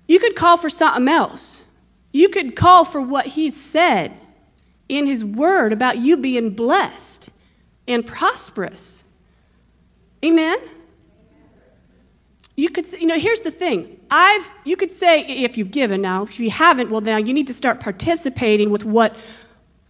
[0.08, 1.62] You could call for something else.
[2.12, 4.12] You could call for what he said
[4.88, 7.30] in His Word about you being blessed
[7.88, 9.04] and prosperous.
[10.24, 10.58] Amen?
[12.54, 13.98] You could, you know, here's the thing.
[14.10, 17.46] I've, you could say, if you've given now, if you haven't, well, now you need
[17.46, 19.16] to start participating with what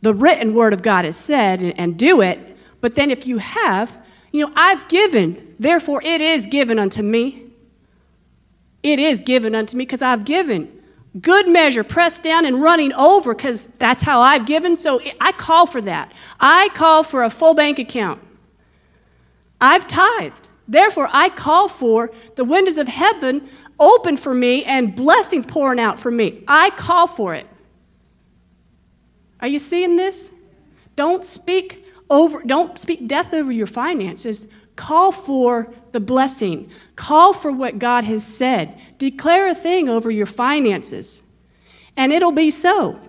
[0.01, 2.39] the written word of God has said and, and do it.
[2.81, 4.01] But then if you have,
[4.31, 7.51] you know, I've given, therefore it is given unto me.
[8.82, 10.82] It is given unto me because I've given
[11.20, 14.76] good measure, pressed down and running over, because that's how I've given.
[14.76, 16.12] So I call for that.
[16.40, 18.20] I call for a full bank account.
[19.60, 20.48] I've tithed.
[20.66, 23.48] Therefore, I call for the windows of heaven
[23.78, 26.44] open for me and blessings pouring out for me.
[26.48, 27.47] I call for it.
[29.40, 30.30] Are you seeing this?
[30.97, 34.47] Don't speak over don't speak death over your finances.
[34.77, 36.70] Call for the blessing.
[36.97, 38.78] Call for what God has said.
[38.99, 41.23] Declare a thing over your finances,
[41.97, 43.01] and it'll be so.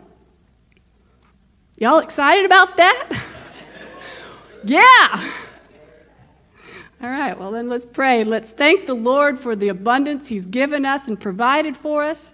[1.78, 3.10] Y'all excited about that?
[4.64, 5.32] yeah.
[7.02, 8.24] All right, well, then let's pray.
[8.24, 12.34] Let's thank the Lord for the abundance He's given us and provided for us.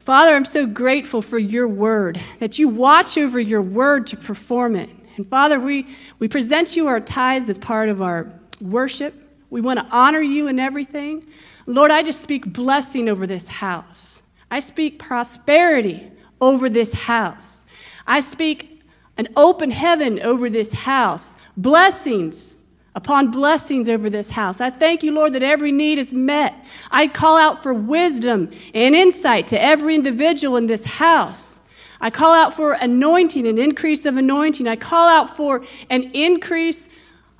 [0.00, 4.76] Father, I'm so grateful for your word, that you watch over your word to perform
[4.76, 4.90] it.
[5.20, 5.86] And Father, we,
[6.18, 9.12] we present you our tithes as part of our worship.
[9.50, 11.26] We want to honor you in everything.
[11.66, 14.22] Lord, I just speak blessing over this house.
[14.50, 16.10] I speak prosperity
[16.40, 17.64] over this house.
[18.06, 18.82] I speak
[19.18, 22.62] an open heaven over this house, blessings
[22.94, 24.58] upon blessings over this house.
[24.58, 26.64] I thank you, Lord, that every need is met.
[26.90, 31.59] I call out for wisdom and insight to every individual in this house.
[32.00, 34.66] I call out for anointing, an increase of anointing.
[34.66, 36.88] I call out for an increase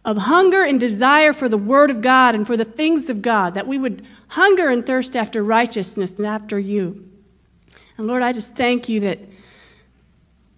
[0.05, 3.55] of hunger and desire for the Word of God and for the things of God,
[3.55, 7.09] that we would hunger and thirst after righteousness and after you.
[7.97, 9.19] And Lord, I just thank you that,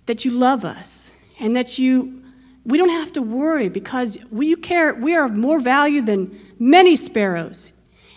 [0.06, 2.22] that you love us and that you
[2.64, 6.94] we don't have to worry because we care we are of more value than many
[6.94, 7.72] sparrows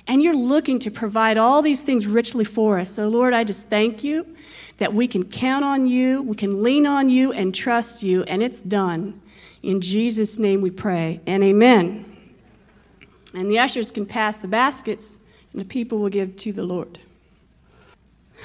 [0.08, 3.68] and you're looking to provide all these things richly for us so lord i just
[3.70, 4.35] thank you
[4.78, 8.42] that we can count on you we can lean on you and trust you and
[8.44, 9.20] it's done
[9.64, 12.06] in jesus name we pray and amen
[13.34, 15.18] and the ushers can pass the baskets
[15.52, 17.00] and the people will give to the lord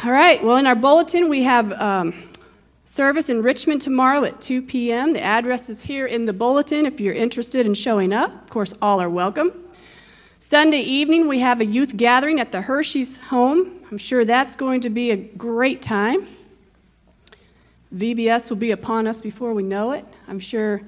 [0.04, 2.14] all right well in our bulletin we have um,
[2.90, 5.12] Service in Richmond tomorrow at 2 p.m.
[5.12, 8.42] The address is here in the bulletin if you're interested in showing up.
[8.42, 9.52] Of course, all are welcome.
[10.40, 13.79] Sunday evening, we have a youth gathering at the Hershey's home.
[13.90, 16.28] I'm sure that's going to be a great time.
[17.94, 20.04] VBS will be upon us before we know it.
[20.28, 20.82] I'm sure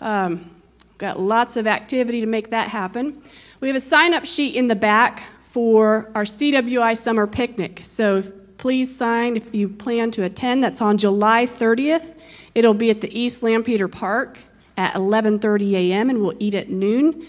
[0.00, 0.50] um,
[0.96, 3.22] got lots of activity to make that happen.
[3.60, 7.82] We have a sign up sheet in the back for our CWI summer picnic.
[7.84, 8.22] So
[8.56, 10.64] please sign if you plan to attend.
[10.64, 12.18] That's on July 30th.
[12.54, 14.38] It'll be at the East Lampeter Park
[14.78, 16.08] at 11:30 a.m.
[16.08, 17.26] and we'll eat at noon.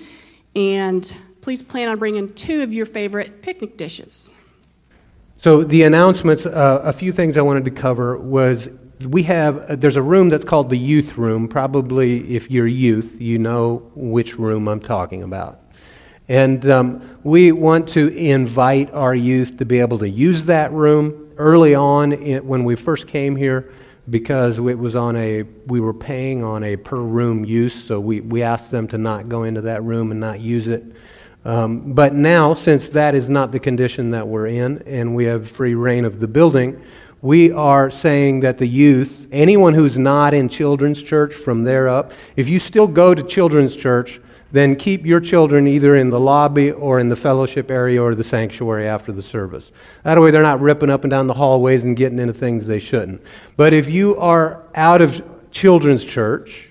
[0.55, 4.33] And please plan on bringing two of your favorite picnic dishes.
[5.39, 8.67] So the announcements, uh, a few things I wanted to cover was
[9.07, 11.47] we have uh, there's a room that's called the youth room.
[11.47, 15.61] Probably if you're youth, you know which room I'm talking about.
[16.27, 21.31] And um, we want to invite our youth to be able to use that room
[21.37, 23.71] early on in, when we first came here
[24.09, 28.19] because it was on a we were paying on a per room use so we,
[28.19, 30.83] we asked them to not go into that room and not use it
[31.49, 35.49] um, but now since that is not the condition that we're in and we have
[35.49, 36.79] free reign of the building
[37.21, 42.11] we are saying that the youth anyone who's not in children's church from there up
[42.35, 44.21] if you still go to children's church
[44.51, 48.23] then keep your children either in the lobby or in the fellowship area or the
[48.23, 49.71] sanctuary after the service.
[50.03, 52.79] That way they're not ripping up and down the hallways and getting into things they
[52.79, 53.21] shouldn't.
[53.57, 55.21] But if you are out of
[55.51, 56.69] children's church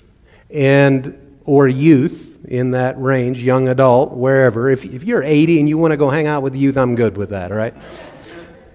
[0.50, 5.76] and or youth in that range, young adult, wherever, if, if you're 80 and you
[5.76, 7.74] want to go hang out with the youth, I'm good with that, all right?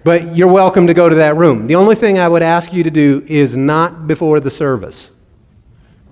[0.04, 1.66] But you're welcome to go to that room.
[1.66, 5.10] The only thing I would ask you to do is not before the service.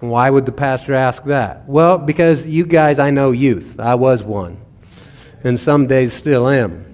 [0.01, 1.68] Why would the pastor ask that?
[1.68, 3.78] Well, because you guys, I know youth.
[3.78, 4.60] I was one.
[5.44, 6.91] And some days still am.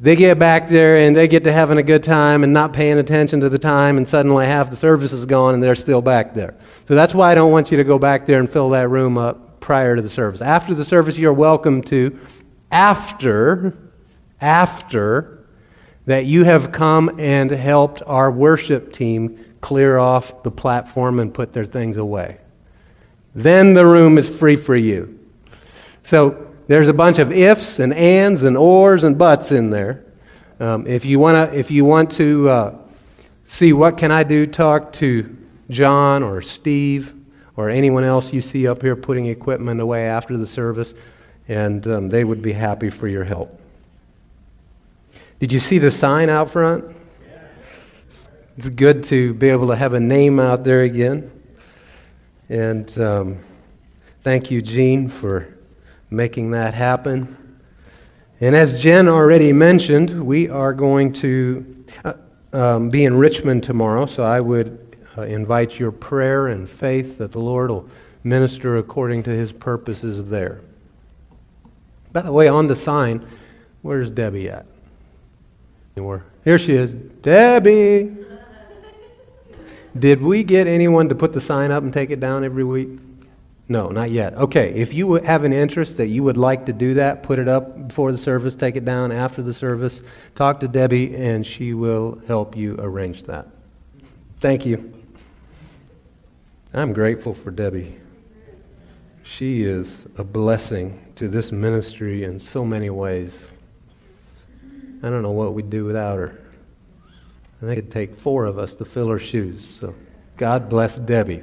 [0.00, 2.98] They get back there and they get to having a good time and not paying
[2.98, 6.34] attention to the time, and suddenly half the service is gone and they're still back
[6.34, 6.54] there.
[6.86, 9.18] So that's why I don't want you to go back there and fill that room
[9.18, 10.40] up prior to the service.
[10.40, 12.16] After the service, you're welcome to,
[12.70, 13.76] after,
[14.40, 15.44] after
[16.06, 21.52] that you have come and helped our worship team clear off the platform and put
[21.52, 22.38] their things away.
[23.34, 25.18] Then the room is free for you.
[26.02, 30.04] So there's a bunch of ifs and ands and ors and buts in there.
[30.60, 32.78] Um, if you want to, if you want to uh,
[33.44, 35.36] see what can I do, talk to
[35.70, 37.14] John or Steve
[37.56, 40.94] or anyone else you see up here putting equipment away after the service,
[41.48, 43.58] and um, they would be happy for your help.
[45.40, 46.84] Did you see the sign out front?
[48.56, 51.30] It's good to be able to have a name out there again.
[52.48, 53.38] And um,
[54.22, 55.57] thank you, Gene, for
[56.10, 57.36] making that happen.
[58.40, 62.12] And as Jen already mentioned, we are going to uh,
[62.52, 67.32] um, be in Richmond tomorrow, so I would uh, invite your prayer and faith that
[67.32, 67.88] the Lord will
[68.22, 70.60] minister according to his purposes there.
[72.12, 73.26] By the way, on the sign,
[73.82, 74.66] where's Debbie at?
[76.44, 76.94] Here she is.
[76.94, 78.16] Debbie!
[79.98, 83.00] Did we get anyone to put the sign up and take it down every week?
[83.70, 84.34] No, not yet.
[84.34, 87.48] Okay, if you have an interest that you would like to do that, put it
[87.48, 90.00] up before the service, take it down after the service,
[90.34, 93.46] talk to Debbie, and she will help you arrange that.
[94.40, 94.94] Thank you.
[96.72, 97.98] I'm grateful for Debbie.
[99.22, 103.50] She is a blessing to this ministry in so many ways.
[105.02, 106.40] I don't know what we'd do without her.
[107.60, 109.76] I think it'd take four of us to fill her shoes.
[109.78, 109.94] So
[110.38, 111.42] God bless Debbie.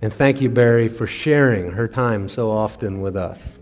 [0.00, 3.57] And thank you, Barry, for sharing her time so often with us.